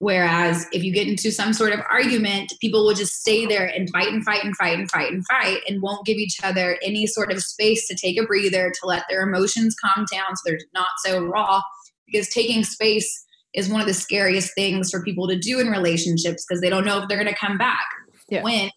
whereas 0.00 0.66
if 0.72 0.84
you 0.84 0.92
get 0.92 1.08
into 1.08 1.30
some 1.30 1.52
sort 1.52 1.72
of 1.72 1.80
argument 1.90 2.52
people 2.60 2.84
will 2.84 2.94
just 2.94 3.14
stay 3.14 3.46
there 3.46 3.66
and 3.66 3.90
fight 3.90 4.08
and 4.08 4.24
fight 4.24 4.44
and 4.44 4.56
fight 4.56 4.78
and 4.78 4.90
fight 4.90 5.12
and 5.12 5.24
fight 5.26 5.60
and 5.68 5.82
won't 5.82 6.06
give 6.06 6.16
each 6.16 6.38
other 6.42 6.78
any 6.82 7.06
sort 7.06 7.32
of 7.32 7.42
space 7.42 7.86
to 7.88 7.94
take 7.94 8.18
a 8.20 8.24
breather 8.24 8.70
to 8.70 8.86
let 8.86 9.04
their 9.08 9.22
emotions 9.22 9.74
calm 9.84 10.06
down 10.12 10.36
so 10.36 10.42
they're 10.46 10.58
not 10.74 10.90
so 11.04 11.24
raw 11.24 11.60
because 12.06 12.28
taking 12.28 12.64
space 12.64 13.24
is 13.54 13.68
one 13.68 13.80
of 13.80 13.86
the 13.86 13.94
scariest 13.94 14.54
things 14.54 14.90
for 14.90 15.02
people 15.02 15.26
to 15.28 15.38
do 15.38 15.58
in 15.58 15.68
relationships 15.68 16.44
because 16.46 16.60
they 16.60 16.70
don't 16.70 16.84
know 16.84 17.00
if 17.00 17.08
they're 17.08 17.22
going 17.22 17.32
to 17.32 17.38
come 17.38 17.58
back. 17.58 17.86
Yeah. 18.28 18.42
When 18.42 18.70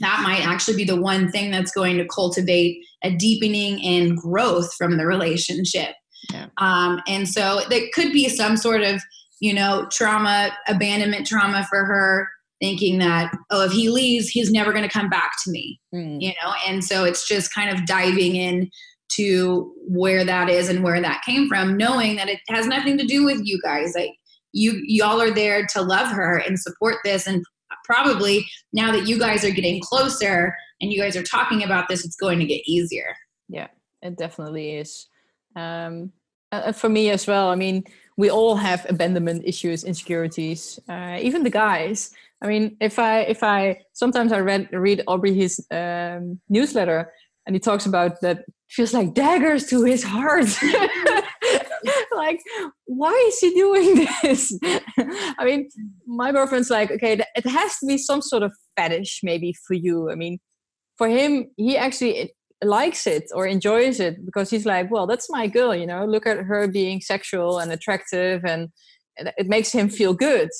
that 0.00 0.20
might 0.22 0.46
actually 0.46 0.76
be 0.76 0.84
the 0.84 1.00
one 1.00 1.30
thing 1.30 1.50
that's 1.50 1.72
going 1.72 1.98
to 1.98 2.06
cultivate 2.06 2.82
a 3.02 3.14
deepening 3.14 3.84
and 3.84 4.16
growth 4.16 4.74
from 4.74 4.96
the 4.96 5.06
relationship. 5.06 5.94
Yeah. 6.32 6.46
Um, 6.58 7.00
and 7.06 7.28
so 7.28 7.60
there 7.68 7.86
could 7.92 8.12
be 8.12 8.28
some 8.28 8.56
sort 8.56 8.82
of, 8.82 9.02
you 9.40 9.54
know, 9.54 9.86
trauma, 9.90 10.50
abandonment 10.68 11.26
trauma 11.26 11.66
for 11.68 11.84
her, 11.84 12.28
thinking 12.60 12.98
that, 12.98 13.34
oh, 13.50 13.64
if 13.64 13.72
he 13.72 13.90
leaves, 13.90 14.28
he's 14.28 14.50
never 14.50 14.72
going 14.72 14.84
to 14.84 14.90
come 14.90 15.10
back 15.10 15.32
to 15.44 15.50
me, 15.50 15.78
mm. 15.94 16.20
you 16.20 16.32
know? 16.42 16.54
And 16.66 16.82
so 16.82 17.04
it's 17.04 17.28
just 17.28 17.54
kind 17.54 17.70
of 17.70 17.86
diving 17.86 18.34
in 18.34 18.70
to 19.12 19.72
where 19.86 20.24
that 20.24 20.48
is 20.48 20.68
and 20.68 20.82
where 20.82 21.00
that 21.00 21.22
came 21.24 21.48
from, 21.48 21.76
knowing 21.76 22.16
that 22.16 22.28
it 22.28 22.40
has 22.48 22.66
nothing 22.66 22.98
to 22.98 23.06
do 23.06 23.24
with 23.24 23.40
you 23.44 23.60
guys. 23.62 23.92
Like 23.94 24.12
you 24.52 24.80
y'all 24.84 25.20
are 25.20 25.30
there 25.30 25.66
to 25.74 25.82
love 25.82 26.08
her 26.08 26.38
and 26.38 26.58
support 26.58 26.96
this 27.04 27.26
and 27.26 27.44
probably 27.84 28.44
now 28.72 28.90
that 28.90 29.06
you 29.06 29.18
guys 29.18 29.44
are 29.44 29.50
getting 29.50 29.80
closer 29.80 30.54
and 30.80 30.92
you 30.92 31.00
guys 31.00 31.16
are 31.16 31.22
talking 31.22 31.62
about 31.62 31.88
this, 31.88 32.04
it's 32.04 32.16
going 32.16 32.38
to 32.38 32.44
get 32.44 32.62
easier. 32.66 33.14
Yeah, 33.48 33.68
it 34.02 34.16
definitely 34.16 34.76
is. 34.76 35.08
Um, 35.54 36.12
uh, 36.52 36.72
for 36.72 36.88
me 36.88 37.10
as 37.10 37.26
well, 37.26 37.48
I 37.48 37.54
mean, 37.54 37.84
we 38.16 38.30
all 38.30 38.56
have 38.56 38.86
abandonment 38.88 39.42
issues, 39.44 39.84
insecurities, 39.84 40.80
uh, 40.88 41.18
even 41.20 41.42
the 41.42 41.50
guys. 41.50 42.10
I 42.42 42.46
mean, 42.46 42.76
if 42.80 42.98
I 42.98 43.20
if 43.20 43.42
I 43.42 43.80
sometimes 43.92 44.32
I 44.32 44.38
read 44.38 44.68
read 44.72 45.02
Aubrey 45.06 45.34
his 45.34 45.66
um, 45.70 46.40
newsletter 46.48 47.12
and 47.46 47.54
he 47.54 47.60
talks 47.60 47.86
about 47.86 48.20
that 48.22 48.44
feels 48.68 48.92
like 48.92 49.14
daggers 49.14 49.66
to 49.66 49.84
his 49.84 50.02
heart. 50.02 50.46
like, 52.16 52.40
why 52.86 53.12
is 53.28 53.38
he 53.38 53.50
doing 53.54 54.06
this? 54.22 54.58
I 55.38 55.44
mean, 55.44 55.68
my 56.06 56.32
boyfriend's 56.32 56.70
like, 56.70 56.90
okay, 56.90 57.20
it 57.36 57.46
has 57.46 57.78
to 57.78 57.86
be 57.86 57.98
some 57.98 58.22
sort 58.22 58.42
of 58.42 58.52
fetish 58.76 59.20
maybe 59.22 59.54
for 59.66 59.74
you. 59.74 60.10
I 60.10 60.16
mean, 60.16 60.38
for 60.96 61.08
him, 61.08 61.50
he 61.56 61.76
actually 61.76 62.34
likes 62.62 63.06
it 63.06 63.24
or 63.34 63.46
enjoys 63.46 64.00
it 64.00 64.24
because 64.24 64.50
he's 64.50 64.66
like, 64.66 64.90
well, 64.90 65.06
that's 65.06 65.30
my 65.30 65.46
girl, 65.46 65.74
you 65.74 65.86
know, 65.86 66.04
look 66.04 66.26
at 66.26 66.38
her 66.38 66.66
being 66.66 67.00
sexual 67.00 67.58
and 67.58 67.70
attractive 67.72 68.44
and 68.44 68.70
it 69.16 69.46
makes 69.46 69.72
him 69.72 69.88
feel 69.88 70.14
good 70.14 70.50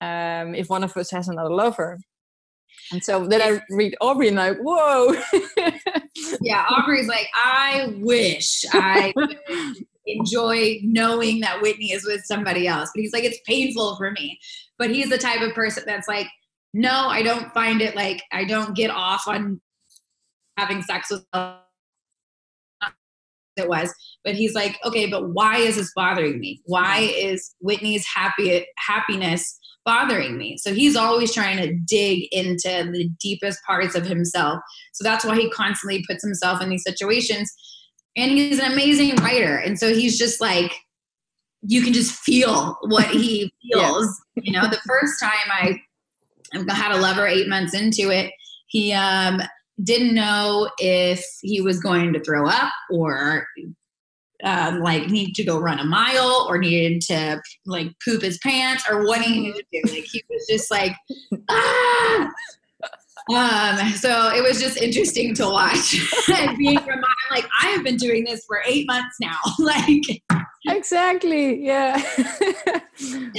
um, 0.00 0.54
if 0.54 0.68
one 0.68 0.84
of 0.84 0.96
us 0.96 1.10
has 1.10 1.28
another 1.28 1.50
lover. 1.50 1.98
And 2.92 3.02
so 3.02 3.26
then 3.26 3.42
I 3.42 3.60
read 3.70 3.94
Aubrey 4.00 4.28
and 4.28 4.40
I'm 4.40 4.54
like, 4.54 4.62
whoa. 4.62 5.14
yeah, 6.40 6.66
Aubrey's 6.70 7.08
like, 7.08 7.28
I 7.34 7.94
wish 7.98 8.64
I 8.72 9.12
enjoy 10.06 10.78
knowing 10.82 11.40
that 11.40 11.60
Whitney 11.60 11.92
is 11.92 12.04
with 12.04 12.22
somebody 12.24 12.66
else. 12.66 12.90
But 12.94 13.02
he's 13.02 13.12
like, 13.12 13.24
it's 13.24 13.40
painful 13.46 13.96
for 13.96 14.10
me. 14.12 14.38
But 14.78 14.90
he's 14.90 15.10
the 15.10 15.18
type 15.18 15.42
of 15.42 15.54
person 15.54 15.84
that's 15.86 16.08
like, 16.08 16.26
no, 16.72 17.08
I 17.08 17.22
don't 17.22 17.52
find 17.52 17.80
it 17.82 17.94
like 17.94 18.22
I 18.32 18.44
don't 18.44 18.74
get 18.74 18.90
off 18.90 19.26
on 19.26 19.60
having 20.56 20.82
sex 20.82 21.10
with 21.10 21.24
it 23.56 23.68
was 23.68 23.92
but 24.24 24.34
he's 24.34 24.54
like 24.54 24.78
okay 24.84 25.06
but 25.06 25.30
why 25.30 25.56
is 25.56 25.76
this 25.76 25.92
bothering 25.94 26.38
me? 26.38 26.60
Why 26.66 26.98
is 27.00 27.54
whitney's 27.60 28.06
happy 28.06 28.66
happiness 28.78 29.58
bothering 29.84 30.36
me? 30.36 30.56
So 30.58 30.74
he's 30.74 30.96
always 30.96 31.32
trying 31.32 31.56
to 31.58 31.74
dig 31.86 32.28
into 32.32 32.90
the 32.92 33.08
deepest 33.20 33.58
parts 33.66 33.94
of 33.94 34.06
himself. 34.06 34.60
So 34.92 35.04
that's 35.04 35.24
why 35.24 35.36
he 35.36 35.50
constantly 35.50 36.04
puts 36.08 36.22
himself 36.22 36.62
in 36.62 36.68
these 36.68 36.84
situations. 36.84 37.52
And 38.16 38.30
he's 38.30 38.58
an 38.58 38.72
amazing 38.72 39.16
writer. 39.16 39.56
And 39.56 39.78
so 39.78 39.94
he's 39.94 40.18
just 40.18 40.40
like 40.40 40.74
you 41.62 41.82
can 41.82 41.92
just 41.92 42.14
feel 42.14 42.76
what 42.82 43.06
he 43.06 43.52
feels. 43.72 44.22
Yeah. 44.34 44.42
you 44.42 44.52
know 44.52 44.68
the 44.68 44.80
first 44.86 45.20
time 45.20 45.32
i 45.50 45.78
had 46.72 46.92
a 46.92 47.00
lover 47.00 47.26
eight 47.26 47.48
months 47.48 47.74
into 47.74 48.10
it 48.10 48.32
he 48.66 48.92
um 48.92 49.42
didn't 49.82 50.14
know 50.14 50.70
if 50.78 51.24
he 51.42 51.60
was 51.60 51.80
going 51.80 52.12
to 52.12 52.20
throw 52.20 52.46
up 52.48 52.72
or 52.90 53.46
um, 54.42 54.80
like 54.80 55.08
need 55.08 55.34
to 55.34 55.44
go 55.44 55.58
run 55.58 55.78
a 55.78 55.84
mile 55.84 56.46
or 56.48 56.58
needed 56.58 57.02
to 57.02 57.40
like 57.66 57.88
poop 58.04 58.22
his 58.22 58.38
pants 58.38 58.84
or 58.88 59.06
what 59.06 59.20
he 59.22 59.40
needed 59.40 59.64
to 59.72 59.82
do. 59.82 59.92
Like 59.92 60.04
he 60.04 60.22
was 60.28 60.46
just 60.48 60.70
like, 60.70 60.94
ah! 61.50 62.30
Um, 63.28 63.90
so 63.92 64.32
it 64.34 64.42
was 64.42 64.60
just 64.60 64.76
interesting 64.76 65.34
to 65.34 65.44
watch. 65.44 65.96
and 66.34 66.56
being 66.56 66.78
from 66.78 67.00
like, 67.30 67.46
I 67.60 67.68
have 67.68 67.84
been 67.84 67.96
doing 67.96 68.24
this 68.24 68.44
for 68.46 68.62
eight 68.66 68.86
months 68.86 69.16
now. 69.20 69.38
like 69.58 70.22
exactly. 70.66 71.64
Yeah. 71.64 72.02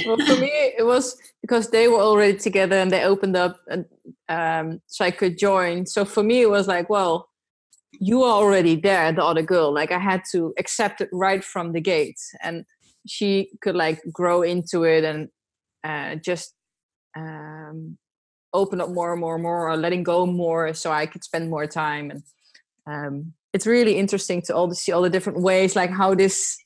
well, 0.06 0.16
for 0.16 0.36
me, 0.36 0.72
it 0.78 0.86
was 0.86 1.16
because 1.40 1.70
they 1.70 1.88
were 1.88 2.00
already 2.00 2.38
together 2.38 2.76
and 2.76 2.90
they 2.90 3.04
opened 3.04 3.36
up 3.36 3.60
and 3.68 3.84
um, 4.28 4.80
so 4.86 5.04
I 5.04 5.10
could 5.10 5.38
join. 5.38 5.86
So 5.86 6.04
for 6.04 6.22
me, 6.22 6.42
it 6.42 6.50
was 6.50 6.68
like, 6.68 6.88
well, 6.88 7.28
you 8.00 8.22
are 8.22 8.34
already 8.34 8.76
there, 8.76 9.12
the 9.12 9.24
other 9.24 9.42
girl. 9.42 9.72
Like 9.72 9.92
I 9.92 9.98
had 9.98 10.22
to 10.32 10.54
accept 10.58 11.00
it 11.00 11.08
right 11.12 11.44
from 11.44 11.72
the 11.72 11.80
gate, 11.80 12.18
and 12.42 12.64
she 13.06 13.50
could 13.60 13.76
like 13.76 14.00
grow 14.10 14.42
into 14.42 14.84
it 14.84 15.04
and 15.04 15.28
uh, 15.84 16.16
just 16.16 16.54
um, 17.16 17.98
open 18.54 18.80
up 18.80 18.90
more 18.90 19.12
and 19.12 19.20
more 19.20 19.34
and 19.34 19.42
more, 19.42 19.68
or 19.68 19.76
letting 19.76 20.02
go 20.02 20.26
more, 20.26 20.74
so 20.74 20.90
I 20.90 21.06
could 21.06 21.24
spend 21.24 21.50
more 21.50 21.66
time. 21.66 22.10
And 22.10 22.22
um, 22.86 23.32
it's 23.52 23.66
really 23.66 23.96
interesting 23.98 24.42
to 24.42 24.54
all 24.54 24.68
to 24.68 24.74
see 24.74 24.92
all 24.92 25.02
the 25.02 25.10
different 25.10 25.40
ways, 25.40 25.76
like 25.76 25.90
how 25.90 26.14
this 26.14 26.56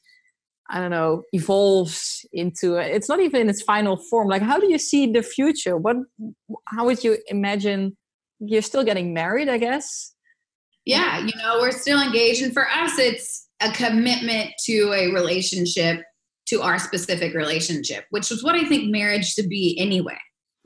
I 0.68 0.80
don't 0.80 0.91
know, 0.91 1.22
evolves 1.32 2.26
into 2.32 2.76
it's 2.76 3.09
not 3.09 3.20
even 3.20 3.43
in 3.43 3.49
its 3.49 3.62
final 3.62 3.97
form. 3.97 4.28
Like, 4.28 4.43
how 4.43 4.59
do 4.59 4.68
you 4.68 4.78
see 4.78 5.11
the 5.11 5.22
future? 5.22 5.76
What, 5.76 5.97
how 6.66 6.84
would 6.87 7.05
you 7.05 7.18
imagine? 7.28 7.97
You're 8.41 8.62
still 8.62 8.84
getting 8.84 9.14
married, 9.14 9.49
I 9.49 9.59
guess. 9.59 10.14
Yeah, 10.84 11.20
you 11.20 11.32
know, 11.39 11.59
we're 11.61 11.72
still 11.72 12.01
engaged, 12.01 12.43
and 12.43 12.53
for 12.53 12.68
us, 12.68 12.99
it's 12.99 13.49
a 13.61 13.72
commitment 13.72 14.51
to 14.66 14.93
a 14.93 15.12
relationship, 15.12 16.01
to 16.49 16.62
our 16.62 16.78
specific 16.78 17.34
relationship, 17.34 18.05
which 18.11 18.30
is 18.30 18.45
what 18.45 18.55
I 18.55 18.64
think 18.64 18.91
marriage 18.91 19.32
should 19.32 19.49
be 19.49 19.76
anyway. 19.80 20.18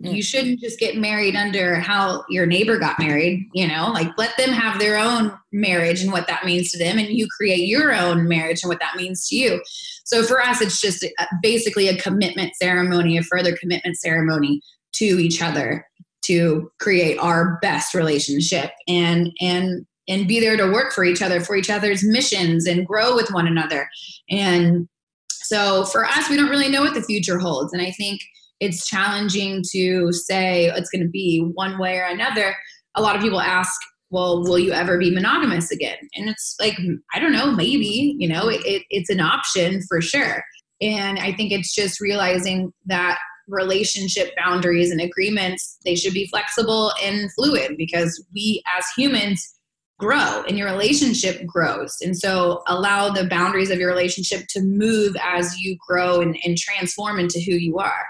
Mm. 0.03 0.17
You 0.17 0.23
shouldn't 0.23 0.61
just 0.61 0.79
get 0.79 0.97
married 0.97 1.37
under 1.37 1.77
how 1.77 2.25
your 2.29 2.47
neighbor 2.47 2.79
got 2.79 2.99
married, 2.99 3.49
you 3.53 3.69
know, 3.69 3.91
like 3.93 4.09
let 4.17 4.37
them 4.37 4.51
have 4.51 4.79
their 4.79 4.97
own 4.97 5.33
marriage 5.53 6.03
and 6.03 6.13
what 6.13 6.27
that 6.27 6.45
means 6.45 6.71
to 6.71 6.79
them, 6.79 6.99
and 6.99 7.09
you 7.09 7.27
create 7.37 7.69
your 7.69 7.95
own 7.95 8.29
marriage 8.29 8.63
and 8.63 8.69
what 8.69 8.81
that 8.81 8.97
means 8.97 9.29
to 9.29 9.37
you. 9.37 9.63
So 10.05 10.23
for 10.23 10.41
us, 10.41 10.61
it's 10.61 10.81
just 10.81 11.05
basically 11.43 11.89
a 11.89 12.01
commitment 12.01 12.57
ceremony, 12.57 13.19
a 13.19 13.23
further 13.23 13.57
commitment 13.57 13.97
ceremony 13.99 14.61
to 14.95 15.05
each 15.05 15.43
other 15.43 15.87
to 16.23 16.71
create 16.81 17.19
our 17.19 17.59
best 17.63 17.95
relationship 17.95 18.71
and 18.89 19.33
and 19.41 19.87
and 20.09 20.27
be 20.27 20.41
there 20.41 20.57
to 20.57 20.73
work 20.73 20.93
for 20.93 21.05
each 21.05 21.23
other 21.23 21.41
for 21.41 21.57
each 21.57 21.71
other's 21.71 22.05
missions 22.05 22.67
and 22.67 22.87
grow 22.87 23.15
with 23.15 23.33
one 23.33 23.47
another 23.47 23.89
and 24.29 24.89
so 25.31 25.85
for 25.87 26.05
us 26.05 26.29
we 26.29 26.37
don't 26.37 26.51
really 26.51 26.69
know 26.69 26.83
what 26.83 26.95
the 26.95 27.03
future 27.03 27.39
holds 27.39 27.73
and 27.73 27.81
i 27.81 27.91
think 27.93 28.21
it's 28.61 28.87
challenging 28.87 29.65
to 29.73 30.13
say 30.13 30.67
it's 30.67 30.91
going 30.91 31.03
to 31.03 31.11
be 31.11 31.41
one 31.55 31.79
way 31.79 31.99
or 31.99 32.05
another. 32.05 32.55
A 32.95 33.03
lot 33.03 33.17
of 33.17 33.23
people 33.23 33.41
ask, 33.41 33.73
well, 34.11 34.43
will 34.43 34.59
you 34.59 34.73
ever 34.73 34.99
be 34.99 35.11
monogamous 35.11 35.71
again? 35.71 35.97
And 36.15 36.29
it's 36.29 36.57
like, 36.61 36.77
I 37.15 37.19
don't 37.19 37.33
know, 37.33 37.51
maybe, 37.53 38.17
you 38.19 38.29
know, 38.29 38.49
it, 38.49 38.61
it, 38.67 38.83
it's 38.91 39.11
an 39.11 39.21
option 39.21 39.81
for 39.89 40.01
sure. 40.01 40.43
And 40.81 41.19
I 41.19 41.33
think 41.33 41.53
it's 41.53 41.75
just 41.75 42.01
realizing 42.01 42.73
that 42.87 43.19
relationship 43.49 44.33
boundaries 44.37 44.91
and 44.91 45.01
agreements, 45.01 45.79
they 45.85 45.95
should 45.95 46.13
be 46.13 46.27
flexible 46.27 46.93
and 47.03 47.33
fluid 47.33 47.77
because 47.77 48.23
we 48.35 48.63
as 48.77 48.85
humans 48.97 49.57
grow 49.99 50.43
and 50.49 50.57
your 50.57 50.71
relationship 50.71 51.45
grows. 51.47 51.95
And 52.03 52.17
so 52.17 52.63
allow 52.67 53.11
the 53.11 53.27
boundaries 53.27 53.71
of 53.71 53.79
your 53.79 53.91
relationship 53.91 54.47
to 54.51 54.63
move 54.63 55.15
as 55.23 55.59
you 55.59 55.77
grow 55.87 56.21
and, 56.21 56.37
and 56.45 56.57
transform 56.57 57.19
into 57.19 57.39
who 57.41 57.53
you 57.53 57.79
are 57.79 58.07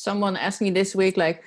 someone 0.00 0.36
asked 0.36 0.60
me 0.60 0.70
this 0.70 0.94
week 0.94 1.16
like 1.16 1.44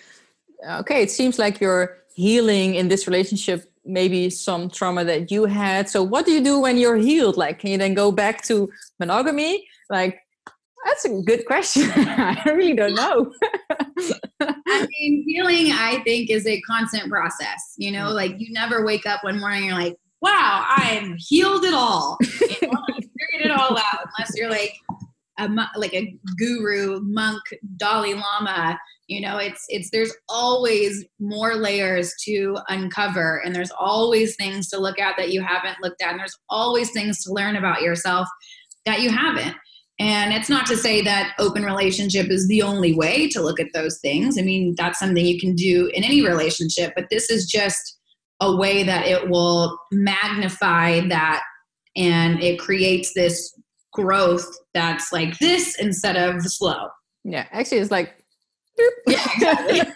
okay 0.69 1.01
it 1.01 1.11
seems 1.11 1.39
like 1.39 1.59
you're 1.59 1.97
healing 2.15 2.75
in 2.75 2.87
this 2.87 3.07
relationship 3.07 3.73
maybe 3.85 4.29
some 4.29 4.69
trauma 4.69 5.03
that 5.03 5.29
you 5.29 5.45
had. 5.45 5.89
So 5.89 6.03
what 6.03 6.25
do 6.25 6.31
you 6.31 6.41
do 6.41 6.59
when 6.59 6.77
you're 6.77 6.95
healed? 6.95 7.35
Like 7.35 7.59
can 7.59 7.71
you 7.71 7.77
then 7.77 7.93
go 7.93 8.11
back 8.11 8.41
to 8.43 8.69
monogamy? 8.99 9.67
Like 9.89 10.19
that's 10.85 11.05
a 11.05 11.21
good 11.25 11.45
question. 11.45 11.89
I 11.95 12.41
really 12.45 12.73
don't 12.73 12.95
know. 12.95 13.33
I 14.41 14.87
mean 14.87 15.23
healing 15.27 15.71
i 15.71 16.01
think 16.03 16.29
is 16.29 16.45
a 16.45 16.59
constant 16.61 17.09
process 17.09 17.75
you 17.77 17.91
know? 17.91 18.09
Mm. 18.09 18.15
like 18.15 18.35
you 18.39 18.51
never 18.51 18.83
wake 18.83 19.05
up 19.05 19.23
one 19.23 19.39
morning 19.39 19.59
and 19.59 19.67
you're 19.67 19.79
like 19.79 19.95
wow 20.21 20.65
i'm 20.67 21.15
healed 21.17 21.63
it 21.63 21.73
all. 21.73 22.17
You 22.61 22.67
know, 22.69 22.83
figured 23.33 23.45
it 23.45 23.51
all 23.51 23.77
out 23.77 24.07
unless 24.17 24.31
you're 24.35 24.49
like 24.49 24.73
a 25.39 25.49
like 25.77 25.93
a 25.93 26.15
guru 26.37 26.99
monk 27.01 27.41
dalai 27.77 28.13
lama 28.13 28.77
you 29.07 29.19
know 29.19 29.37
it's 29.37 29.65
it's 29.69 29.89
there's 29.91 30.13
always 30.29 31.05
more 31.19 31.55
layers 31.55 32.13
to 32.23 32.57
uncover 32.69 33.41
and 33.43 33.55
there's 33.55 33.71
always 33.79 34.35
things 34.35 34.69
to 34.69 34.79
look 34.79 34.99
at 34.99 35.15
that 35.17 35.31
you 35.31 35.41
haven't 35.41 35.81
looked 35.81 36.01
at 36.01 36.11
and 36.11 36.19
there's 36.19 36.37
always 36.49 36.91
things 36.91 37.23
to 37.23 37.33
learn 37.33 37.55
about 37.55 37.81
yourself 37.81 38.27
that 38.85 39.01
you 39.01 39.09
haven't. 39.09 39.55
And 39.99 40.33
it's 40.33 40.49
not 40.49 40.65
to 40.67 40.75
say 40.75 41.01
that 41.01 41.33
open 41.39 41.63
relationship 41.63 42.29
is 42.29 42.47
the 42.47 42.63
only 42.63 42.93
way 42.93 43.29
to 43.29 43.41
look 43.41 43.59
at 43.59 43.67
those 43.73 43.99
things. 43.99 44.37
I 44.37 44.41
mean 44.41 44.75
that's 44.77 44.99
something 44.99 45.25
you 45.25 45.39
can 45.39 45.55
do 45.55 45.89
in 45.93 46.03
any 46.03 46.25
relationship 46.25 46.93
but 46.95 47.09
this 47.09 47.29
is 47.29 47.45
just 47.45 47.99
a 48.39 48.55
way 48.55 48.83
that 48.83 49.07
it 49.07 49.29
will 49.29 49.77
magnify 49.91 51.01
that 51.07 51.43
and 51.95 52.41
it 52.41 52.59
creates 52.59 53.13
this 53.13 53.53
growth 53.93 54.45
that's 54.73 55.11
like 55.11 55.37
this 55.39 55.77
instead 55.79 56.17
of 56.17 56.41
slow. 56.43 56.87
Yeah, 57.23 57.45
actually, 57.51 57.77
it's 57.79 57.91
like. 57.91 58.13
Yeah, 59.07 59.27
exactly. 59.35 59.81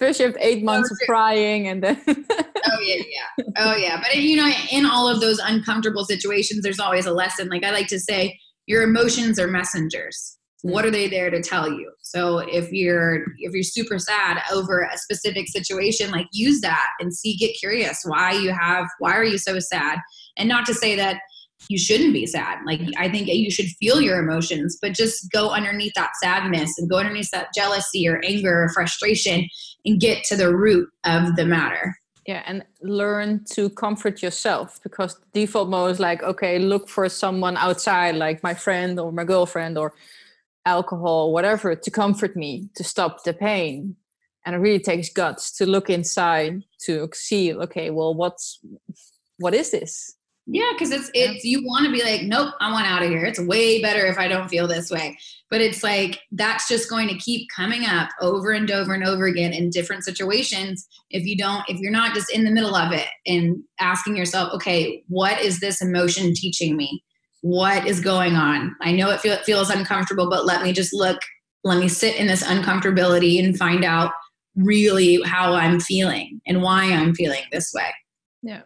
You 0.00 0.26
have 0.26 0.36
eight 0.40 0.62
oh, 0.62 0.64
months 0.64 0.90
of 0.90 0.98
crying, 1.06 1.68
and 1.68 1.82
then. 1.82 2.02
oh 2.08 2.80
yeah, 2.80 3.02
yeah, 3.08 3.44
oh 3.58 3.76
yeah. 3.76 4.00
But 4.00 4.16
you 4.16 4.36
know, 4.36 4.50
in 4.70 4.84
all 4.84 5.08
of 5.08 5.20
those 5.20 5.38
uncomfortable 5.38 6.04
situations, 6.04 6.62
there's 6.62 6.80
always 6.80 7.06
a 7.06 7.12
lesson. 7.12 7.48
Like 7.48 7.64
I 7.64 7.70
like 7.70 7.86
to 7.88 8.00
say, 8.00 8.38
your 8.66 8.82
emotions 8.82 9.38
are 9.38 9.46
messengers. 9.46 10.36
What 10.62 10.84
are 10.84 10.90
they 10.90 11.08
there 11.08 11.30
to 11.30 11.40
tell 11.40 11.70
you? 11.70 11.92
So 12.02 12.38
if 12.38 12.72
you're 12.72 13.22
if 13.38 13.52
you're 13.52 13.62
super 13.62 13.98
sad 13.98 14.42
over 14.52 14.80
a 14.80 14.98
specific 14.98 15.48
situation, 15.48 16.10
like 16.10 16.26
use 16.32 16.60
that 16.62 16.90
and 16.98 17.14
see, 17.14 17.36
get 17.36 17.56
curious. 17.58 18.02
Why 18.04 18.32
you 18.32 18.52
have? 18.52 18.86
Why 18.98 19.12
are 19.12 19.24
you 19.24 19.38
so 19.38 19.60
sad? 19.60 19.98
And 20.36 20.48
not 20.48 20.66
to 20.66 20.74
say 20.74 20.96
that 20.96 21.20
you 21.68 21.78
shouldn't 21.78 22.12
be 22.12 22.26
sad. 22.26 22.58
Like 22.66 22.80
I 22.96 23.08
think 23.08 23.28
you 23.28 23.50
should 23.50 23.66
feel 23.80 24.00
your 24.00 24.18
emotions, 24.18 24.78
but 24.80 24.92
just 24.92 25.30
go 25.32 25.50
underneath 25.50 25.92
that 25.94 26.12
sadness 26.22 26.78
and 26.78 26.88
go 26.88 26.98
underneath 26.98 27.30
that 27.32 27.54
jealousy 27.54 28.08
or 28.08 28.20
anger 28.24 28.64
or 28.64 28.68
frustration 28.70 29.48
and 29.84 30.00
get 30.00 30.24
to 30.24 30.36
the 30.36 30.54
root 30.54 30.88
of 31.04 31.36
the 31.36 31.44
matter. 31.44 31.96
Yeah, 32.26 32.42
and 32.44 32.64
learn 32.82 33.44
to 33.52 33.70
comfort 33.70 34.20
yourself 34.20 34.80
because 34.82 35.16
default 35.32 35.68
mode 35.68 35.92
is 35.92 36.00
like, 36.00 36.24
okay, 36.24 36.58
look 36.58 36.88
for 36.88 37.08
someone 37.08 37.56
outside, 37.56 38.16
like 38.16 38.42
my 38.42 38.52
friend 38.52 38.98
or 38.98 39.12
my 39.12 39.22
girlfriend 39.22 39.78
or 39.78 39.92
alcohol, 40.64 41.32
whatever, 41.32 41.76
to 41.76 41.90
comfort 41.90 42.36
me, 42.36 42.68
to 42.74 42.82
stop 42.82 43.22
the 43.22 43.32
pain. 43.32 43.94
And 44.44 44.56
it 44.56 44.58
really 44.58 44.80
takes 44.80 45.08
guts 45.08 45.56
to 45.58 45.66
look 45.66 45.88
inside 45.88 46.64
to 46.84 47.08
see, 47.14 47.54
okay, 47.54 47.90
well, 47.90 48.12
what's 48.14 48.58
what 49.38 49.54
is 49.54 49.70
this? 49.70 50.15
Yeah, 50.48 50.70
because 50.72 50.92
it's 50.92 51.10
it's 51.12 51.44
you 51.44 51.64
want 51.64 51.86
to 51.86 51.92
be 51.92 52.04
like, 52.04 52.22
nope, 52.22 52.54
I 52.60 52.70
want 52.70 52.86
out 52.86 53.02
of 53.02 53.08
here. 53.08 53.24
It's 53.24 53.40
way 53.40 53.82
better 53.82 54.06
if 54.06 54.16
I 54.16 54.28
don't 54.28 54.48
feel 54.48 54.68
this 54.68 54.90
way. 54.90 55.18
But 55.50 55.60
it's 55.60 55.82
like 55.82 56.20
that's 56.30 56.68
just 56.68 56.88
going 56.88 57.08
to 57.08 57.18
keep 57.18 57.48
coming 57.54 57.84
up 57.84 58.10
over 58.20 58.52
and 58.52 58.70
over 58.70 58.94
and 58.94 59.04
over 59.04 59.26
again 59.26 59.52
in 59.52 59.70
different 59.70 60.04
situations. 60.04 60.86
If 61.10 61.24
you 61.24 61.36
don't, 61.36 61.64
if 61.68 61.80
you're 61.80 61.90
not 61.90 62.14
just 62.14 62.30
in 62.30 62.44
the 62.44 62.52
middle 62.52 62.76
of 62.76 62.92
it 62.92 63.08
and 63.26 63.62
asking 63.80 64.16
yourself, 64.16 64.52
okay, 64.54 65.02
what 65.08 65.40
is 65.40 65.58
this 65.58 65.82
emotion 65.82 66.32
teaching 66.32 66.76
me? 66.76 67.02
What 67.40 67.84
is 67.84 67.98
going 67.98 68.34
on? 68.34 68.76
I 68.82 68.92
know 68.92 69.10
it, 69.10 69.20
feel, 69.20 69.32
it 69.32 69.44
feels 69.44 69.70
uncomfortable, 69.70 70.30
but 70.30 70.46
let 70.46 70.62
me 70.62 70.72
just 70.72 70.94
look. 70.94 71.18
Let 71.64 71.80
me 71.80 71.88
sit 71.88 72.14
in 72.14 72.28
this 72.28 72.44
uncomfortability 72.44 73.44
and 73.44 73.58
find 73.58 73.84
out 73.84 74.12
really 74.54 75.20
how 75.24 75.54
I'm 75.54 75.80
feeling 75.80 76.40
and 76.46 76.62
why 76.62 76.84
I'm 76.84 77.14
feeling 77.14 77.42
this 77.50 77.72
way. 77.74 77.92
Yeah. 78.42 78.62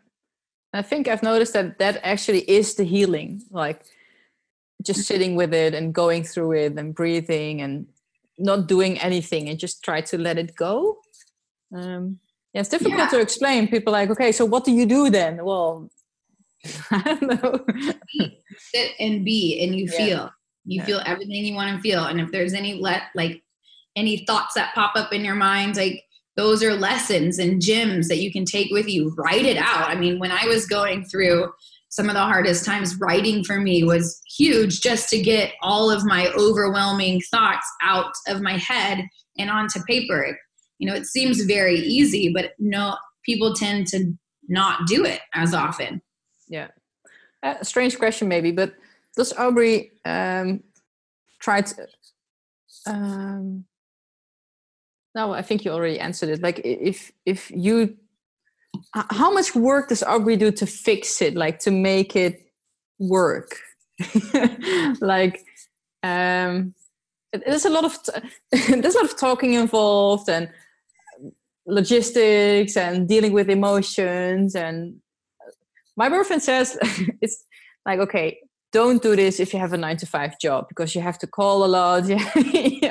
I 0.73 0.83
think 0.83 1.09
I've 1.09 1.23
noticed 1.23 1.53
that 1.55 1.79
that 1.79 2.01
actually 2.03 2.49
is 2.49 2.75
the 2.75 2.85
healing, 2.85 3.43
like 3.51 3.85
just 4.83 5.01
mm-hmm. 5.01 5.15
sitting 5.15 5.37
with 5.37 5.53
it 5.53 5.75
and 5.75 5.93
going 5.93 6.25
through 6.25 6.53
it 6.53 6.79
and 6.79 6.95
breathing 6.95 7.61
and 7.61 7.87
not 8.39 8.69
doing 8.69 8.99
anything 8.99 9.49
and 9.49 9.59
just 9.59 9.83
try 9.85 10.01
to 10.01 10.19
let 10.19 10.39
it 10.39 10.55
go. 10.55 10.99
Um, 11.75 12.19
yeah, 12.53 12.61
it's 12.61 12.71
difficult 12.71 12.99
yeah. 12.99 13.09
to 13.09 13.21
explain. 13.21 13.69
People 13.69 13.93
like, 13.93 14.11
okay, 14.11 14.33
so 14.33 14.45
what 14.45 14.65
do 14.65 14.73
you 14.73 14.87
do 14.87 15.11
then? 15.11 15.45
Well, 15.45 15.91
I 16.91 17.03
don't 17.03 17.43
know. 17.43 17.65
Sit 18.59 18.93
and 18.99 19.25
be, 19.25 19.63
and 19.63 19.75
you 19.75 19.87
yeah. 19.87 19.97
feel. 19.97 20.31
You 20.65 20.81
yeah. 20.81 20.85
feel 20.85 21.01
everything 21.07 21.45
you 21.45 21.55
want 21.55 21.75
to 21.75 21.83
feel, 21.83 22.05
and 22.05 22.21
if 22.21 22.31
there's 22.33 22.53
any 22.53 22.75
let 22.75 23.05
like 23.15 23.43
any 23.97 24.25
thoughts 24.27 24.55
that 24.55 24.75
pop 24.75 24.93
up 24.95 25.13
in 25.13 25.25
your 25.25 25.35
mind, 25.35 25.77
like 25.77 26.05
those 26.41 26.63
are 26.63 26.73
lessons 26.73 27.39
and 27.39 27.61
gems 27.61 28.09
that 28.09 28.23
you 28.23 28.33
can 28.33 28.47
take 28.47 28.73
with 28.73 28.89
you. 28.89 29.15
Write 29.15 29.45
it 29.45 29.59
out. 29.59 29.91
I 29.91 29.95
mean 29.95 30.19
when 30.19 30.33
i 30.33 30.47
was 30.47 30.65
going 30.65 31.05
through 31.05 31.53
some 31.91 32.09
of 32.09 32.15
the 32.15 32.21
hardest 32.21 32.65
times 32.65 32.97
writing 32.97 33.45
for 33.45 33.61
me 33.61 33.85
was 33.85 34.23
huge 34.39 34.81
just 34.81 35.11
to 35.11 35.21
get 35.21 35.53
all 35.61 35.91
of 35.91 36.03
my 36.07 36.29
overwhelming 36.39 37.21
thoughts 37.31 37.69
out 37.83 38.13
of 38.27 38.41
my 38.41 38.57
head 38.57 39.05
and 39.37 39.51
onto 39.51 39.83
paper. 39.83 40.39
You 40.79 40.89
know 40.89 40.95
it 40.95 41.05
seems 41.05 41.45
very 41.45 41.77
easy 41.77 42.33
but 42.33 42.53
no 42.59 42.97
people 43.23 43.53
tend 43.55 43.89
to 43.89 44.15
not 44.49 44.87
do 44.87 45.05
it 45.05 45.21
as 45.35 45.53
often. 45.53 46.01
Yeah. 46.49 46.69
A 47.43 47.63
strange 47.67 47.99
question 47.99 48.29
maybe 48.29 48.51
but 48.51 48.73
does 49.15 49.35
aubrey 49.35 49.93
um, 50.07 50.63
try 51.39 51.61
to 51.61 51.87
um, 52.87 53.67
no, 55.15 55.33
I 55.33 55.43
think 55.43 55.65
you 55.65 55.73
already 55.73 55.99
answered 55.99 56.29
it. 56.29 56.43
Like 56.43 56.61
if 56.65 57.13
if 57.27 57.51
you 57.51 57.97
how 58.95 59.33
much 59.33 59.55
work 59.55 59.89
does 59.89 60.03
Aubrey 60.03 60.37
do 60.37 60.53
to 60.53 60.67
fix 60.67 61.21
it, 61.21 61.35
like 61.35 61.59
to 61.61 61.71
make 61.71 62.15
it 62.15 62.53
work? 62.99 63.57
like 65.01 65.45
um 66.03 66.75
there's 67.33 67.65
a 67.65 67.71
lot 67.71 67.85
of 67.85 67.99
there's 68.53 68.95
a 68.95 68.99
lot 68.99 69.11
of 69.11 69.17
talking 69.19 69.55
involved 69.55 70.29
and 70.29 70.49
logistics 71.67 72.77
and 72.77 73.09
dealing 73.09 73.33
with 73.33 73.49
emotions 73.49 74.55
and 74.55 74.97
my 75.97 76.09
boyfriend 76.09 76.43
says 76.43 76.79
it's 77.21 77.45
like 77.87 78.01
okay 78.01 78.39
don't 78.73 79.03
do 79.03 79.17
this 79.17 79.41
if 79.41 79.53
you 79.53 79.59
have 79.59 79.73
a 79.73 79.77
nine 79.77 79.97
to 79.97 80.07
five 80.07 80.39
job 80.39 80.67
because 80.69 80.95
you 80.95 81.01
have 81.01 81.19
to 81.19 81.27
call 81.27 81.65
a 81.65 81.67
lot 81.67 82.07
you 82.09 82.89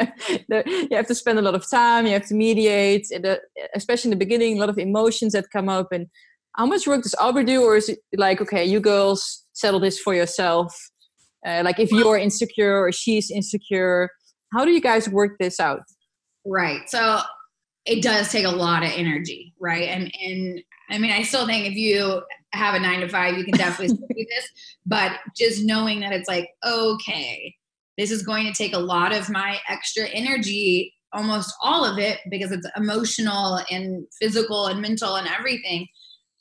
have 0.91 1.07
to 1.07 1.15
spend 1.15 1.39
a 1.39 1.41
lot 1.41 1.55
of 1.55 1.69
time 1.69 2.05
you 2.05 2.13
have 2.13 2.25
to 2.25 2.35
mediate 2.35 3.07
especially 3.75 4.09
in 4.09 4.17
the 4.17 4.25
beginning 4.25 4.57
a 4.57 4.59
lot 4.59 4.69
of 4.69 4.77
emotions 4.77 5.33
that 5.33 5.49
come 5.51 5.69
up 5.69 5.91
and 5.91 6.07
how 6.55 6.65
much 6.65 6.87
work 6.87 7.03
does 7.03 7.15
Aubrey 7.19 7.45
do 7.45 7.63
or 7.63 7.77
is 7.77 7.89
it 7.89 7.99
like 8.17 8.41
okay 8.41 8.65
you 8.65 8.79
girls 8.79 9.45
settle 9.53 9.79
this 9.79 9.99
for 9.99 10.13
yourself? 10.13 10.75
Uh, 11.45 11.61
like 11.63 11.79
if 11.79 11.89
you're 11.91 12.17
insecure 12.17 12.81
or 12.81 12.91
she's 12.91 13.31
insecure 13.31 14.09
how 14.53 14.65
do 14.65 14.71
you 14.71 14.81
guys 14.81 15.07
work 15.07 15.37
this 15.39 15.59
out? 15.59 15.83
Right 16.45 16.81
so 16.89 17.21
it 17.85 18.03
does 18.03 18.29
take 18.31 18.45
a 18.45 18.49
lot 18.49 18.83
of 18.83 18.91
energy 18.93 19.53
right? 19.59 19.87
And 19.89 20.11
and 20.21 20.61
i 20.89 20.97
mean 20.97 21.11
i 21.11 21.21
still 21.21 21.45
think 21.45 21.67
if 21.67 21.75
you 21.75 22.21
have 22.53 22.75
a 22.75 22.79
nine 22.79 23.01
to 23.01 23.09
five, 23.09 23.37
you 23.37 23.43
can 23.43 23.55
definitely 23.55 23.95
do 23.95 24.25
this. 24.29 24.49
But 24.85 25.13
just 25.37 25.63
knowing 25.63 25.99
that 26.01 26.13
it's 26.13 26.27
like, 26.27 26.49
okay, 26.65 27.55
this 27.97 28.11
is 28.11 28.23
going 28.23 28.45
to 28.45 28.53
take 28.53 28.73
a 28.73 28.79
lot 28.79 29.13
of 29.13 29.29
my 29.29 29.59
extra 29.67 30.07
energy, 30.07 30.93
almost 31.13 31.53
all 31.61 31.85
of 31.85 31.97
it, 31.97 32.19
because 32.29 32.51
it's 32.51 32.67
emotional 32.75 33.59
and 33.69 34.05
physical 34.19 34.67
and 34.67 34.81
mental 34.81 35.15
and 35.15 35.27
everything, 35.27 35.87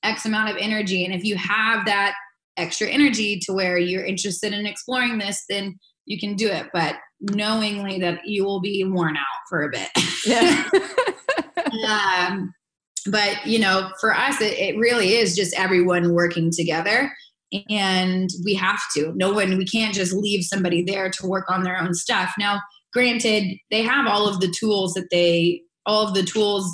X 0.02 0.24
amount 0.24 0.50
of 0.50 0.56
energy. 0.58 1.04
And 1.04 1.12
if 1.12 1.24
you 1.24 1.36
have 1.36 1.84
that 1.86 2.14
extra 2.56 2.88
energy 2.88 3.38
to 3.40 3.52
where 3.52 3.78
you're 3.78 4.04
interested 4.04 4.52
in 4.52 4.66
exploring 4.66 5.18
this, 5.18 5.44
then 5.48 5.78
you 6.06 6.18
can 6.18 6.36
do 6.36 6.48
it. 6.48 6.68
But 6.72 6.96
knowingly 7.20 7.98
that 7.98 8.20
you 8.24 8.44
will 8.44 8.60
be 8.60 8.84
worn 8.84 9.16
out 9.16 9.24
for 9.48 9.62
a 9.62 9.70
bit. 9.70 9.88
Yeah. 10.24 10.68
um, 12.28 12.52
but 13.06 13.46
you 13.46 13.58
know 13.58 13.90
for 14.00 14.14
us 14.14 14.40
it, 14.40 14.58
it 14.58 14.78
really 14.78 15.14
is 15.14 15.36
just 15.36 15.54
everyone 15.58 16.14
working 16.14 16.50
together 16.50 17.10
and 17.70 18.28
we 18.44 18.54
have 18.54 18.80
to. 18.94 19.12
No 19.16 19.32
one 19.32 19.56
we 19.56 19.64
can't 19.64 19.94
just 19.94 20.12
leave 20.12 20.44
somebody 20.44 20.82
there 20.82 21.10
to 21.10 21.26
work 21.26 21.50
on 21.50 21.64
their 21.64 21.78
own 21.78 21.94
stuff. 21.94 22.32
Now 22.38 22.60
granted 22.92 23.58
they 23.70 23.82
have 23.82 24.06
all 24.06 24.28
of 24.28 24.40
the 24.40 24.54
tools 24.58 24.94
that 24.94 25.08
they 25.10 25.62
all 25.86 26.06
of 26.06 26.14
the 26.14 26.22
tools 26.22 26.70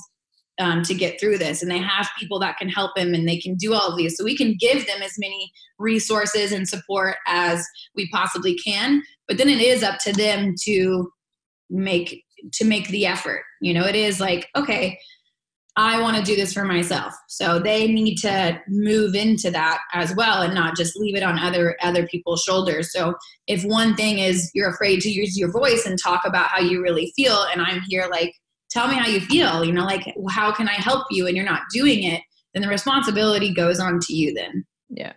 um, 0.60 0.82
to 0.82 0.94
get 0.94 1.18
through 1.18 1.38
this 1.38 1.62
and 1.62 1.70
they 1.70 1.78
have 1.78 2.08
people 2.18 2.38
that 2.38 2.56
can 2.58 2.68
help 2.68 2.94
them 2.94 3.12
and 3.12 3.28
they 3.28 3.38
can 3.38 3.56
do 3.56 3.74
all 3.74 3.90
of 3.90 3.96
these. 3.96 4.16
So 4.16 4.24
we 4.24 4.36
can 4.36 4.56
give 4.58 4.86
them 4.86 5.02
as 5.02 5.12
many 5.18 5.52
resources 5.78 6.52
and 6.52 6.68
support 6.68 7.16
as 7.26 7.64
we 7.96 8.08
possibly 8.10 8.56
can 8.56 9.02
but 9.26 9.38
then 9.38 9.48
it 9.48 9.60
is 9.60 9.82
up 9.82 9.98
to 10.00 10.12
them 10.12 10.54
to 10.64 11.10
make 11.70 12.22
to 12.52 12.64
make 12.64 12.88
the 12.88 13.06
effort. 13.06 13.42
You 13.60 13.74
know 13.74 13.86
it 13.86 13.94
is 13.94 14.20
like 14.20 14.48
okay 14.56 14.98
I 15.76 16.00
want 16.00 16.16
to 16.16 16.22
do 16.22 16.36
this 16.36 16.52
for 16.52 16.64
myself. 16.64 17.14
So 17.28 17.58
they 17.58 17.88
need 17.88 18.16
to 18.18 18.60
move 18.68 19.16
into 19.16 19.50
that 19.50 19.80
as 19.92 20.14
well 20.14 20.42
and 20.42 20.54
not 20.54 20.76
just 20.76 20.96
leave 20.96 21.16
it 21.16 21.24
on 21.24 21.38
other 21.38 21.76
other 21.82 22.06
people's 22.06 22.42
shoulders. 22.42 22.92
So 22.92 23.14
if 23.48 23.64
one 23.64 23.96
thing 23.96 24.18
is 24.20 24.50
you're 24.54 24.70
afraid 24.70 25.00
to 25.00 25.10
use 25.10 25.36
your 25.36 25.50
voice 25.50 25.84
and 25.84 25.98
talk 25.98 26.22
about 26.24 26.48
how 26.48 26.60
you 26.60 26.80
really 26.80 27.12
feel 27.16 27.44
and 27.52 27.60
I'm 27.60 27.80
here 27.88 28.06
like 28.08 28.32
tell 28.70 28.86
me 28.86 28.94
how 28.94 29.08
you 29.08 29.20
feel, 29.20 29.64
you 29.64 29.72
know, 29.72 29.84
like 29.84 30.14
how 30.30 30.52
can 30.52 30.68
I 30.68 30.74
help 30.74 31.06
you 31.10 31.26
and 31.26 31.36
you're 31.36 31.44
not 31.44 31.62
doing 31.72 32.04
it, 32.04 32.22
then 32.52 32.62
the 32.62 32.68
responsibility 32.68 33.52
goes 33.52 33.80
on 33.80 33.98
to 34.00 34.14
you 34.14 34.32
then. 34.32 34.64
Yeah. 34.90 35.12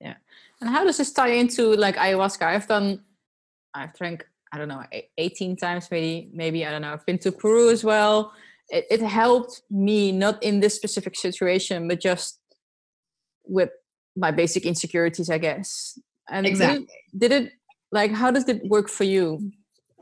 Yeah. 0.00 0.14
And 0.60 0.70
how 0.70 0.84
does 0.84 0.98
this 0.98 1.12
tie 1.12 1.28
into 1.28 1.74
like 1.74 1.96
ayahuasca? 1.96 2.42
I've 2.42 2.68
done 2.68 3.02
I've 3.74 3.92
drank 3.94 4.24
I 4.52 4.58
don't 4.58 4.68
know 4.68 4.84
18 5.18 5.56
times 5.56 5.88
maybe 5.90 6.30
maybe 6.32 6.64
I 6.64 6.70
don't 6.70 6.82
know. 6.82 6.92
I've 6.92 7.06
been 7.06 7.18
to 7.18 7.32
Peru 7.32 7.70
as 7.70 7.82
well 7.82 8.32
it, 8.70 8.86
it 8.90 9.00
helped 9.00 9.62
me 9.70 10.12
not 10.12 10.42
in 10.42 10.60
this 10.60 10.74
specific 10.74 11.16
situation 11.16 11.88
but 11.88 12.00
just 12.00 12.38
with 13.44 13.70
my 14.16 14.30
basic 14.30 14.64
insecurities 14.64 15.30
i 15.30 15.38
guess. 15.38 15.98
And 16.28 16.46
exactly 16.46 16.86
did 17.18 17.32
it, 17.32 17.40
did 17.40 17.46
it 17.46 17.52
like 17.92 18.12
how 18.12 18.30
does 18.30 18.48
it 18.48 18.64
work 18.66 18.88
for 18.88 19.04
you 19.04 19.52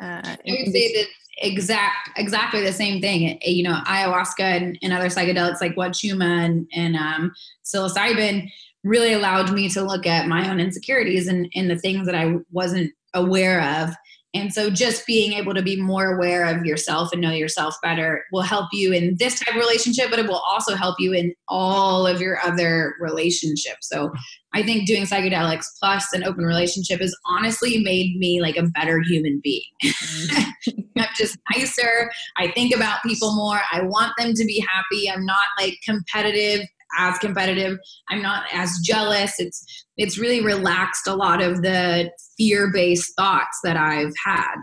uh, 0.00 0.22
i 0.24 0.38
would 0.46 0.72
say 0.72 0.92
that 0.92 1.06
exact 1.40 2.10
exactly 2.16 2.60
the 2.62 2.72
same 2.72 3.00
thing. 3.00 3.38
You 3.42 3.62
know 3.62 3.80
ayahuasca 3.86 4.40
and, 4.40 4.78
and 4.82 4.92
other 4.92 5.06
psychedelics 5.06 5.60
like 5.60 5.76
wachuma 5.76 6.44
and, 6.44 6.66
and 6.74 6.96
um, 6.96 7.32
psilocybin 7.64 8.50
really 8.84 9.12
allowed 9.12 9.52
me 9.52 9.68
to 9.70 9.82
look 9.82 10.06
at 10.06 10.28
my 10.28 10.48
own 10.48 10.60
insecurities 10.60 11.26
and, 11.28 11.50
and 11.54 11.70
the 11.70 11.78
things 11.78 12.06
that 12.06 12.14
i 12.14 12.34
wasn't 12.50 12.92
aware 13.14 13.62
of 13.82 13.94
and 14.34 14.52
so 14.52 14.68
just 14.68 15.06
being 15.06 15.32
able 15.32 15.54
to 15.54 15.62
be 15.62 15.80
more 15.80 16.14
aware 16.14 16.44
of 16.44 16.66
yourself 16.66 17.12
and 17.12 17.22
know 17.22 17.30
yourself 17.30 17.74
better 17.82 18.24
will 18.30 18.42
help 18.42 18.68
you 18.72 18.92
in 18.92 19.16
this 19.18 19.40
type 19.40 19.54
of 19.54 19.60
relationship, 19.60 20.10
but 20.10 20.18
it 20.18 20.28
will 20.28 20.42
also 20.46 20.74
help 20.74 20.96
you 21.00 21.14
in 21.14 21.34
all 21.48 22.06
of 22.06 22.20
your 22.20 22.38
other 22.40 22.94
relationships. 23.00 23.88
So 23.88 24.12
I 24.52 24.62
think 24.62 24.86
doing 24.86 25.04
psychedelics 25.04 25.66
plus 25.80 26.12
an 26.12 26.24
open 26.24 26.44
relationship 26.44 27.00
has 27.00 27.16
honestly 27.26 27.82
made 27.82 28.16
me 28.18 28.42
like 28.42 28.56
a 28.56 28.64
better 28.64 29.00
human 29.00 29.40
being. 29.42 29.62
Mm-hmm. 29.82 30.80
I'm 30.98 31.08
just 31.16 31.38
nicer. 31.54 32.10
I 32.36 32.50
think 32.50 32.74
about 32.74 33.02
people 33.02 33.34
more. 33.34 33.60
I 33.72 33.82
want 33.82 34.12
them 34.18 34.34
to 34.34 34.44
be 34.44 34.60
happy. 34.60 35.10
I'm 35.10 35.24
not 35.24 35.38
like 35.58 35.78
competitive 35.84 36.66
as 36.96 37.18
competitive. 37.18 37.78
I'm 38.08 38.22
not 38.22 38.44
as 38.52 38.78
jealous. 38.82 39.34
It's 39.38 39.84
it's 39.96 40.18
really 40.18 40.40
relaxed 40.40 41.06
a 41.06 41.14
lot 41.14 41.42
of 41.42 41.62
the 41.62 42.10
fear-based 42.36 43.14
thoughts 43.16 43.58
that 43.64 43.76
I've 43.76 44.14
had. 44.24 44.54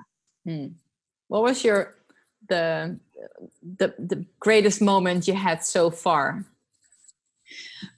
Hmm. 0.45 0.67
What 1.27 1.43
was 1.43 1.63
your 1.63 1.95
the 2.47 2.99
the 3.77 3.93
the 3.97 4.25
greatest 4.39 4.81
moment 4.81 5.27
you 5.27 5.33
had 5.33 5.63
so 5.63 5.89
far? 5.89 6.45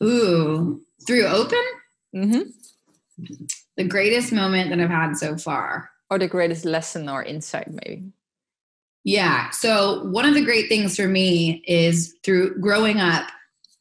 Ooh, 0.03 0.81
through 1.05 1.25
open? 1.25 1.63
Mm-hmm. 2.15 2.41
The 3.77 3.83
greatest 3.83 4.31
moment 4.31 4.69
that 4.69 4.79
I've 4.79 4.89
had 4.89 5.15
so 5.15 5.37
far. 5.37 5.89
Or 6.09 6.17
the 6.17 6.27
greatest 6.27 6.65
lesson 6.65 7.09
or 7.09 7.23
insight, 7.23 7.69
maybe. 7.69 8.11
Yeah. 9.03 9.49
So, 9.51 10.03
one 10.05 10.25
of 10.25 10.33
the 10.33 10.43
great 10.43 10.67
things 10.67 10.95
for 10.95 11.07
me 11.07 11.63
is 11.67 12.15
through 12.23 12.59
growing 12.59 12.99
up, 12.99 13.27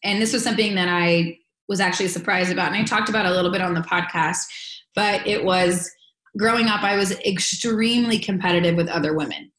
and 0.06 0.22
this 0.22 0.32
was 0.32 0.44
something 0.44 0.74
that 0.76 0.88
I 0.88 1.38
was 1.68 1.80
actually 1.80 2.08
surprised 2.08 2.52
about, 2.52 2.68
and 2.68 2.76
I 2.76 2.84
talked 2.84 3.08
about 3.08 3.26
a 3.26 3.32
little 3.32 3.50
bit 3.50 3.60
on 3.60 3.74
the 3.74 3.80
podcast, 3.80 4.44
but 4.94 5.26
it 5.26 5.44
was 5.44 5.90
growing 6.36 6.66
up, 6.66 6.82
I 6.82 6.96
was 6.96 7.12
extremely 7.20 8.18
competitive 8.18 8.76
with 8.76 8.88
other 8.88 9.14
women, 9.14 9.50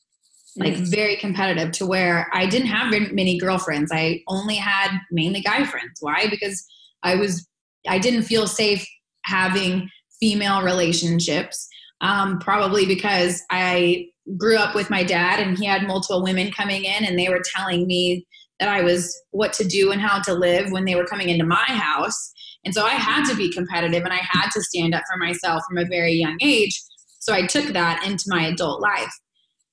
like 0.55 0.73
mm. 0.73 0.87
very 0.87 1.17
competitive 1.17 1.71
to 1.73 1.85
where 1.85 2.29
I 2.33 2.45
didn't 2.45 2.67
have 2.67 2.91
many 3.11 3.37
girlfriends. 3.37 3.91
I 3.91 4.21
only 4.27 4.55
had 4.55 4.91
mainly 5.11 5.41
guy 5.41 5.65
friends. 5.65 5.97
Why? 5.99 6.27
Because 6.29 6.65
I 7.03 7.15
was, 7.15 7.47
I 7.87 7.99
didn't 7.99 8.23
feel 8.23 8.47
safe 8.47 8.87
having 9.25 9.89
female 10.19 10.63
relationships. 10.63 11.67
Um, 12.01 12.37
probably 12.37 12.85
because 12.85 13.41
I 13.49 14.09
grew 14.37 14.57
up 14.57 14.75
with 14.75 14.91
my 14.91 15.03
dad 15.03 15.39
and 15.39 15.57
he 15.57 15.65
had 15.65 15.87
multiple 15.87 16.21
women 16.21 16.51
coming 16.51 16.83
in 16.83 17.05
and 17.05 17.17
they 17.17 17.29
were 17.29 17.41
telling 17.55 17.87
me 17.87 18.26
that 18.60 18.70
I 18.70 18.82
was 18.82 19.16
what 19.32 19.53
to 19.53 19.64
do 19.64 19.91
and 19.91 20.01
how 20.01 20.22
to 20.22 20.34
live 20.34 20.72
when 20.72 20.86
they 20.86 20.95
were 20.95 21.05
coming 21.05 21.30
into 21.30 21.45
my 21.45 21.66
house. 21.66 22.34
And 22.66 22.74
so 22.74 22.86
I 22.86 22.91
had 22.91 23.24
to 23.30 23.36
be 23.36 23.51
competitive 23.51 24.03
and 24.03 24.14
I 24.14 24.22
had 24.22 24.49
to 24.51 24.62
stand 24.62 24.93
up 24.93 25.03
for 25.10 25.18
myself 25.18 25.62
from 25.68 25.78
a 25.78 25.86
very 25.86 26.14
young 26.14 26.38
age. 26.41 26.80
So 27.20 27.34
I 27.34 27.45
took 27.45 27.68
that 27.68 28.05
into 28.05 28.26
my 28.28 28.47
adult 28.47 28.82
life. 28.82 29.14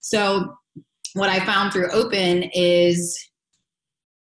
So 0.00 0.54
what 1.14 1.30
I 1.30 1.40
found 1.40 1.72
through 1.72 1.90
Open 1.92 2.50
is 2.54 3.18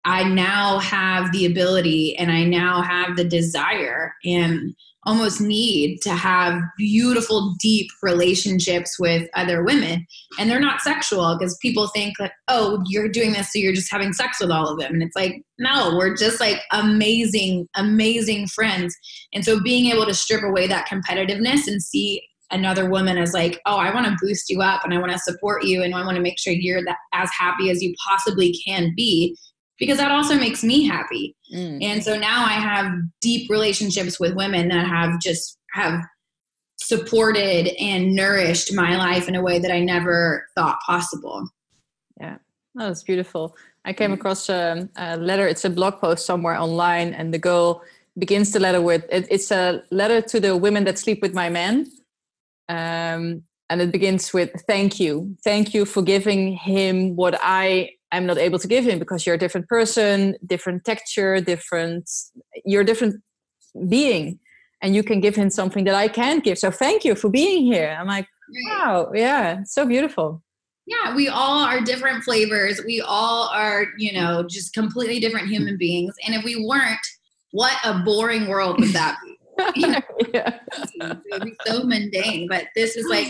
I 0.05 0.23
now 0.23 0.79
have 0.79 1.31
the 1.31 1.45
ability 1.45 2.17
and 2.17 2.31
I 2.31 2.43
now 2.43 2.81
have 2.81 3.15
the 3.15 3.23
desire 3.23 4.13
and 4.25 4.73
almost 5.05 5.39
need 5.39 6.01
to 6.01 6.11
have 6.11 6.61
beautiful, 6.77 7.55
deep 7.59 7.89
relationships 8.01 8.99
with 8.99 9.29
other 9.33 9.63
women. 9.63 10.05
And 10.37 10.49
they're 10.49 10.59
not 10.59 10.81
sexual 10.81 11.37
because 11.37 11.57
people 11.61 11.87
think 11.87 12.15
that, 12.19 12.33
oh, 12.47 12.83
you're 12.87 13.09
doing 13.09 13.31
this, 13.31 13.53
so 13.53 13.59
you're 13.59 13.73
just 13.73 13.91
having 13.91 14.13
sex 14.13 14.39
with 14.41 14.51
all 14.51 14.67
of 14.67 14.79
them. 14.79 14.93
And 14.93 15.03
it's 15.03 15.15
like, 15.15 15.41
no, 15.57 15.95
we're 15.97 16.15
just 16.15 16.39
like 16.39 16.61
amazing, 16.71 17.67
amazing 17.75 18.47
friends. 18.47 18.95
And 19.33 19.45
so 19.45 19.61
being 19.61 19.91
able 19.91 20.05
to 20.05 20.13
strip 20.13 20.43
away 20.43 20.67
that 20.67 20.87
competitiveness 20.87 21.67
and 21.67 21.81
see 21.81 22.21
another 22.51 22.89
woman 22.89 23.17
as 23.17 23.33
like, 23.33 23.61
oh, 23.65 23.77
I 23.77 23.93
want 23.93 24.07
to 24.07 24.17
boost 24.21 24.49
you 24.49 24.61
up 24.61 24.83
and 24.83 24.93
I 24.93 24.97
want 24.97 25.11
to 25.11 25.19
support 25.19 25.63
you 25.63 25.83
and 25.83 25.93
I 25.93 26.03
want 26.03 26.15
to 26.15 26.21
make 26.21 26.39
sure 26.39 26.53
you're 26.53 26.83
that, 26.83 26.97
as 27.13 27.29
happy 27.37 27.69
as 27.69 27.81
you 27.81 27.93
possibly 28.07 28.53
can 28.65 28.93
be 28.95 29.37
because 29.79 29.97
that 29.97 30.11
also 30.11 30.35
makes 30.35 30.63
me 30.63 30.85
happy. 30.85 31.35
Mm. 31.53 31.83
And 31.83 32.03
so 32.03 32.17
now 32.17 32.45
I 32.45 32.53
have 32.53 32.91
deep 33.21 33.49
relationships 33.49 34.19
with 34.19 34.35
women 34.35 34.67
that 34.69 34.85
have 34.85 35.19
just 35.21 35.57
have 35.73 36.01
supported 36.77 37.69
and 37.79 38.13
nourished 38.13 38.73
my 38.73 38.97
life 38.97 39.27
in 39.27 39.35
a 39.35 39.41
way 39.41 39.59
that 39.59 39.71
I 39.71 39.79
never 39.79 40.45
thought 40.55 40.79
possible. 40.85 41.47
Yeah, 42.19 42.37
oh, 42.77 42.87
that's 42.87 43.03
beautiful. 43.03 43.55
I 43.85 43.93
came 43.93 44.11
across 44.11 44.49
a, 44.49 44.89
a, 44.97 45.17
letter. 45.17 45.47
It's 45.47 45.65
a 45.65 45.69
blog 45.69 45.99
post 45.99 46.25
somewhere 46.25 46.59
online, 46.59 47.13
and 47.13 47.33
the 47.33 47.39
girl 47.39 47.81
begins 48.17 48.51
the 48.51 48.59
letter 48.59 48.81
with 48.81 49.05
it, 49.09 49.27
it's 49.29 49.51
a 49.51 49.81
letter 49.91 50.21
to 50.21 50.39
the 50.39 50.57
women 50.57 50.83
that 50.83 50.99
sleep 50.99 51.21
with 51.21 51.33
my 51.33 51.49
man. 51.49 51.87
Um, 52.67 53.43
and 53.69 53.81
it 53.81 53.91
begins 53.91 54.33
with 54.33 54.51
thank 54.67 54.99
you 54.99 55.35
thank 55.43 55.73
you 55.73 55.85
for 55.85 56.01
giving 56.01 56.53
him 56.53 57.15
what 57.15 57.37
i 57.41 57.89
I'm 58.11 58.25
not 58.25 58.37
able 58.37 58.59
to 58.59 58.67
give 58.67 58.85
him 58.85 58.99
because 58.99 59.25
you're 59.25 59.35
a 59.35 59.39
different 59.39 59.67
person, 59.67 60.35
different 60.45 60.83
texture, 60.83 61.39
different, 61.41 62.09
you're 62.65 62.81
a 62.81 62.85
different 62.85 63.21
being. 63.87 64.39
And 64.81 64.95
you 64.95 65.03
can 65.03 65.19
give 65.19 65.35
him 65.35 65.49
something 65.49 65.83
that 65.85 65.95
I 65.95 66.07
can't 66.07 66.43
give. 66.43 66.57
So 66.57 66.71
thank 66.71 67.03
you 67.03 67.13
for 67.13 67.29
being 67.29 67.65
here. 67.65 67.97
I'm 67.99 68.07
like, 68.07 68.27
wow, 68.65 69.11
yeah, 69.13 69.63
so 69.63 69.85
beautiful. 69.85 70.41
Yeah, 70.87 71.15
we 71.15 71.27
all 71.27 71.63
are 71.63 71.81
different 71.81 72.23
flavors. 72.23 72.81
We 72.83 73.01
all 73.01 73.49
are, 73.49 73.87
you 73.97 74.13
know, 74.13 74.43
just 74.49 74.73
completely 74.73 75.19
different 75.19 75.47
human 75.47 75.77
beings. 75.77 76.15
And 76.25 76.33
if 76.33 76.43
we 76.43 76.65
weren't, 76.65 76.99
what 77.51 77.77
a 77.83 77.99
boring 77.99 78.47
world 78.47 78.79
would 78.79 78.93
that 78.93 79.17
be? 79.23 79.35
You 79.75 79.87
know, 79.87 80.01
yeah. 80.33 80.59
it 80.95 81.21
would 81.31 81.43
be 81.43 81.53
so 81.67 81.83
mundane. 81.83 82.47
But 82.47 82.67
this 82.75 82.95
is 82.95 83.05
like 83.09 83.27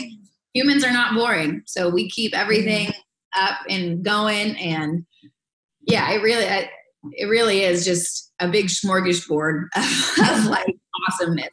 humans 0.54 0.84
are 0.84 0.92
not 0.92 1.16
boring. 1.16 1.62
So 1.66 1.88
we 1.88 2.08
keep 2.08 2.38
everything 2.38 2.92
up 3.36 3.58
and 3.68 4.04
going. 4.04 4.56
And 4.56 5.04
yeah 5.82 6.10
it 6.10 6.22
really 6.22 6.44
it 7.12 7.26
really 7.26 7.62
is 7.62 7.84
just 7.84 8.32
a 8.40 8.48
big 8.48 8.66
smorgasbord 8.66 9.68
of, 9.76 10.30
of 10.30 10.46
like 10.46 10.74
awesomeness. 11.08 11.48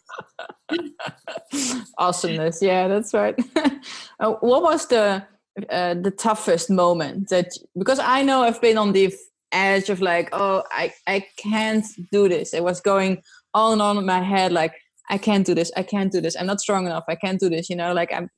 Awesomeness. 1.97 2.61
Yeah 2.61 2.87
that's 2.87 3.13
right. 3.13 3.35
Uh, 4.19 4.31
what 4.39 4.63
was 4.63 4.87
the 4.87 5.23
uh, 5.69 5.93
the 5.93 6.09
toughest 6.09 6.71
moment 6.71 7.29
that 7.29 7.49
because 7.77 7.99
i 7.99 8.23
know 8.23 8.41
i've 8.41 8.59
been 8.61 8.79
on 8.79 8.93
the 8.93 9.13
edge 9.51 9.91
of 9.91 10.01
like 10.01 10.27
oh 10.31 10.63
i 10.71 10.91
i 11.05 11.23
can't 11.37 11.85
do 12.11 12.27
this. 12.27 12.51
It 12.53 12.63
was 12.63 12.81
going 12.81 13.21
on 13.53 13.73
and 13.73 13.81
on 13.81 13.97
in 13.97 14.05
my 14.05 14.21
head 14.21 14.51
like 14.51 14.73
i 15.09 15.17
can't 15.17 15.45
do 15.45 15.53
this 15.53 15.71
i 15.77 15.83
can't 15.83 16.11
do 16.11 16.21
this 16.21 16.35
i'm 16.35 16.45
not 16.45 16.59
strong 16.59 16.85
enough 16.85 17.05
i 17.07 17.15
can't 17.15 17.39
do 17.39 17.49
this 17.49 17.69
you 17.69 17.75
know 17.75 17.93
like 17.93 18.11
i'm 18.13 18.29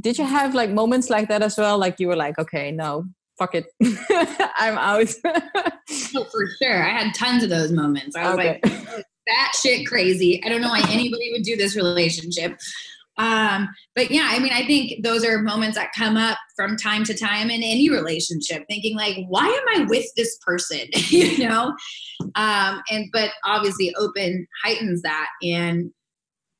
did 0.00 0.18
you 0.18 0.24
have 0.24 0.54
like 0.54 0.70
moments 0.70 1.10
like 1.10 1.28
that 1.28 1.42
as 1.42 1.56
well? 1.56 1.78
Like 1.78 2.00
you 2.00 2.08
were 2.08 2.16
like, 2.16 2.38
okay, 2.38 2.70
no, 2.70 3.04
fuck 3.38 3.54
it, 3.54 3.66
I'm 4.58 4.76
out. 4.78 5.08
oh, 5.24 6.24
for 6.24 6.46
sure. 6.60 6.82
I 6.82 6.90
had 6.90 7.14
tons 7.14 7.42
of 7.42 7.50
those 7.50 7.72
moments. 7.72 8.16
I 8.16 8.24
was 8.24 8.38
okay. 8.38 8.60
like, 8.62 9.04
that 9.26 9.52
shit 9.60 9.86
crazy. 9.86 10.42
I 10.44 10.48
don't 10.48 10.60
know 10.60 10.68
why 10.68 10.82
anybody 10.88 11.30
would 11.32 11.42
do 11.42 11.56
this 11.56 11.76
relationship. 11.76 12.58
Um, 13.18 13.68
but 13.96 14.12
yeah, 14.12 14.28
I 14.30 14.38
mean, 14.38 14.52
I 14.52 14.64
think 14.64 15.02
those 15.02 15.24
are 15.24 15.40
moments 15.40 15.76
that 15.76 15.90
come 15.92 16.16
up 16.16 16.38
from 16.54 16.76
time 16.76 17.02
to 17.04 17.14
time 17.14 17.50
in 17.50 17.62
any 17.64 17.90
relationship, 17.90 18.64
thinking 18.68 18.96
like, 18.96 19.16
why 19.26 19.44
am 19.44 19.82
I 19.82 19.86
with 19.88 20.06
this 20.16 20.38
person? 20.46 20.86
you 21.08 21.38
know? 21.48 21.74
Um, 22.36 22.80
and 22.90 23.06
but 23.12 23.30
obviously 23.44 23.92
open 23.96 24.46
heightens 24.62 25.02
that. 25.02 25.28
And 25.42 25.90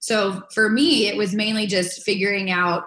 so 0.01 0.43
for 0.53 0.69
me, 0.69 1.07
it 1.07 1.17
was 1.17 1.35
mainly 1.35 1.67
just 1.67 2.03
figuring 2.03 2.51
out 2.51 2.83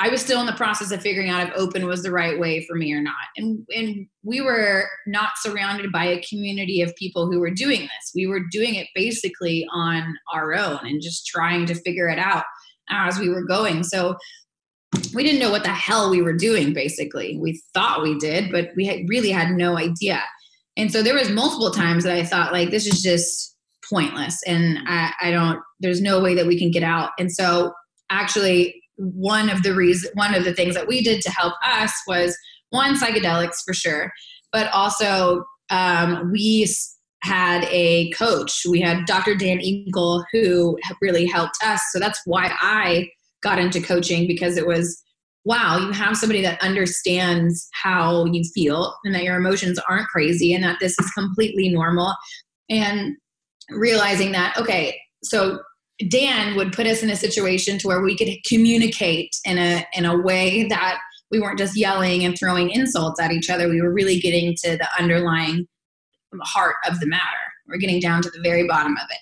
I 0.00 0.08
was 0.08 0.20
still 0.20 0.40
in 0.40 0.46
the 0.46 0.52
process 0.52 0.92
of 0.92 1.02
figuring 1.02 1.28
out 1.28 1.48
if 1.48 1.54
open 1.56 1.86
was 1.86 2.02
the 2.02 2.12
right 2.12 2.38
way 2.38 2.64
for 2.66 2.76
me 2.76 2.92
or 2.92 3.00
not. 3.00 3.14
And 3.36 3.66
and 3.70 4.06
we 4.22 4.40
were 4.40 4.88
not 5.06 5.30
surrounded 5.38 5.90
by 5.90 6.04
a 6.04 6.22
community 6.22 6.82
of 6.82 6.94
people 6.94 7.30
who 7.30 7.40
were 7.40 7.50
doing 7.50 7.80
this. 7.80 8.12
We 8.14 8.26
were 8.26 8.42
doing 8.50 8.76
it 8.76 8.86
basically 8.94 9.66
on 9.72 10.14
our 10.32 10.54
own 10.54 10.78
and 10.82 11.02
just 11.02 11.26
trying 11.26 11.66
to 11.66 11.74
figure 11.74 12.08
it 12.08 12.18
out 12.18 12.44
as 12.90 13.18
we 13.18 13.28
were 13.28 13.44
going. 13.44 13.82
So 13.82 14.16
we 15.14 15.22
didn't 15.22 15.40
know 15.40 15.50
what 15.50 15.64
the 15.64 15.70
hell 15.70 16.10
we 16.10 16.22
were 16.22 16.36
doing 16.36 16.72
basically. 16.72 17.36
We 17.36 17.60
thought 17.74 18.02
we 18.02 18.18
did, 18.18 18.50
but 18.50 18.70
we 18.76 18.86
had, 18.86 19.00
really 19.08 19.30
had 19.30 19.50
no 19.50 19.76
idea. 19.76 20.22
And 20.76 20.92
so 20.92 21.02
there 21.02 21.14
was 21.14 21.28
multiple 21.28 21.70
times 21.70 22.04
that 22.04 22.16
I 22.16 22.24
thought 22.24 22.52
like 22.52 22.70
this 22.70 22.86
is 22.86 23.02
just 23.02 23.56
pointless 23.90 24.42
and 24.46 24.78
I, 24.86 25.12
I 25.22 25.30
don't 25.30 25.60
there's 25.80 26.00
no 26.00 26.20
way 26.20 26.34
that 26.34 26.46
we 26.46 26.58
can 26.58 26.70
get 26.70 26.82
out. 26.84 27.10
And 27.18 27.32
so 27.32 27.72
actually 28.10 28.80
one 28.98 29.48
of 29.48 29.62
the 29.62 29.74
reasons 29.74 30.12
one 30.14 30.34
of 30.34 30.44
the 30.44 30.54
things 30.54 30.74
that 30.74 30.88
we 30.88 31.02
did 31.02 31.20
to 31.22 31.30
help 31.30 31.54
us 31.64 31.92
was 32.06 32.36
one 32.70 32.98
psychedelics 32.98 33.62
for 33.64 33.72
sure 33.72 34.12
but 34.52 34.70
also 34.72 35.44
um, 35.70 36.30
we 36.32 36.66
had 37.22 37.64
a 37.64 38.10
coach. 38.10 38.64
We 38.68 38.80
had 38.80 39.04
dr 39.06 39.34
dan 39.36 39.60
eagle 39.60 40.24
who 40.32 40.78
really 41.00 41.26
helped 41.26 41.58
us. 41.64 41.82
So 41.90 41.98
that's 41.98 42.20
why 42.24 42.52
i 42.60 43.08
got 43.42 43.58
into 43.58 43.80
coaching 43.80 44.26
because 44.26 44.56
it 44.56 44.66
was 44.66 45.02
wow 45.44 45.78
you 45.78 45.92
have 45.92 46.16
somebody 46.16 46.42
that 46.42 46.60
understands 46.60 47.68
how 47.72 48.24
you 48.26 48.42
feel 48.54 48.94
and 49.04 49.14
that 49.14 49.22
your 49.22 49.36
emotions 49.36 49.78
aren't 49.88 50.08
crazy 50.08 50.54
and 50.54 50.64
that 50.64 50.78
this 50.80 50.98
is 50.98 51.10
completely 51.12 51.68
normal. 51.68 52.14
And 52.70 53.16
realizing 53.70 54.32
that 54.32 54.56
okay 54.56 54.98
so 55.24 55.60
Dan 56.08 56.56
would 56.56 56.72
put 56.72 56.86
us 56.86 57.02
in 57.02 57.10
a 57.10 57.16
situation 57.16 57.78
to 57.78 57.88
where 57.88 58.02
we 58.02 58.16
could 58.16 58.28
communicate 58.46 59.34
in 59.44 59.58
a 59.58 59.84
in 59.94 60.04
a 60.04 60.16
way 60.16 60.64
that 60.68 61.00
we 61.30 61.40
weren't 61.40 61.58
just 61.58 61.76
yelling 61.76 62.24
and 62.24 62.38
throwing 62.38 62.70
insults 62.70 63.20
at 63.20 63.32
each 63.32 63.50
other. 63.50 63.68
We 63.68 63.82
were 63.82 63.92
really 63.92 64.20
getting 64.20 64.54
to 64.62 64.76
the 64.76 64.88
underlying 64.98 65.66
heart 66.42 66.76
of 66.88 67.00
the 67.00 67.06
matter. 67.06 67.22
We're 67.66 67.78
getting 67.78 68.00
down 68.00 68.22
to 68.22 68.30
the 68.30 68.40
very 68.40 68.66
bottom 68.66 68.92
of 68.92 69.06
it. 69.10 69.18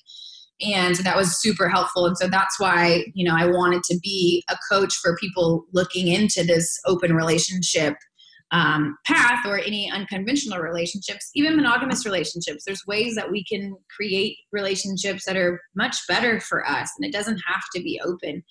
And 0.67 0.97
so 0.97 1.03
that 1.03 1.17
was 1.17 1.41
super 1.41 1.69
helpful. 1.69 2.07
And 2.07 2.17
so 2.17 2.29
that's 2.29 2.59
why, 2.59 3.05
you 3.15 3.29
know, 3.29 3.37
I 3.37 3.47
wanted 3.47 3.83
to 3.85 3.99
be 4.03 4.43
a 4.49 4.57
coach 4.71 4.95
for 4.95 5.17
people 5.17 5.65
looking 5.73 6.09
into 6.09 6.45
this 6.45 6.79
open 6.87 7.15
relationship 7.15 7.95
um, 8.53 8.97
path 9.07 9.45
or 9.45 9.59
any 9.59 9.91
unconventional 9.91 10.61
relationships, 10.61 11.31
even 11.35 11.57
monogamous 11.57 12.05
relationships. 12.05 12.65
There's 12.65 12.83
ways 12.87 13.15
that 13.17 13.31
we 13.31 13.45
can 13.45 13.75
create 13.95 14.37
relationships 14.53 15.25
that 15.27 15.37
are 15.37 15.61
much 15.75 15.97
better 16.09 16.41
for 16.41 16.67
us, 16.67 16.91
and 16.97 17.07
it 17.07 17.13
doesn't 17.13 17.41
have 17.47 17.63
to 17.75 17.83
be 17.83 18.01
open. 18.05 18.43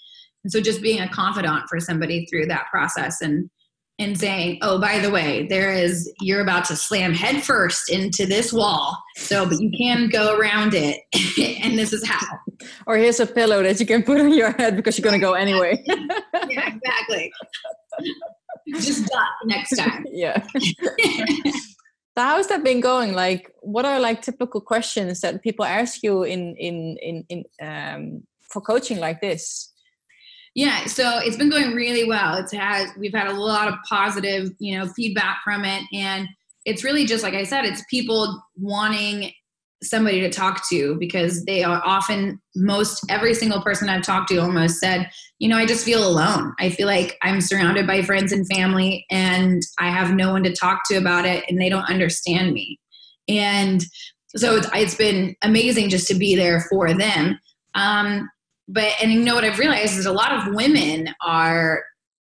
And 0.44 0.52
so, 0.52 0.62
just 0.62 0.82
being 0.82 1.02
a 1.02 1.10
confidant 1.10 1.64
for 1.70 1.80
somebody 1.80 2.26
through 2.26 2.48
that 2.48 2.66
process 2.72 3.22
and 3.22 3.50
and 3.98 4.20
saying, 4.20 4.60
"Oh, 4.62 4.80
by 4.80 5.00
the 5.00 5.10
way, 5.10 5.48
there 5.48 5.74
is 5.74 6.12
you're 6.20 6.42
about 6.42 6.66
to 6.66 6.76
slam 6.76 7.14
headfirst 7.14 7.90
into 7.90 8.26
this 8.26 8.52
wall, 8.52 9.02
so 9.16 9.46
but 9.46 9.60
you 9.62 9.72
can 9.78 10.10
go 10.10 10.38
around 10.38 10.74
it, 10.74 11.00
and 11.64 11.80
this 11.80 11.94
is 11.94 12.06
how." 12.06 12.26
Or 12.86 12.98
here's 12.98 13.20
a 13.20 13.28
pillow 13.28 13.64
that 13.64 13.80
you 13.80 13.86
can 13.86 14.04
put 14.04 14.20
on 14.20 14.34
your 14.34 14.52
head 14.52 14.76
because 14.76 14.98
you're 14.98 15.04
going 15.04 15.20
to 15.20 15.26
go 15.26 15.34
anyway. 15.34 15.82
yeah, 15.88 16.74
exactly. 16.76 17.32
Just 18.68 19.08
duck 19.08 19.30
next 19.46 19.76
time. 19.78 20.06
yeah. 20.12 20.42
so 20.56 21.52
how's 22.18 22.48
that 22.48 22.64
been 22.64 22.82
going? 22.82 23.14
Like, 23.14 23.52
what 23.62 23.86
are 23.86 24.00
like 24.00 24.22
typical 24.22 24.62
questions 24.62 25.22
that 25.22 25.44
people 25.44 25.66
ask 25.66 26.02
you 26.04 26.24
in 26.24 26.56
in 26.56 26.98
in 26.98 27.26
in 27.30 27.44
um, 27.62 28.24
for 28.42 28.62
coaching 28.62 29.00
like 29.00 29.22
this? 29.22 29.72
Yeah, 30.56 30.86
so 30.86 31.20
it's 31.20 31.36
been 31.36 31.50
going 31.50 31.74
really 31.74 32.06
well. 32.06 32.36
It's 32.36 32.54
had 32.54 32.88
we've 32.98 33.14
had 33.14 33.28
a 33.28 33.34
lot 33.34 33.68
of 33.68 33.76
positive, 33.88 34.52
you 34.60 34.78
know, 34.78 34.88
feedback 34.88 35.42
from 35.44 35.66
it, 35.66 35.84
and 35.94 36.28
it's 36.66 36.84
really 36.84 37.06
just 37.06 37.24
like 37.24 37.34
I 37.34 37.44
said, 37.44 37.66
it's 37.66 37.84
people 37.90 38.42
wanting 38.56 39.32
somebody 39.86 40.20
to 40.22 40.30
talk 40.30 40.68
to 40.70 40.96
because 40.96 41.46
they 41.46 41.64
are 41.64 41.82
often 41.86 42.42
most 42.56 43.04
every 43.10 43.34
single 43.34 43.62
person 43.62 43.90
I've 43.90 44.04
talked 44.04 44.30
to 44.30 44.38
almost 44.38 44.80
said, 44.80 45.10
you 45.40 45.48
know, 45.48 45.58
I 45.58 45.66
just 45.66 45.86
feel 45.86 46.08
alone. 46.08 46.54
I 46.60 46.70
feel 46.70 46.88
like 46.88 47.18
I'm 47.22 47.42
surrounded 47.42 47.88
by 47.88 48.02
friends 48.02 48.32
and 48.32 48.48
family 48.48 49.06
and 49.10 49.62
I 49.80 49.90
have 49.90 50.14
no 50.14 50.32
one 50.32 50.44
to 50.44 50.54
talk 50.54 50.82
to 50.90 50.96
about 50.96 51.26
it 51.26 51.44
and 51.48 51.60
they 51.60 51.70
don't 51.70 51.90
understand 51.90 52.54
me. 52.54 52.80
And 53.28 53.84
so 54.36 54.56
it's, 54.56 54.68
it's 54.74 54.96
been 54.96 55.36
amazing 55.42 55.90
just 55.90 56.08
to 56.08 56.16
be 56.16 56.36
there 56.36 56.66
for 56.70 56.94
them. 56.94 57.40
Um, 57.74 58.30
but, 58.68 58.92
and 59.02 59.12
you 59.12 59.22
know 59.22 59.36
what 59.36 59.44
I've 59.44 59.60
realized 59.60 59.98
is 59.98 60.06
a 60.06 60.14
lot 60.14 60.32
of 60.32 60.54
women 60.54 61.10
are 61.26 61.84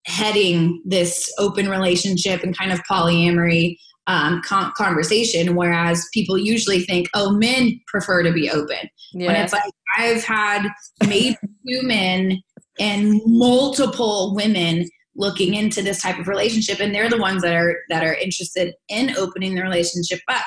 heading 0.06 0.82
this 0.86 1.34
open 1.39 1.70
relationship 1.70 2.43
and 2.43 2.58
kind 2.58 2.72
of 2.72 2.80
polyamory 2.89 3.78
um, 4.08 4.41
con- 4.45 4.72
conversation, 4.76 5.56
whereas 5.56 6.08
people 6.14 6.38
usually 6.38 6.82
think, 6.82 7.10
oh, 7.14 7.32
men 7.32 7.80
prefer 7.88 8.24
to 8.24 8.32
be 8.32 8.49
open. 8.49 8.89
Yeah. 9.14 9.28
When 9.28 9.36
it's 9.36 9.53
like, 9.53 9.64
I've 9.97 10.24
had 10.24 10.68
maybe 11.08 11.38
two 11.68 11.82
men 11.84 12.41
and 12.80 13.22
multiple 13.26 14.36
women 14.36 14.88
looking 15.16 15.53
into 15.53 15.82
this 15.82 16.01
type 16.01 16.20
of 16.20 16.28
relationship 16.28 16.80
and 16.80 16.93
they're 16.93 17.10
the 17.10 17.18
ones 17.18 17.41
that 17.41 17.53
are 17.53 17.78
that 17.89 18.03
are 18.03 18.16
interested 18.16 18.74
in 18.89 19.16
opening 19.18 19.56
the 19.56 19.62
relationship 19.62 20.20
up 20.28 20.43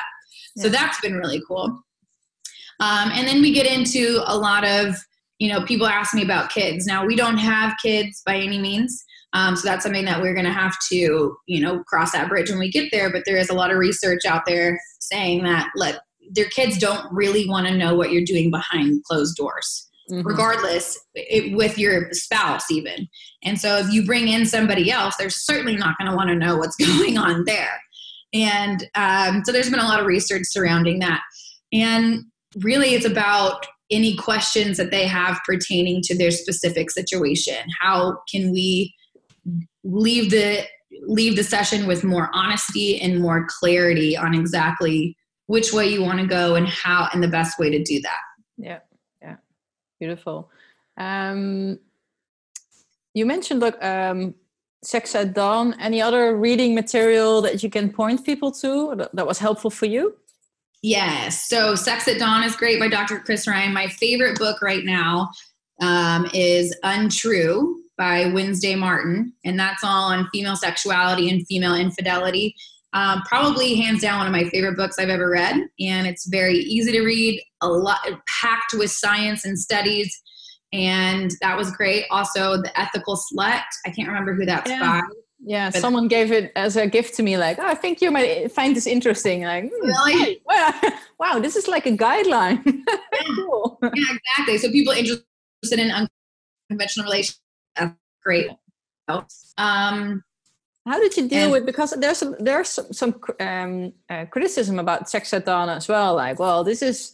yeah. 0.57 0.65
so 0.65 0.69
that's 0.69 1.01
been 1.01 1.15
really 1.15 1.41
cool 1.49 1.65
um, 2.81 3.11
and 3.13 3.27
then 3.27 3.41
we 3.41 3.53
get 3.53 3.67
into 3.67 4.23
a 4.27 4.37
lot 4.37 4.65
of 4.65 4.95
you 5.39 5.51
know 5.51 5.65
people 5.65 5.87
ask 5.87 6.15
me 6.15 6.23
about 6.23 6.51
kids 6.51 6.87
now 6.87 7.07
we 7.07 7.17
don't 7.17 7.39
have 7.39 7.75
kids 7.83 8.23
by 8.27 8.37
any 8.37 8.59
means 8.59 9.05
um, 9.33 9.57
so 9.57 9.69
that's 9.69 9.83
something 9.83 10.07
that 10.07 10.23
we're 10.23 10.35
going 10.35 10.47
to 10.47 10.53
have 10.53 10.75
to, 10.91 11.37
you 11.47 11.61
know, 11.61 11.83
cross 11.85 12.13
that 12.13 12.29
bridge 12.29 12.51
when 12.51 12.59
we 12.59 12.71
get 12.71 12.91
there. 12.91 13.11
But 13.11 13.25
there 13.27 13.37
is 13.37 13.51
a 13.51 13.55
lot 13.55 13.71
of 13.71 13.79
research 13.79 14.25
out 14.27 14.47
there 14.47 14.81
saying 15.01 15.45
that 15.45 15.71
look, 15.77 15.97
their 16.31 16.47
kids 16.47 16.79
don't 16.79 17.11
really 17.13 17.49
want 17.49 17.67
to 17.67 17.77
know 17.77 17.95
what 17.95 18.11
you're 18.11 18.25
doing 18.25 18.51
behind 18.51 19.03
closed 19.05 19.37
doors, 19.37 19.89
mm-hmm. 20.11 20.27
regardless 20.27 20.99
it, 21.15 21.55
with 21.55 21.79
your 21.79 22.09
spouse 22.13 22.71
even. 22.71 23.07
And 23.45 23.61
so 23.61 23.77
if 23.77 23.91
you 23.93 24.05
bring 24.05 24.29
in 24.29 24.47
somebody 24.47 24.91
else, 24.91 25.17
they're 25.17 25.31
certainly 25.31 25.77
not 25.77 25.97
going 25.99 26.11
to 26.11 26.17
want 26.17 26.31
to 26.31 26.35
know 26.35 26.57
what's 26.57 26.77
going 26.99 27.19
on 27.19 27.45
there. 27.45 27.81
And 28.33 28.87
um, 28.95 29.43
so 29.45 29.53
there's 29.53 29.71
been 29.71 29.79
a 29.81 29.85
lot 29.85 30.01
of 30.01 30.07
research 30.07 30.43
surrounding 30.45 30.99
that. 31.01 31.23
And 31.73 32.25
really, 32.63 32.95
it's 32.95 33.07
about 33.07 33.67
any 33.91 34.17
questions 34.17 34.77
that 34.77 34.91
they 34.91 35.07
have 35.07 35.41
pertaining 35.47 36.03
to 36.03 36.17
their 36.17 36.31
specific 36.31 36.91
situation. 36.91 37.57
How 37.81 38.19
can 38.31 38.53
we 38.53 38.95
leave 39.85 40.31
the 40.31 40.65
leave 41.03 41.37
the 41.37 41.45
session 41.45 41.87
with 41.87 42.05
more 42.05 42.31
honesty 42.33 43.01
and 43.01 43.21
more 43.21 43.47
clarity 43.49 44.17
on 44.17 44.35
exactly 44.35 45.17
which 45.47 45.73
way 45.73 45.87
you 45.87 46.03
want 46.03 46.19
to 46.19 46.27
go 46.27 46.55
and 46.55 46.67
how 46.67 47.09
and 47.13 47.23
the 47.23 47.29
best 47.29 47.59
way 47.59 47.71
to 47.71 47.83
do 47.83 48.01
that. 48.01 48.21
Yeah 48.57 48.79
yeah. 49.23 49.37
Beautiful. 50.01 50.51
Um 50.97 51.79
you 53.15 53.27
mentioned 53.27 53.61
like 53.61 53.83
um 53.85 54.35
sex 54.83 55.15
at 55.15 55.35
dawn 55.35 55.75
any 55.81 56.01
other 56.01 56.37
reading 56.37 56.75
material 56.75 57.43
that 57.43 57.63
you 57.63 57.71
can 57.71 57.93
point 57.93 58.25
people 58.25 58.53
to 58.53 59.09
that 59.13 59.27
was 59.27 59.39
helpful 59.39 59.71
for 59.71 59.87
you? 59.87 60.17
Yes 60.83 61.49
so 61.49 61.75
sex 61.75 62.09
at 62.09 62.19
dawn 62.19 62.43
is 62.45 62.57
great 62.57 62.79
by 62.81 62.89
dr 62.89 63.19
chris 63.21 63.47
ryan. 63.47 63.73
My 63.73 63.89
favorite 63.89 64.39
book 64.39 64.63
right 64.63 64.85
now 64.85 65.31
um, 65.81 66.29
is 66.35 66.77
untrue 66.83 67.83
by 67.99 68.31
Wednesday 68.33 68.77
Martin, 68.77 69.33
and 69.45 69.59
that's 69.59 69.83
all 69.85 70.13
on 70.13 70.29
female 70.33 70.57
sexuality 70.57 71.29
and 71.29 71.47
female 71.47 71.75
infidelity. 71.75 72.55
Um, 72.95 73.23
probably 73.27 73.75
hands 73.75 74.01
down 74.01 74.19
one 74.19 74.27
of 74.27 74.33
my 74.33 74.49
favorite 74.49 74.77
books 74.77 74.99
I've 74.99 75.11
ever 75.11 75.29
read, 75.29 75.57
and 75.81 76.07
it's 76.07 76.27
very 76.29 76.55
easy 76.55 76.93
to 76.93 77.03
read, 77.03 77.43
a 77.61 77.69
lot 77.69 77.99
packed 78.41 78.73
with 78.75 78.91
science 78.91 79.45
and 79.45 79.59
studies, 79.59 80.17
and 80.73 81.33
that 81.43 81.57
was 81.57 81.71
great. 81.71 82.05
Also, 82.11 82.57
The 82.63 82.73
Ethical 82.81 83.17
Slut. 83.17 83.63
I 83.85 83.91
can't 83.91 84.09
remember 84.09 84.33
who 84.33 84.47
that's 84.47 84.71
yeah. 84.71 85.01
by. 85.01 85.01
Yeah, 85.41 85.71
but 85.71 85.81
someone 85.81 86.09
gave 86.09 86.33
it 86.33 86.51
as 86.57 86.77
a 86.77 86.87
gift 86.87 87.15
to 87.17 87.23
me, 87.23 87.37
like, 87.37 87.59
oh, 87.59 87.67
I 87.67 87.75
think 87.75 88.01
you 88.01 88.11
might 88.11 88.51
find 88.53 88.75
this 88.75 88.87
interesting. 88.87 89.43
Like, 89.43 89.65
mm, 89.65 89.71
really? 89.83 90.41
Wow, 90.45 90.81
wow, 91.21 91.39
this 91.39 91.57
is 91.57 91.69
like 91.69 91.87
a 91.87 91.97
guideline. 91.97 92.65
yeah. 92.67 93.21
cool. 93.37 93.79
yeah, 93.83 94.17
exactly. 94.37 94.59
So 94.59 94.71
people 94.71 94.93
interested 94.93 95.79
in 95.79 95.91
unconventional 96.71 97.05
relationships 97.05 97.41
great. 98.23 98.51
Um, 99.57 100.23
how 100.89 100.99
did 101.01 101.17
you 101.17 101.29
deal 101.29 101.45
and, 101.45 101.53
with 101.53 101.67
because 101.67 101.91
there's 101.93 102.19
some 102.19 102.35
there's 102.39 102.69
some, 102.69 102.93
some 102.93 103.21
um, 103.41 103.93
uh, 104.09 104.25
criticism 104.27 104.79
about 104.79 105.09
sex 105.09 105.33
at 105.35 105.45
dawn 105.45 105.69
as 105.69 105.87
well 105.89 106.15
like 106.15 106.39
well 106.39 106.65
this 106.65 106.81
is 106.83 107.13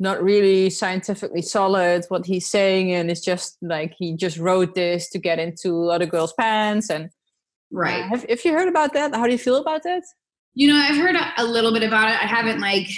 not 0.00 0.22
really 0.22 0.70
scientifically 0.70 1.42
solid 1.42 2.04
what 2.08 2.26
he's 2.26 2.46
saying 2.46 2.92
and 2.92 3.10
it's 3.10 3.20
just 3.20 3.58
like 3.62 3.94
he 3.98 4.16
just 4.16 4.38
wrote 4.38 4.74
this 4.74 5.08
to 5.10 5.18
get 5.18 5.38
into 5.38 5.90
other 5.90 6.06
girls 6.06 6.32
pants 6.32 6.90
and 6.90 7.10
right. 7.70 8.02
uh, 8.04 8.08
have, 8.08 8.24
have 8.28 8.44
you 8.44 8.52
heard 8.52 8.68
about 8.68 8.94
that? 8.94 9.14
How 9.14 9.26
do 9.26 9.32
you 9.32 9.38
feel 9.38 9.56
about 9.56 9.82
that? 9.84 10.02
You 10.54 10.68
know 10.68 10.76
i've 10.76 10.96
heard 10.96 11.14
a, 11.14 11.32
a 11.38 11.44
little 11.44 11.72
bit 11.72 11.84
about 11.84 12.08
it. 12.08 12.20
I 12.20 12.26
haven't 12.26 12.60
like 12.60 12.88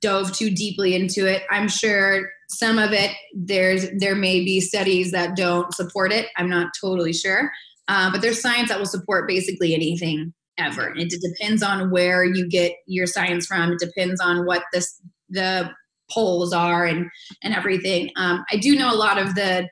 dove 0.00 0.32
too 0.32 0.50
deeply 0.50 0.94
into 0.94 1.26
it. 1.26 1.42
I'm 1.50 1.68
sure 1.68 2.30
some 2.48 2.78
of 2.78 2.92
it 2.92 3.10
there's 3.34 3.86
there 3.98 4.14
may 4.14 4.44
be 4.44 4.60
studies 4.60 5.10
that 5.12 5.36
don't 5.36 5.72
support 5.74 6.12
it. 6.12 6.28
I'm 6.36 6.48
not 6.48 6.68
totally 6.80 7.12
sure. 7.12 7.50
Uh, 7.88 8.10
but 8.10 8.20
there's 8.20 8.40
science 8.40 8.68
that 8.68 8.78
will 8.78 8.86
support 8.86 9.28
basically 9.28 9.74
anything 9.74 10.32
ever. 10.58 10.92
It 10.96 11.12
depends 11.20 11.62
on 11.62 11.90
where 11.90 12.24
you 12.24 12.48
get 12.48 12.72
your 12.86 13.06
science 13.06 13.46
from. 13.46 13.72
It 13.72 13.78
depends 13.78 14.20
on 14.20 14.46
what 14.46 14.62
this 14.72 15.00
the 15.28 15.70
polls 16.10 16.52
are 16.52 16.84
and 16.84 17.06
and 17.42 17.54
everything. 17.54 18.10
Um, 18.16 18.44
i 18.50 18.56
do 18.56 18.76
know 18.76 18.92
a 18.92 18.96
lot 18.96 19.18
of 19.18 19.34
the 19.34 19.68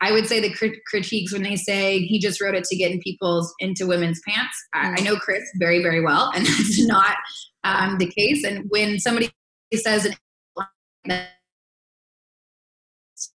i 0.00 0.12
would 0.12 0.26
say 0.26 0.40
the 0.40 0.54
crit- 0.54 0.84
critiques 0.86 1.32
when 1.32 1.42
they 1.42 1.56
say 1.56 1.98
he 1.98 2.20
just 2.20 2.40
wrote 2.40 2.54
it 2.54 2.64
to 2.64 2.76
get 2.76 2.92
in 2.92 3.00
people's 3.00 3.52
into 3.58 3.86
women's 3.86 4.20
pants. 4.26 4.56
I, 4.74 4.94
I 4.96 5.00
know 5.02 5.16
chris 5.16 5.42
very 5.58 5.82
very 5.82 6.00
well 6.00 6.30
and 6.34 6.46
that's 6.46 6.86
not 6.86 7.16
um, 7.64 7.98
the 7.98 8.10
case. 8.10 8.44
And 8.44 8.66
when 8.68 8.98
somebody 8.98 9.30
says 9.74 10.08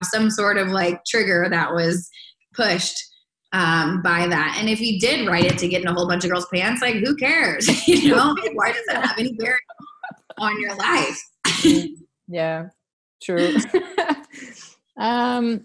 some 0.03 0.30
sort 0.30 0.59
of 0.59 0.68
like 0.68 1.05
trigger 1.05 1.47
that 1.51 1.72
was 1.72 2.09
pushed 2.55 2.97
um, 3.53 4.03
by 4.03 4.26
that. 4.26 4.57
And 4.59 4.68
if 4.68 4.78
he 4.78 4.99
did 4.99 5.26
write 5.26 5.45
it 5.45 5.59
to 5.59 5.68
get 5.68 5.82
in 5.82 5.89
a 5.89 5.95
whole 5.95 6.09
bunch 6.09 6.24
of 6.24 6.30
girls' 6.30 6.47
pants, 6.53 6.82
like 6.82 6.97
who 6.97 7.14
cares? 7.16 7.87
you 7.89 8.11
know, 8.11 8.35
why 8.55 8.72
does 8.72 8.85
that 8.89 9.07
have 9.07 9.18
any 9.18 9.32
bearing 9.35 9.59
on 10.39 10.61
your 10.61 10.74
life? 10.76 11.20
yeah, 12.28 12.68
true. 13.22 13.57
um, 14.99 15.64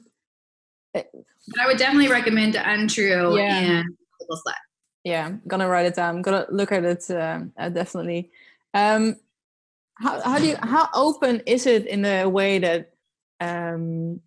but 0.94 1.62
I 1.62 1.68
would 1.68 1.78
definitely 1.78 2.10
recommend 2.10 2.56
Untrue 2.56 3.38
yeah. 3.38 3.58
and 3.58 3.86
Slut. 4.32 4.54
Yeah, 5.04 5.28
I'm 5.28 5.42
gonna 5.48 5.68
write 5.68 5.86
it 5.86 5.96
down. 5.96 6.18
I'm 6.18 6.22
gonna 6.22 6.46
look 6.52 6.72
at 6.72 6.84
it 6.84 7.10
uh, 7.10 7.40
uh, 7.58 7.70
definitely. 7.70 8.30
Um, 8.74 9.16
how, 9.96 10.22
how 10.22 10.40
do 10.40 10.48
you 10.48 10.58
how 10.62 10.90
open 10.94 11.42
is 11.46 11.66
it 11.66 11.88
in 11.88 12.06
a 12.06 12.28
way 12.28 12.60
that 12.60 12.94
um, 13.40 14.20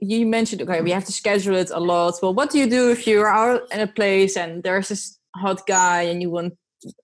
you 0.00 0.26
mentioned 0.26 0.62
okay 0.62 0.80
we 0.80 0.90
have 0.90 1.04
to 1.04 1.12
schedule 1.12 1.56
it 1.56 1.70
a 1.70 1.80
lot. 1.80 2.14
Well 2.22 2.34
what 2.34 2.50
do 2.50 2.58
you 2.58 2.68
do 2.68 2.90
if 2.90 3.06
you're 3.06 3.28
out 3.28 3.62
in 3.72 3.80
a 3.80 3.86
place 3.86 4.36
and 4.36 4.62
there's 4.62 4.88
this 4.88 5.18
hot 5.36 5.66
guy 5.66 6.02
and 6.02 6.22
you 6.22 6.30
want 6.30 6.54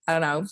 i 0.09 0.13
don't 0.13 0.23
know 0.23 0.47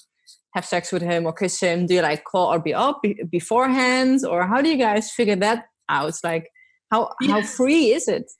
have 0.54 0.64
sex 0.64 0.90
with 0.92 1.02
him 1.02 1.26
or 1.26 1.32
kiss 1.32 1.60
him? 1.60 1.86
Do 1.86 1.94
you 1.94 2.02
like 2.02 2.24
call 2.24 2.52
or 2.52 2.58
be 2.58 2.74
up 2.74 3.00
beforehand? 3.30 4.24
Or 4.26 4.46
how 4.46 4.60
do 4.60 4.68
you 4.68 4.76
guys 4.76 5.10
figure 5.12 5.36
that 5.36 5.66
out? 5.88 6.14
Like 6.24 6.48
how 6.90 7.12
yeah. 7.20 7.32
how 7.32 7.42
free 7.42 7.92
is 7.92 8.08
it? 8.08 8.30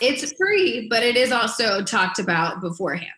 It's 0.00 0.32
free 0.32 0.86
but 0.88 1.02
it 1.02 1.16
is 1.16 1.32
also 1.32 1.82
talked 1.82 2.18
about 2.18 2.60
beforehand. 2.60 3.10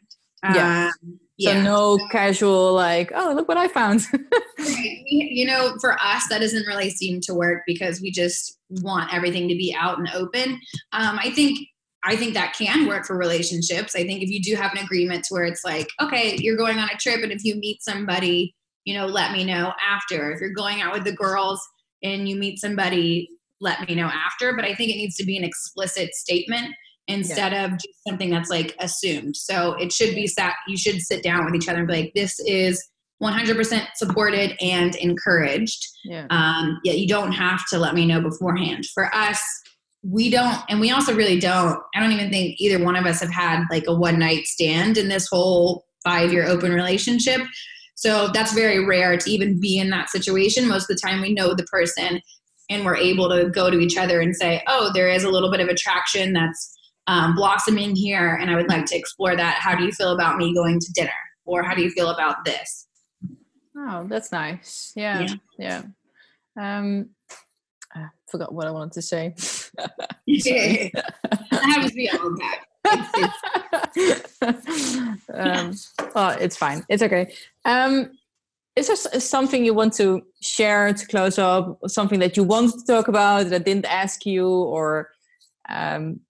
Yeah. 0.43 0.91
Um, 1.03 1.21
So 1.41 1.51
Yeah. 1.51 1.63
no 1.63 1.99
casual 2.11 2.75
like, 2.75 3.11
oh 3.15 3.33
look 3.35 3.49
what 3.49 3.59
I 3.59 3.69
found. 3.69 4.07
You 5.05 5.47
know, 5.47 5.77
for 5.81 5.95
us, 5.95 6.29
that 6.29 6.41
doesn't 6.41 6.67
really 6.67 6.91
seem 6.91 7.21
to 7.23 7.35
work 7.35 7.63
because 7.67 8.01
we 8.01 8.11
just 8.11 8.59
want 8.71 9.13
everything 9.13 9.49
to 9.49 9.55
be 9.55 9.75
out 9.79 9.99
and 9.99 10.09
open. 10.15 10.61
Um, 10.93 11.19
I 11.19 11.31
think 11.31 11.59
I 12.05 12.17
think 12.17 12.35
that 12.35 12.55
can 12.55 12.87
work 12.87 13.07
for 13.07 13.17
relationships. 13.17 13.95
I 13.95 14.05
think 14.05 14.23
if 14.23 14.29
you 14.29 14.43
do 14.43 14.57
have 14.57 14.73
an 14.73 14.79
agreement 14.79 15.25
to 15.25 15.35
where 15.35 15.45
it's 15.45 15.65
like, 15.65 15.89
okay, 16.01 16.37
you're 16.39 16.57
going 16.57 16.79
on 16.79 16.89
a 16.89 16.97
trip, 16.97 17.23
and 17.23 17.33
if 17.33 17.45
you 17.45 17.57
meet 17.57 17.83
somebody, 17.83 18.55
you 18.85 18.95
know, 18.95 19.07
let 19.07 19.33
me 19.33 19.45
know 19.45 19.73
after. 19.81 20.33
If 20.33 20.41
you're 20.41 20.51
going 20.51 20.81
out 20.81 20.93
with 20.93 21.05
the 21.05 21.13
girls 21.13 21.61
and 22.03 22.29
you 22.29 22.37
meet 22.37 22.59
somebody, 22.59 23.29
let 23.61 23.87
me 23.89 23.95
know 23.95 24.11
after. 24.13 24.55
But 24.55 24.65
I 24.65 24.75
think 24.75 24.91
it 24.91 24.97
needs 24.97 25.17
to 25.17 25.25
be 25.25 25.37
an 25.37 25.45
explicit 25.45 26.15
statement 26.15 26.75
instead 27.09 27.53
of 27.53 27.73
just 27.73 28.05
something 28.07 28.31
that's 28.31 28.51
like 28.51 28.75
assumed. 28.79 29.37
So 29.37 29.75
it 29.75 29.93
should 29.93 30.15
be 30.15 30.27
sat. 30.27 30.55
You 30.69 30.77
should 30.77 31.01
sit 31.01 31.23
down 31.23 31.45
with 31.45 31.55
each 31.55 31.69
other 31.69 31.79
and 31.79 31.89
be 31.89 31.95
like, 31.95 32.13
this 32.15 32.39
is 32.41 32.83
100% 33.23 33.87
supported 33.95 34.57
and 34.61 34.95
encouraged. 34.97 35.87
yeah. 36.05 36.27
Um, 36.31 36.81
yeah, 36.85 36.93
you 36.95 37.07
don't 37.07 37.33
have 37.33 37.67
to 37.69 37.79
let 37.79 37.95
me 37.95 38.07
know 38.07 38.21
beforehand. 38.21 38.85
For 38.95 39.15
us, 39.15 39.41
we 40.03 40.31
don't, 40.31 40.59
and 40.69 40.81
we 40.81 40.91
also 40.91 41.15
really 41.15 41.39
don't. 41.39 41.79
I 41.95 42.01
don't 42.01 42.11
even 42.13 42.31
think 42.31 42.57
either 42.59 42.83
one 42.83 42.97
of 42.97 43.07
us 43.07 43.21
have 43.21 43.33
had 43.33 43.65
like 43.71 43.85
a 43.87 43.95
one 43.95 44.19
night 44.19 44.47
stand 44.47 44.99
in 44.99 45.09
this 45.09 45.29
whole 45.29 45.85
five 46.03 46.33
year 46.33 46.47
open 46.47 46.73
relationship. 46.73 47.41
So 47.95 48.29
that's 48.35 48.53
very 48.53 48.85
rare 48.85 49.17
to 49.17 49.31
even 49.31 49.61
be 49.61 49.79
in 49.79 49.91
that 49.91 50.11
situation. 50.11 50.67
Most 50.67 50.91
of 50.91 50.97
the 50.97 51.01
time, 51.07 51.21
we 51.21 51.33
know 51.33 51.55
the 51.55 51.63
person 51.65 52.21
and 52.69 52.85
we're 52.85 52.97
able 52.97 53.29
to 53.29 53.49
go 53.51 53.71
to 53.71 53.79
each 53.79 53.97
other 53.97 54.21
and 54.21 54.35
say, 54.35 54.63
oh, 54.67 54.91
there 54.93 55.09
is 55.09 55.23
a 55.23 55.31
little 55.31 55.51
bit 55.51 55.61
of 55.61 55.69
attraction 55.69 56.33
that's 56.33 56.77
um, 57.07 57.35
blossoming 57.35 57.97
here, 57.97 58.39
and 58.41 58.51
I 58.51 58.57
would 58.57 58.69
like 58.69 58.87
to 58.87 58.97
explore 58.97 59.37
that. 59.37 59.57
How 59.57 59.75
do 59.75 59.85
you 59.85 59.93
feel 59.93 60.13
about 60.13 60.37
me 60.37 60.55
going 60.55 60.81
to 60.81 60.93
dinner? 60.93 61.11
Or 61.45 61.63
how 61.63 61.75
do 61.75 61.83
you 61.83 61.91
feel 61.91 62.11
about 62.11 62.45
this? 62.45 62.87
Oh, 63.77 64.07
that's 64.09 64.31
nice. 64.31 64.93
Yeah. 64.95 65.27
Yeah. 65.59 65.83
Um 66.61 67.11
I 67.95 68.07
forgot 68.31 68.55
what 68.55 68.67
I 68.67 68.71
wanted 68.71 68.93
to 68.93 69.03
say. 69.03 69.35
That 71.51 71.63
happens 71.65 71.91
to 71.91 71.97
be 71.97 72.11
all 72.11 72.37
um, 75.35 75.75
well, 76.15 76.31
it's 76.41 76.57
fine. 76.57 76.85
It's 76.89 77.03
okay. 77.03 77.33
Um, 77.65 78.11
is 78.75 78.89
there 78.89 78.97
something 79.21 79.65
you 79.65 79.75
want 79.75 79.93
to 79.95 80.23
share 80.41 80.93
to 80.93 81.07
close 81.07 81.39
up? 81.39 81.79
Something 81.87 82.19
that 82.21 82.37
you 82.37 82.45
want 82.45 82.73
to 82.73 82.85
talk 82.87 83.09
about 83.09 83.45
that 83.45 83.55
I 83.55 83.59
didn't 83.59 83.87
ask 83.87 84.27
you, 84.27 84.49
or 84.49 85.11
um, 85.69 86.21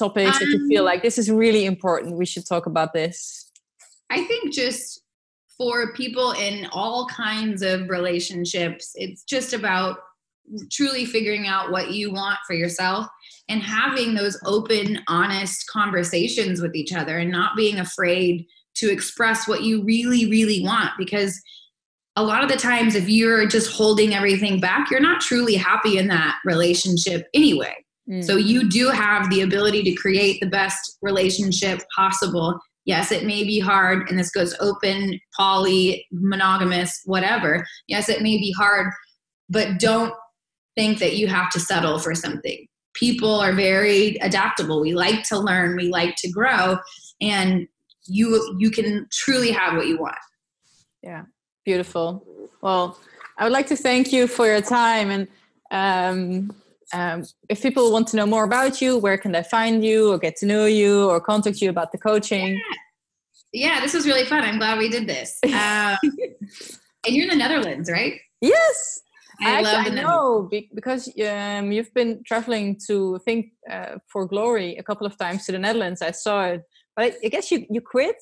topics 0.00 0.38
that 0.38 0.46
you 0.46 0.66
feel 0.68 0.82
Um, 0.82 0.86
like 0.86 1.02
this 1.02 1.18
is 1.18 1.30
really 1.30 1.64
important? 1.64 2.16
We 2.16 2.26
should 2.26 2.46
talk 2.46 2.66
about 2.66 2.92
this. 2.92 3.50
I 4.10 4.24
think 4.24 4.52
just 4.52 5.02
for 5.56 5.92
people 5.92 6.32
in 6.32 6.66
all 6.72 7.06
kinds 7.06 7.62
of 7.62 7.88
relationships, 7.88 8.90
it's 8.94 9.22
just 9.22 9.52
about 9.52 9.98
truly 10.72 11.04
figuring 11.04 11.46
out 11.46 11.70
what 11.70 11.92
you 11.92 12.12
want 12.12 12.38
for 12.46 12.54
yourself 12.54 13.06
and 13.48 13.62
having 13.62 14.14
those 14.14 14.40
open, 14.44 15.00
honest 15.06 15.68
conversations 15.68 16.60
with 16.60 16.74
each 16.74 16.92
other 16.92 17.18
and 17.18 17.30
not 17.30 17.56
being 17.56 17.78
afraid 17.78 18.46
to 18.76 18.90
express 18.90 19.46
what 19.46 19.62
you 19.62 19.84
really, 19.84 20.30
really 20.30 20.62
want. 20.64 20.90
Because 20.98 21.40
a 22.16 22.24
lot 22.24 22.42
of 22.42 22.50
the 22.50 22.56
times, 22.56 22.94
if 22.94 23.08
you're 23.08 23.46
just 23.46 23.70
holding 23.70 24.14
everything 24.14 24.60
back, 24.60 24.90
you're 24.90 25.00
not 25.00 25.20
truly 25.20 25.54
happy 25.54 25.98
in 25.98 26.08
that 26.08 26.36
relationship 26.44 27.28
anyway. 27.34 27.74
Mm. 28.10 28.24
So 28.24 28.36
you 28.36 28.68
do 28.68 28.88
have 28.88 29.30
the 29.30 29.42
ability 29.42 29.82
to 29.84 29.94
create 29.94 30.40
the 30.40 30.48
best 30.48 30.98
relationship 31.02 31.82
possible. 31.94 32.58
Yes, 32.84 33.12
it 33.12 33.24
may 33.24 33.44
be 33.44 33.60
hard, 33.60 34.08
and 34.08 34.18
this 34.18 34.30
goes 34.30 34.54
open, 34.58 35.20
poly, 35.36 36.06
monogamous, 36.10 37.02
whatever. 37.04 37.64
Yes, 37.86 38.08
it 38.08 38.22
may 38.22 38.38
be 38.38 38.52
hard, 38.58 38.90
but 39.48 39.78
don't 39.78 40.14
think 40.76 40.98
that 40.98 41.16
you 41.16 41.28
have 41.28 41.50
to 41.50 41.60
settle 41.60 41.98
for 41.98 42.14
something. 42.14 42.66
People 42.94 43.38
are 43.38 43.52
very 43.52 44.16
adaptable. 44.16 44.80
We 44.80 44.94
like 44.94 45.22
to 45.24 45.38
learn, 45.38 45.76
we 45.76 45.88
like 45.88 46.16
to 46.16 46.30
grow, 46.30 46.78
and 47.20 47.68
you 48.06 48.56
you 48.58 48.70
can 48.70 49.06
truly 49.12 49.52
have 49.52 49.76
what 49.76 49.86
you 49.86 49.98
want. 49.98 50.16
Yeah, 51.02 51.24
beautiful. 51.64 52.24
Well, 52.62 52.98
I 53.38 53.44
would 53.44 53.52
like 53.52 53.68
to 53.68 53.76
thank 53.76 54.12
you 54.12 54.26
for 54.26 54.46
your 54.46 54.60
time. 54.60 55.10
And 55.10 55.28
um, 55.70 56.56
um, 56.92 57.24
if 57.48 57.62
people 57.62 57.92
want 57.92 58.08
to 58.08 58.16
know 58.16 58.26
more 58.26 58.44
about 58.44 58.80
you, 58.80 58.98
where 58.98 59.18
can 59.18 59.32
they 59.32 59.42
find 59.42 59.84
you, 59.84 60.12
or 60.12 60.18
get 60.18 60.36
to 60.36 60.46
know 60.46 60.66
you, 60.66 61.08
or 61.08 61.20
contact 61.20 61.60
you 61.60 61.70
about 61.70 61.92
the 61.92 61.98
coaching? 61.98 62.60
Yeah, 63.52 63.80
this 63.80 63.94
was 63.94 64.06
really 64.06 64.24
fun. 64.24 64.44
I'm 64.44 64.58
glad 64.58 64.78
we 64.78 64.88
did 64.88 65.06
this. 65.06 65.38
Um, 65.44 65.98
and 67.06 67.16
you're 67.16 67.24
in 67.24 67.30
the 67.30 67.36
Netherlands, 67.36 67.90
right? 67.90 68.20
Yes, 68.42 69.00
I, 69.40 69.58
I, 69.58 69.60
love 69.60 69.74
actually, 69.74 69.84
the 69.84 70.00
I 70.00 70.02
Netherlands. 70.02 70.52
know 70.52 70.66
because 70.74 71.08
um, 71.26 71.72
you've 71.72 71.94
been 71.94 72.22
traveling 72.24 72.78
to, 72.86 73.16
I 73.16 73.18
think, 73.24 73.52
uh, 73.70 73.96
for 74.06 74.26
Glory 74.26 74.76
a 74.76 74.82
couple 74.82 75.06
of 75.06 75.16
times 75.16 75.46
to 75.46 75.52
the 75.52 75.58
Netherlands. 75.58 76.02
I 76.02 76.10
saw 76.10 76.44
it, 76.44 76.62
but 76.94 77.06
I, 77.06 77.12
I 77.24 77.28
guess 77.28 77.50
you 77.50 77.66
you 77.70 77.80
quit. 77.80 78.16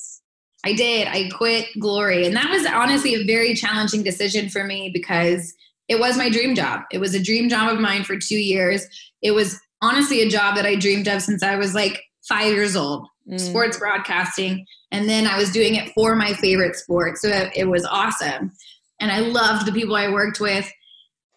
I 0.65 0.73
did. 0.73 1.09
I 1.09 1.29
quit 1.31 1.67
Glory. 1.79 2.27
And 2.27 2.35
that 2.37 2.51
was 2.51 2.67
honestly 2.67 3.15
a 3.15 3.25
very 3.25 3.55
challenging 3.55 4.03
decision 4.03 4.49
for 4.49 4.65
me 4.65 4.91
because 4.93 5.55
it 5.89 5.99
was 5.99 6.17
my 6.17 6.29
dream 6.29 6.55
job. 6.55 6.83
It 6.93 6.99
was 6.99 7.15
a 7.15 7.23
dream 7.23 7.49
job 7.49 7.73
of 7.73 7.81
mine 7.81 8.05
for 8.05 8.17
two 8.17 8.39
years. 8.39 8.87
It 9.23 9.33
was 9.33 9.59
honestly 9.83 10.23
a 10.23 10.29
job 10.29 10.57
that 10.57 10.67
I 10.67 10.75
dreamed 10.77 11.09
of 11.09 11.23
since 11.23 11.43
I 11.43 11.57
was 11.57 11.75
like 11.75 12.03
five 12.29 12.53
years 12.53 12.77
old 12.77 13.07
Mm. 13.31 13.39
sports 13.39 13.79
broadcasting. 13.79 14.65
And 14.91 15.07
then 15.07 15.27
I 15.27 15.37
was 15.37 15.51
doing 15.53 15.75
it 15.75 15.93
for 15.95 16.15
my 16.17 16.33
favorite 16.33 16.77
sport. 16.77 17.19
So 17.19 17.29
it, 17.29 17.53
it 17.55 17.65
was 17.67 17.85
awesome. 17.85 18.53
And 19.01 19.13
I 19.13 19.21
loved 19.21 19.67
the 19.67 19.73
people 19.73 19.97
I 19.97 20.09
worked 20.09 20.41
with. 20.41 20.71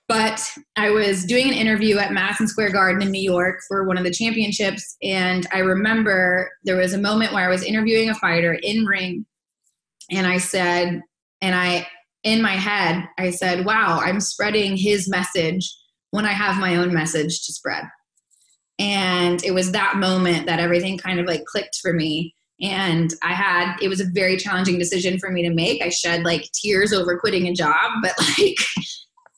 But 0.08 0.42
I 0.78 0.90
was 0.90 1.26
doing 1.26 1.48
an 1.48 1.54
interview 1.54 1.98
at 1.98 2.12
Madison 2.12 2.48
Square 2.48 2.72
Garden 2.72 3.02
in 3.02 3.12
New 3.12 3.22
York 3.22 3.60
for 3.68 3.86
one 3.88 3.98
of 3.98 4.04
the 4.04 4.12
championships. 4.12 4.96
And 5.04 5.48
I 5.54 5.60
remember 5.60 6.50
there 6.64 6.78
was 6.78 6.94
a 6.94 6.98
moment 6.98 7.34
where 7.34 7.46
I 7.46 7.50
was 7.50 7.64
interviewing 7.64 8.10
a 8.10 8.16
fighter 8.16 8.54
in 8.54 8.86
ring. 8.86 9.26
And 10.10 10.28
I 10.28 10.38
said, 10.38 11.02
and 11.42 11.56
I, 11.56 11.88
in 12.24 12.42
my 12.42 12.54
head, 12.54 13.08
I 13.18 13.32
said, 13.32 13.66
wow, 13.66 14.00
I'm 14.02 14.20
spreading 14.20 14.78
his 14.78 15.10
message 15.10 15.76
when 16.12 16.26
I 16.26 16.34
have 16.34 16.60
my 16.60 16.76
own 16.76 16.94
message 16.94 17.46
to 17.46 17.54
spread. 17.54 17.84
And 18.80 19.44
it 19.44 19.54
was 19.54 19.72
that 19.72 19.98
moment 19.98 20.46
that 20.46 20.60
everything 20.60 20.98
kind 20.98 21.20
of 21.20 21.26
like 21.26 21.46
clicked 21.46 21.80
for 21.82 21.94
me. 21.94 22.36
And 22.62 23.14
I 23.24 23.34
had, 23.34 23.76
it 23.82 23.88
was 23.88 24.02
a 24.02 24.10
very 24.14 24.38
challenging 24.38 24.78
decision 24.78 25.18
for 25.20 25.32
me 25.32 25.42
to 25.44 25.54
make. 25.54 25.82
I 25.82 25.90
shed 25.90 26.24
like 26.24 26.50
tears 26.54 26.94
over 26.94 27.20
quitting 27.20 27.48
a 27.48 27.54
job, 27.54 27.92
but 28.02 28.14
like 28.40 28.56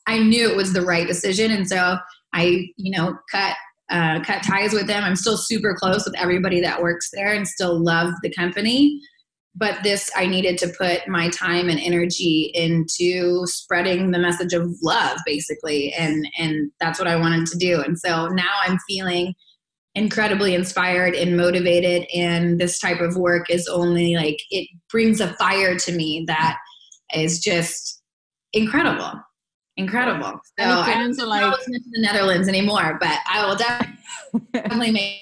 I 0.06 0.18
knew 0.18 0.50
it 0.50 0.56
was 0.56 0.72
the 0.72 0.82
right 0.82 1.06
decision. 1.06 1.50
And 1.50 1.66
so 1.66 1.96
I, 2.34 2.68
you 2.76 2.90
know, 2.96 3.16
cut, 3.30 3.56
uh, 3.90 4.20
cut 4.24 4.42
ties 4.42 4.72
with 4.72 4.86
them. 4.86 5.04
I'm 5.04 5.16
still 5.16 5.36
super 5.36 5.74
close 5.74 6.04
with 6.04 6.18
everybody 6.18 6.60
that 6.60 6.82
works 6.82 7.10
there 7.12 7.32
and 7.32 7.46
still 7.46 7.82
love 7.82 8.12
the 8.22 8.32
company. 8.32 9.00
But 9.56 9.84
this, 9.84 10.10
I 10.16 10.26
needed 10.26 10.58
to 10.58 10.74
put 10.76 11.06
my 11.06 11.28
time 11.28 11.68
and 11.68 11.78
energy 11.78 12.50
into 12.54 13.46
spreading 13.46 14.10
the 14.10 14.18
message 14.18 14.52
of 14.52 14.68
love, 14.82 15.18
basically, 15.24 15.92
and 15.92 16.26
and 16.38 16.72
that's 16.80 16.98
what 16.98 17.08
I 17.08 17.16
wanted 17.16 17.46
to 17.46 17.58
do. 17.58 17.80
And 17.80 17.98
so 17.98 18.26
now 18.28 18.50
I'm 18.64 18.78
feeling 18.88 19.34
incredibly 19.94 20.54
inspired 20.54 21.14
and 21.14 21.36
motivated 21.36 22.06
and 22.14 22.60
this 22.60 22.80
type 22.80 23.00
of 23.00 23.16
work 23.16 23.48
is 23.48 23.68
only 23.68 24.16
like 24.16 24.38
it 24.50 24.68
brings 24.90 25.20
a 25.20 25.32
fire 25.34 25.76
to 25.76 25.92
me 25.92 26.24
that 26.26 26.56
is 27.14 27.38
just 27.38 28.02
incredible 28.52 29.12
incredible 29.76 30.40
so 30.58 30.64
i 30.64 30.94
don't 30.94 31.16
know 31.16 31.24
like- 31.26 31.64
the 31.66 31.80
netherlands 32.00 32.48
anymore 32.48 32.96
but 33.00 33.18
i 33.28 33.46
will 33.46 33.56
definitely 34.52 34.90
make 34.90 35.20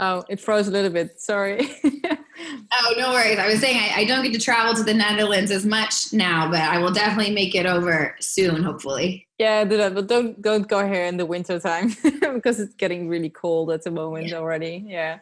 Oh, 0.00 0.24
it 0.28 0.40
froze 0.40 0.68
a 0.68 0.70
little 0.70 0.90
bit. 0.90 1.20
Sorry. 1.20 1.68
oh 1.84 2.94
no 2.96 3.10
worries 3.10 3.36
i 3.36 3.48
was 3.48 3.58
saying 3.58 3.76
I, 3.76 4.02
I 4.02 4.04
don't 4.04 4.22
get 4.22 4.32
to 4.32 4.38
travel 4.38 4.72
to 4.74 4.84
the 4.84 4.94
netherlands 4.94 5.50
as 5.50 5.66
much 5.66 6.12
now 6.12 6.48
but 6.48 6.60
i 6.60 6.78
will 6.78 6.92
definitely 6.92 7.34
make 7.34 7.56
it 7.56 7.66
over 7.66 8.14
soon 8.20 8.62
hopefully 8.62 9.28
yeah, 9.38 9.64
do 9.64 9.76
that, 9.76 9.94
but 9.94 10.08
don't 10.08 10.40
don't 10.42 10.66
go 10.66 10.84
here 10.84 11.04
in 11.04 11.16
the 11.16 11.24
winter 11.24 11.60
time 11.60 11.94
because 12.34 12.58
it's 12.58 12.74
getting 12.74 13.08
really 13.08 13.30
cold 13.30 13.70
at 13.70 13.84
the 13.84 13.90
moment 13.90 14.32
already. 14.32 14.84
Yeah. 14.86 15.20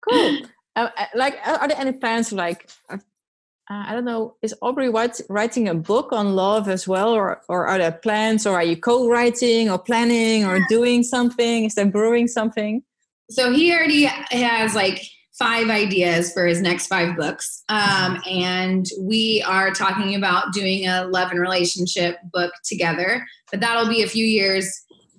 Cool. 0.00 0.40
Uh, 0.74 0.88
uh, 0.96 1.04
like, 1.14 1.36
are 1.46 1.68
there 1.68 1.76
any 1.78 1.92
plans? 1.92 2.32
Like, 2.32 2.66
uh, 2.88 2.96
I 3.68 3.92
don't 3.92 4.06
know. 4.06 4.36
Is 4.40 4.54
Aubrey 4.62 4.88
White 4.88 5.20
writing 5.28 5.68
a 5.68 5.74
book 5.74 6.14
on 6.14 6.34
love 6.34 6.66
as 6.66 6.88
well, 6.88 7.10
or 7.10 7.42
or 7.46 7.66
are 7.66 7.76
there 7.76 7.92
plans, 7.92 8.46
or 8.46 8.54
are 8.54 8.64
you 8.64 8.78
co-writing, 8.78 9.68
or 9.68 9.78
planning, 9.78 10.46
or 10.46 10.64
doing 10.70 11.02
something? 11.02 11.66
Is 11.66 11.74
there 11.74 11.84
brewing 11.84 12.26
something? 12.26 12.82
So 13.32 13.52
he 13.52 13.72
already 13.72 14.04
has 14.04 14.74
like 14.74 15.02
five 15.38 15.70
ideas 15.70 16.32
for 16.32 16.46
his 16.46 16.60
next 16.60 16.86
five 16.86 17.16
books 17.16 17.64
um, 17.68 18.20
and 18.30 18.86
we 19.00 19.42
are 19.46 19.70
talking 19.70 20.14
about 20.14 20.52
doing 20.52 20.86
a 20.86 21.04
love 21.06 21.30
and 21.30 21.40
relationship 21.40 22.16
book 22.32 22.52
together 22.64 23.24
but 23.50 23.60
that'll 23.60 23.88
be 23.88 24.02
a 24.02 24.08
few 24.08 24.24
years 24.24 24.70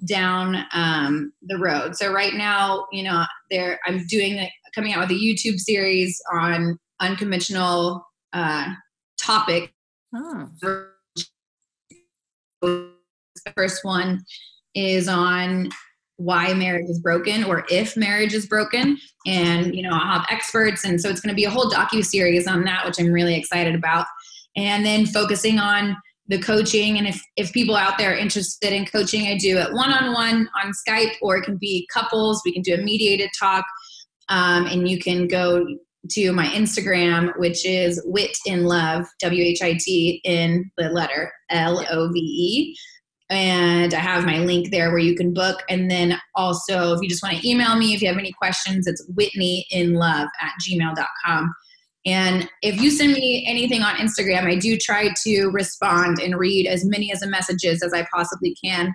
down 0.05 0.65
um, 0.73 1.31
the 1.43 1.57
road 1.57 1.95
so 1.95 2.11
right 2.11 2.35
now 2.35 2.85
you 2.91 3.03
know 3.03 3.23
there 3.49 3.79
i'm 3.85 4.05
doing 4.07 4.37
a 4.37 4.51
coming 4.73 4.93
out 4.93 5.01
with 5.01 5.11
a 5.11 5.19
YouTube 5.19 5.59
series 5.59 6.21
on 6.31 6.79
unconventional 6.99 8.05
uh, 8.33 8.73
topic. 9.17 9.73
Ah. 10.15 10.47
The 12.61 12.91
first 13.55 13.83
one 13.83 14.23
is 14.73 15.07
on 15.07 15.69
why 16.23 16.53
marriage 16.53 16.89
is 16.89 16.99
broken 16.99 17.43
or 17.43 17.65
if 17.69 17.97
marriage 17.97 18.33
is 18.33 18.45
broken. 18.45 18.97
And 19.25 19.75
you 19.75 19.81
know 19.81 19.91
i'll 19.91 20.19
have 20.19 20.25
experts. 20.29 20.85
And 20.85 20.99
so 20.99 21.09
it's 21.09 21.21
going 21.21 21.33
to 21.33 21.35
be 21.35 21.45
a 21.45 21.49
whole 21.49 21.69
docu 21.69 22.03
series 22.03 22.47
on 22.47 22.63
that 22.65 22.85
which 22.85 22.99
i'm 22.99 23.11
really 23.11 23.35
excited 23.35 23.75
about. 23.75 24.05
And 24.55 24.85
then 24.85 25.05
focusing 25.05 25.59
on 25.59 25.97
the 26.27 26.39
coaching. 26.39 26.97
And 26.97 27.07
if 27.07 27.21
if 27.35 27.51
people 27.51 27.75
out 27.75 27.97
there 27.97 28.13
are 28.13 28.17
interested 28.17 28.73
in 28.73 28.85
coaching 28.85 29.27
i 29.27 29.37
do 29.37 29.57
it 29.57 29.73
one-on-one 29.73 30.49
on 30.63 30.71
skype 30.87 31.13
or 31.21 31.37
it 31.37 31.43
can 31.43 31.57
be 31.57 31.87
couples. 31.93 32.41
We 32.45 32.53
can 32.53 32.61
do 32.61 32.75
a 32.75 32.77
mediated 32.77 33.29
talk. 33.37 33.65
Um, 34.29 34.65
and 34.67 34.87
you 34.87 34.99
can 34.99 35.27
go 35.27 35.65
to 36.09 36.33
my 36.33 36.45
instagram 36.47 37.31
which 37.37 37.65
is 37.65 38.01
whit 38.05 38.35
in 38.45 38.65
love 38.65 39.05
w-h-i-t 39.21 40.21
in 40.25 40.69
the 40.77 40.89
letter 40.89 41.31
l-o-v-e 41.49 42.75
and 43.33 43.95
I 43.95 43.99
have 43.99 44.25
my 44.25 44.37
link 44.37 44.69
there 44.69 44.91
where 44.91 44.99
you 44.99 45.15
can 45.15 45.33
book. 45.33 45.63
And 45.67 45.89
then 45.89 46.19
also, 46.35 46.93
if 46.93 47.01
you 47.01 47.09
just 47.09 47.23
want 47.23 47.35
to 47.35 47.49
email 47.49 47.75
me, 47.75 47.93
if 47.93 48.01
you 48.01 48.07
have 48.07 48.17
any 48.17 48.31
questions, 48.31 48.85
it's 48.85 49.05
whitneyinlove 49.11 50.27
at 50.39 50.51
gmail.com. 50.61 51.53
And 52.05 52.47
if 52.61 52.79
you 52.79 52.91
send 52.91 53.13
me 53.13 53.43
anything 53.47 53.81
on 53.81 53.95
Instagram, 53.95 54.43
I 54.43 54.55
do 54.55 54.77
try 54.77 55.09
to 55.23 55.47
respond 55.47 56.19
and 56.19 56.37
read 56.37 56.67
as 56.67 56.85
many 56.85 57.11
as 57.11 57.21
the 57.21 57.27
messages 57.27 57.81
as 57.81 57.91
I 57.93 58.05
possibly 58.13 58.55
can. 58.63 58.93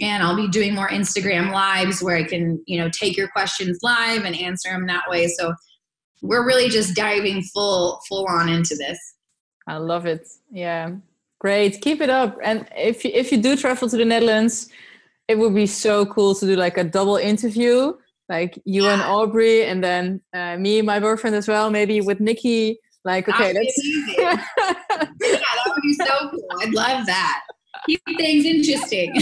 And 0.00 0.22
I'll 0.22 0.36
be 0.36 0.48
doing 0.48 0.74
more 0.74 0.88
Instagram 0.88 1.50
lives 1.50 2.02
where 2.02 2.16
I 2.16 2.24
can, 2.24 2.62
you 2.66 2.78
know, 2.78 2.90
take 2.90 3.16
your 3.16 3.28
questions 3.28 3.78
live 3.82 4.24
and 4.24 4.36
answer 4.36 4.68
them 4.70 4.86
that 4.88 5.08
way. 5.08 5.28
So 5.28 5.54
we're 6.20 6.46
really 6.46 6.68
just 6.68 6.94
diving 6.94 7.42
full 7.42 8.00
full 8.08 8.26
on 8.28 8.48
into 8.48 8.76
this. 8.76 8.98
I 9.66 9.78
love 9.78 10.06
it. 10.06 10.26
Yeah. 10.50 10.96
Great, 11.40 11.80
keep 11.80 12.00
it 12.00 12.10
up. 12.10 12.36
And 12.42 12.68
if 12.76 13.04
you, 13.04 13.10
if 13.14 13.30
you 13.30 13.38
do 13.38 13.56
travel 13.56 13.88
to 13.88 13.96
the 13.96 14.04
Netherlands, 14.04 14.68
it 15.28 15.38
would 15.38 15.54
be 15.54 15.66
so 15.66 16.06
cool 16.06 16.34
to 16.34 16.46
do 16.46 16.56
like 16.56 16.78
a 16.78 16.84
double 16.84 17.16
interview, 17.16 17.92
like 18.28 18.60
you 18.64 18.84
yeah. 18.84 18.94
and 18.94 19.02
Aubrey, 19.02 19.64
and 19.64 19.84
then 19.84 20.20
uh, 20.34 20.56
me, 20.56 20.82
my 20.82 20.98
boyfriend 20.98 21.36
as 21.36 21.46
well, 21.46 21.70
maybe 21.70 22.00
with 22.00 22.18
Nikki. 22.18 22.80
Like, 23.04 23.28
okay, 23.28 23.52
that's 23.52 23.80
yeah, 24.18 24.42
that 24.58 25.62
would 25.66 25.82
be 25.82 25.94
so 25.94 26.30
cool. 26.30 26.46
I'd 26.60 26.74
love 26.74 27.06
that. 27.06 27.42
Keep 27.86 28.02
things 28.16 28.44
interesting. 28.44 29.14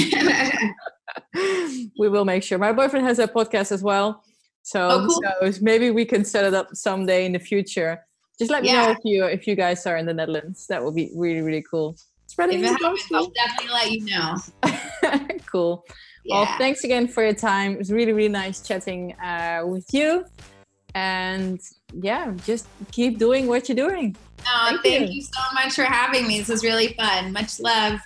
we 1.99 2.09
will 2.09 2.25
make 2.25 2.43
sure. 2.43 2.59
My 2.59 2.73
boyfriend 2.73 3.07
has 3.07 3.19
a 3.19 3.29
podcast 3.29 3.73
as 3.73 3.83
well, 3.83 4.25
so, 4.67 4.89
oh, 4.91 5.07
cool. 5.07 5.53
so 5.53 5.61
maybe 5.63 5.91
we 5.93 6.05
can 6.05 6.25
set 6.25 6.45
it 6.45 6.53
up 6.53 6.75
someday 6.75 7.25
in 7.25 7.33
the 7.33 7.39
future. 7.39 8.05
Just 8.39 8.51
let 8.51 8.63
me 8.63 8.69
yeah. 8.69 8.87
know 8.87 8.91
if 8.91 8.99
you 9.05 9.25
if 9.25 9.47
you 9.47 9.55
guys 9.55 9.87
are 9.87 9.97
in 9.97 10.07
the 10.07 10.15
Netherlands. 10.15 10.67
That 10.69 10.85
would 10.85 10.95
be 10.95 11.11
really 11.15 11.41
really 11.41 11.65
cool. 11.69 11.97
Spreading 12.27 12.61
if 12.61 12.71
it 12.71 12.83
happens, 12.83 13.03
I'll 13.13 13.31
definitely 13.31 13.73
let 13.73 13.91
you 13.93 14.05
know. 14.05 15.39
cool. 15.47 15.85
Yeah. 16.25 16.41
Well, 16.41 16.59
thanks 16.59 16.85
again 16.85 17.09
for 17.09 17.23
your 17.23 17.35
time. 17.35 17.73
It 17.73 17.79
was 17.79 17.93
really 17.93 18.13
really 18.13 18.29
nice 18.29 18.61
chatting 18.61 19.15
uh, 19.21 19.63
with 19.65 19.87
you. 19.93 20.25
And 20.95 21.61
yeah, 21.93 22.33
just 22.45 22.67
keep 22.91 23.19
doing 23.19 23.47
what 23.47 23.69
you're 23.69 23.77
doing. 23.77 24.17
Oh, 24.47 24.67
thank, 24.69 24.83
thank 24.83 25.11
you. 25.11 25.17
you 25.17 25.23
so 25.23 25.41
much 25.55 25.75
for 25.75 25.85
having 25.85 26.27
me. 26.27 26.39
This 26.39 26.49
was 26.49 26.65
really 26.65 26.95
fun. 26.95 27.33
Much 27.33 27.61
love. 27.61 28.01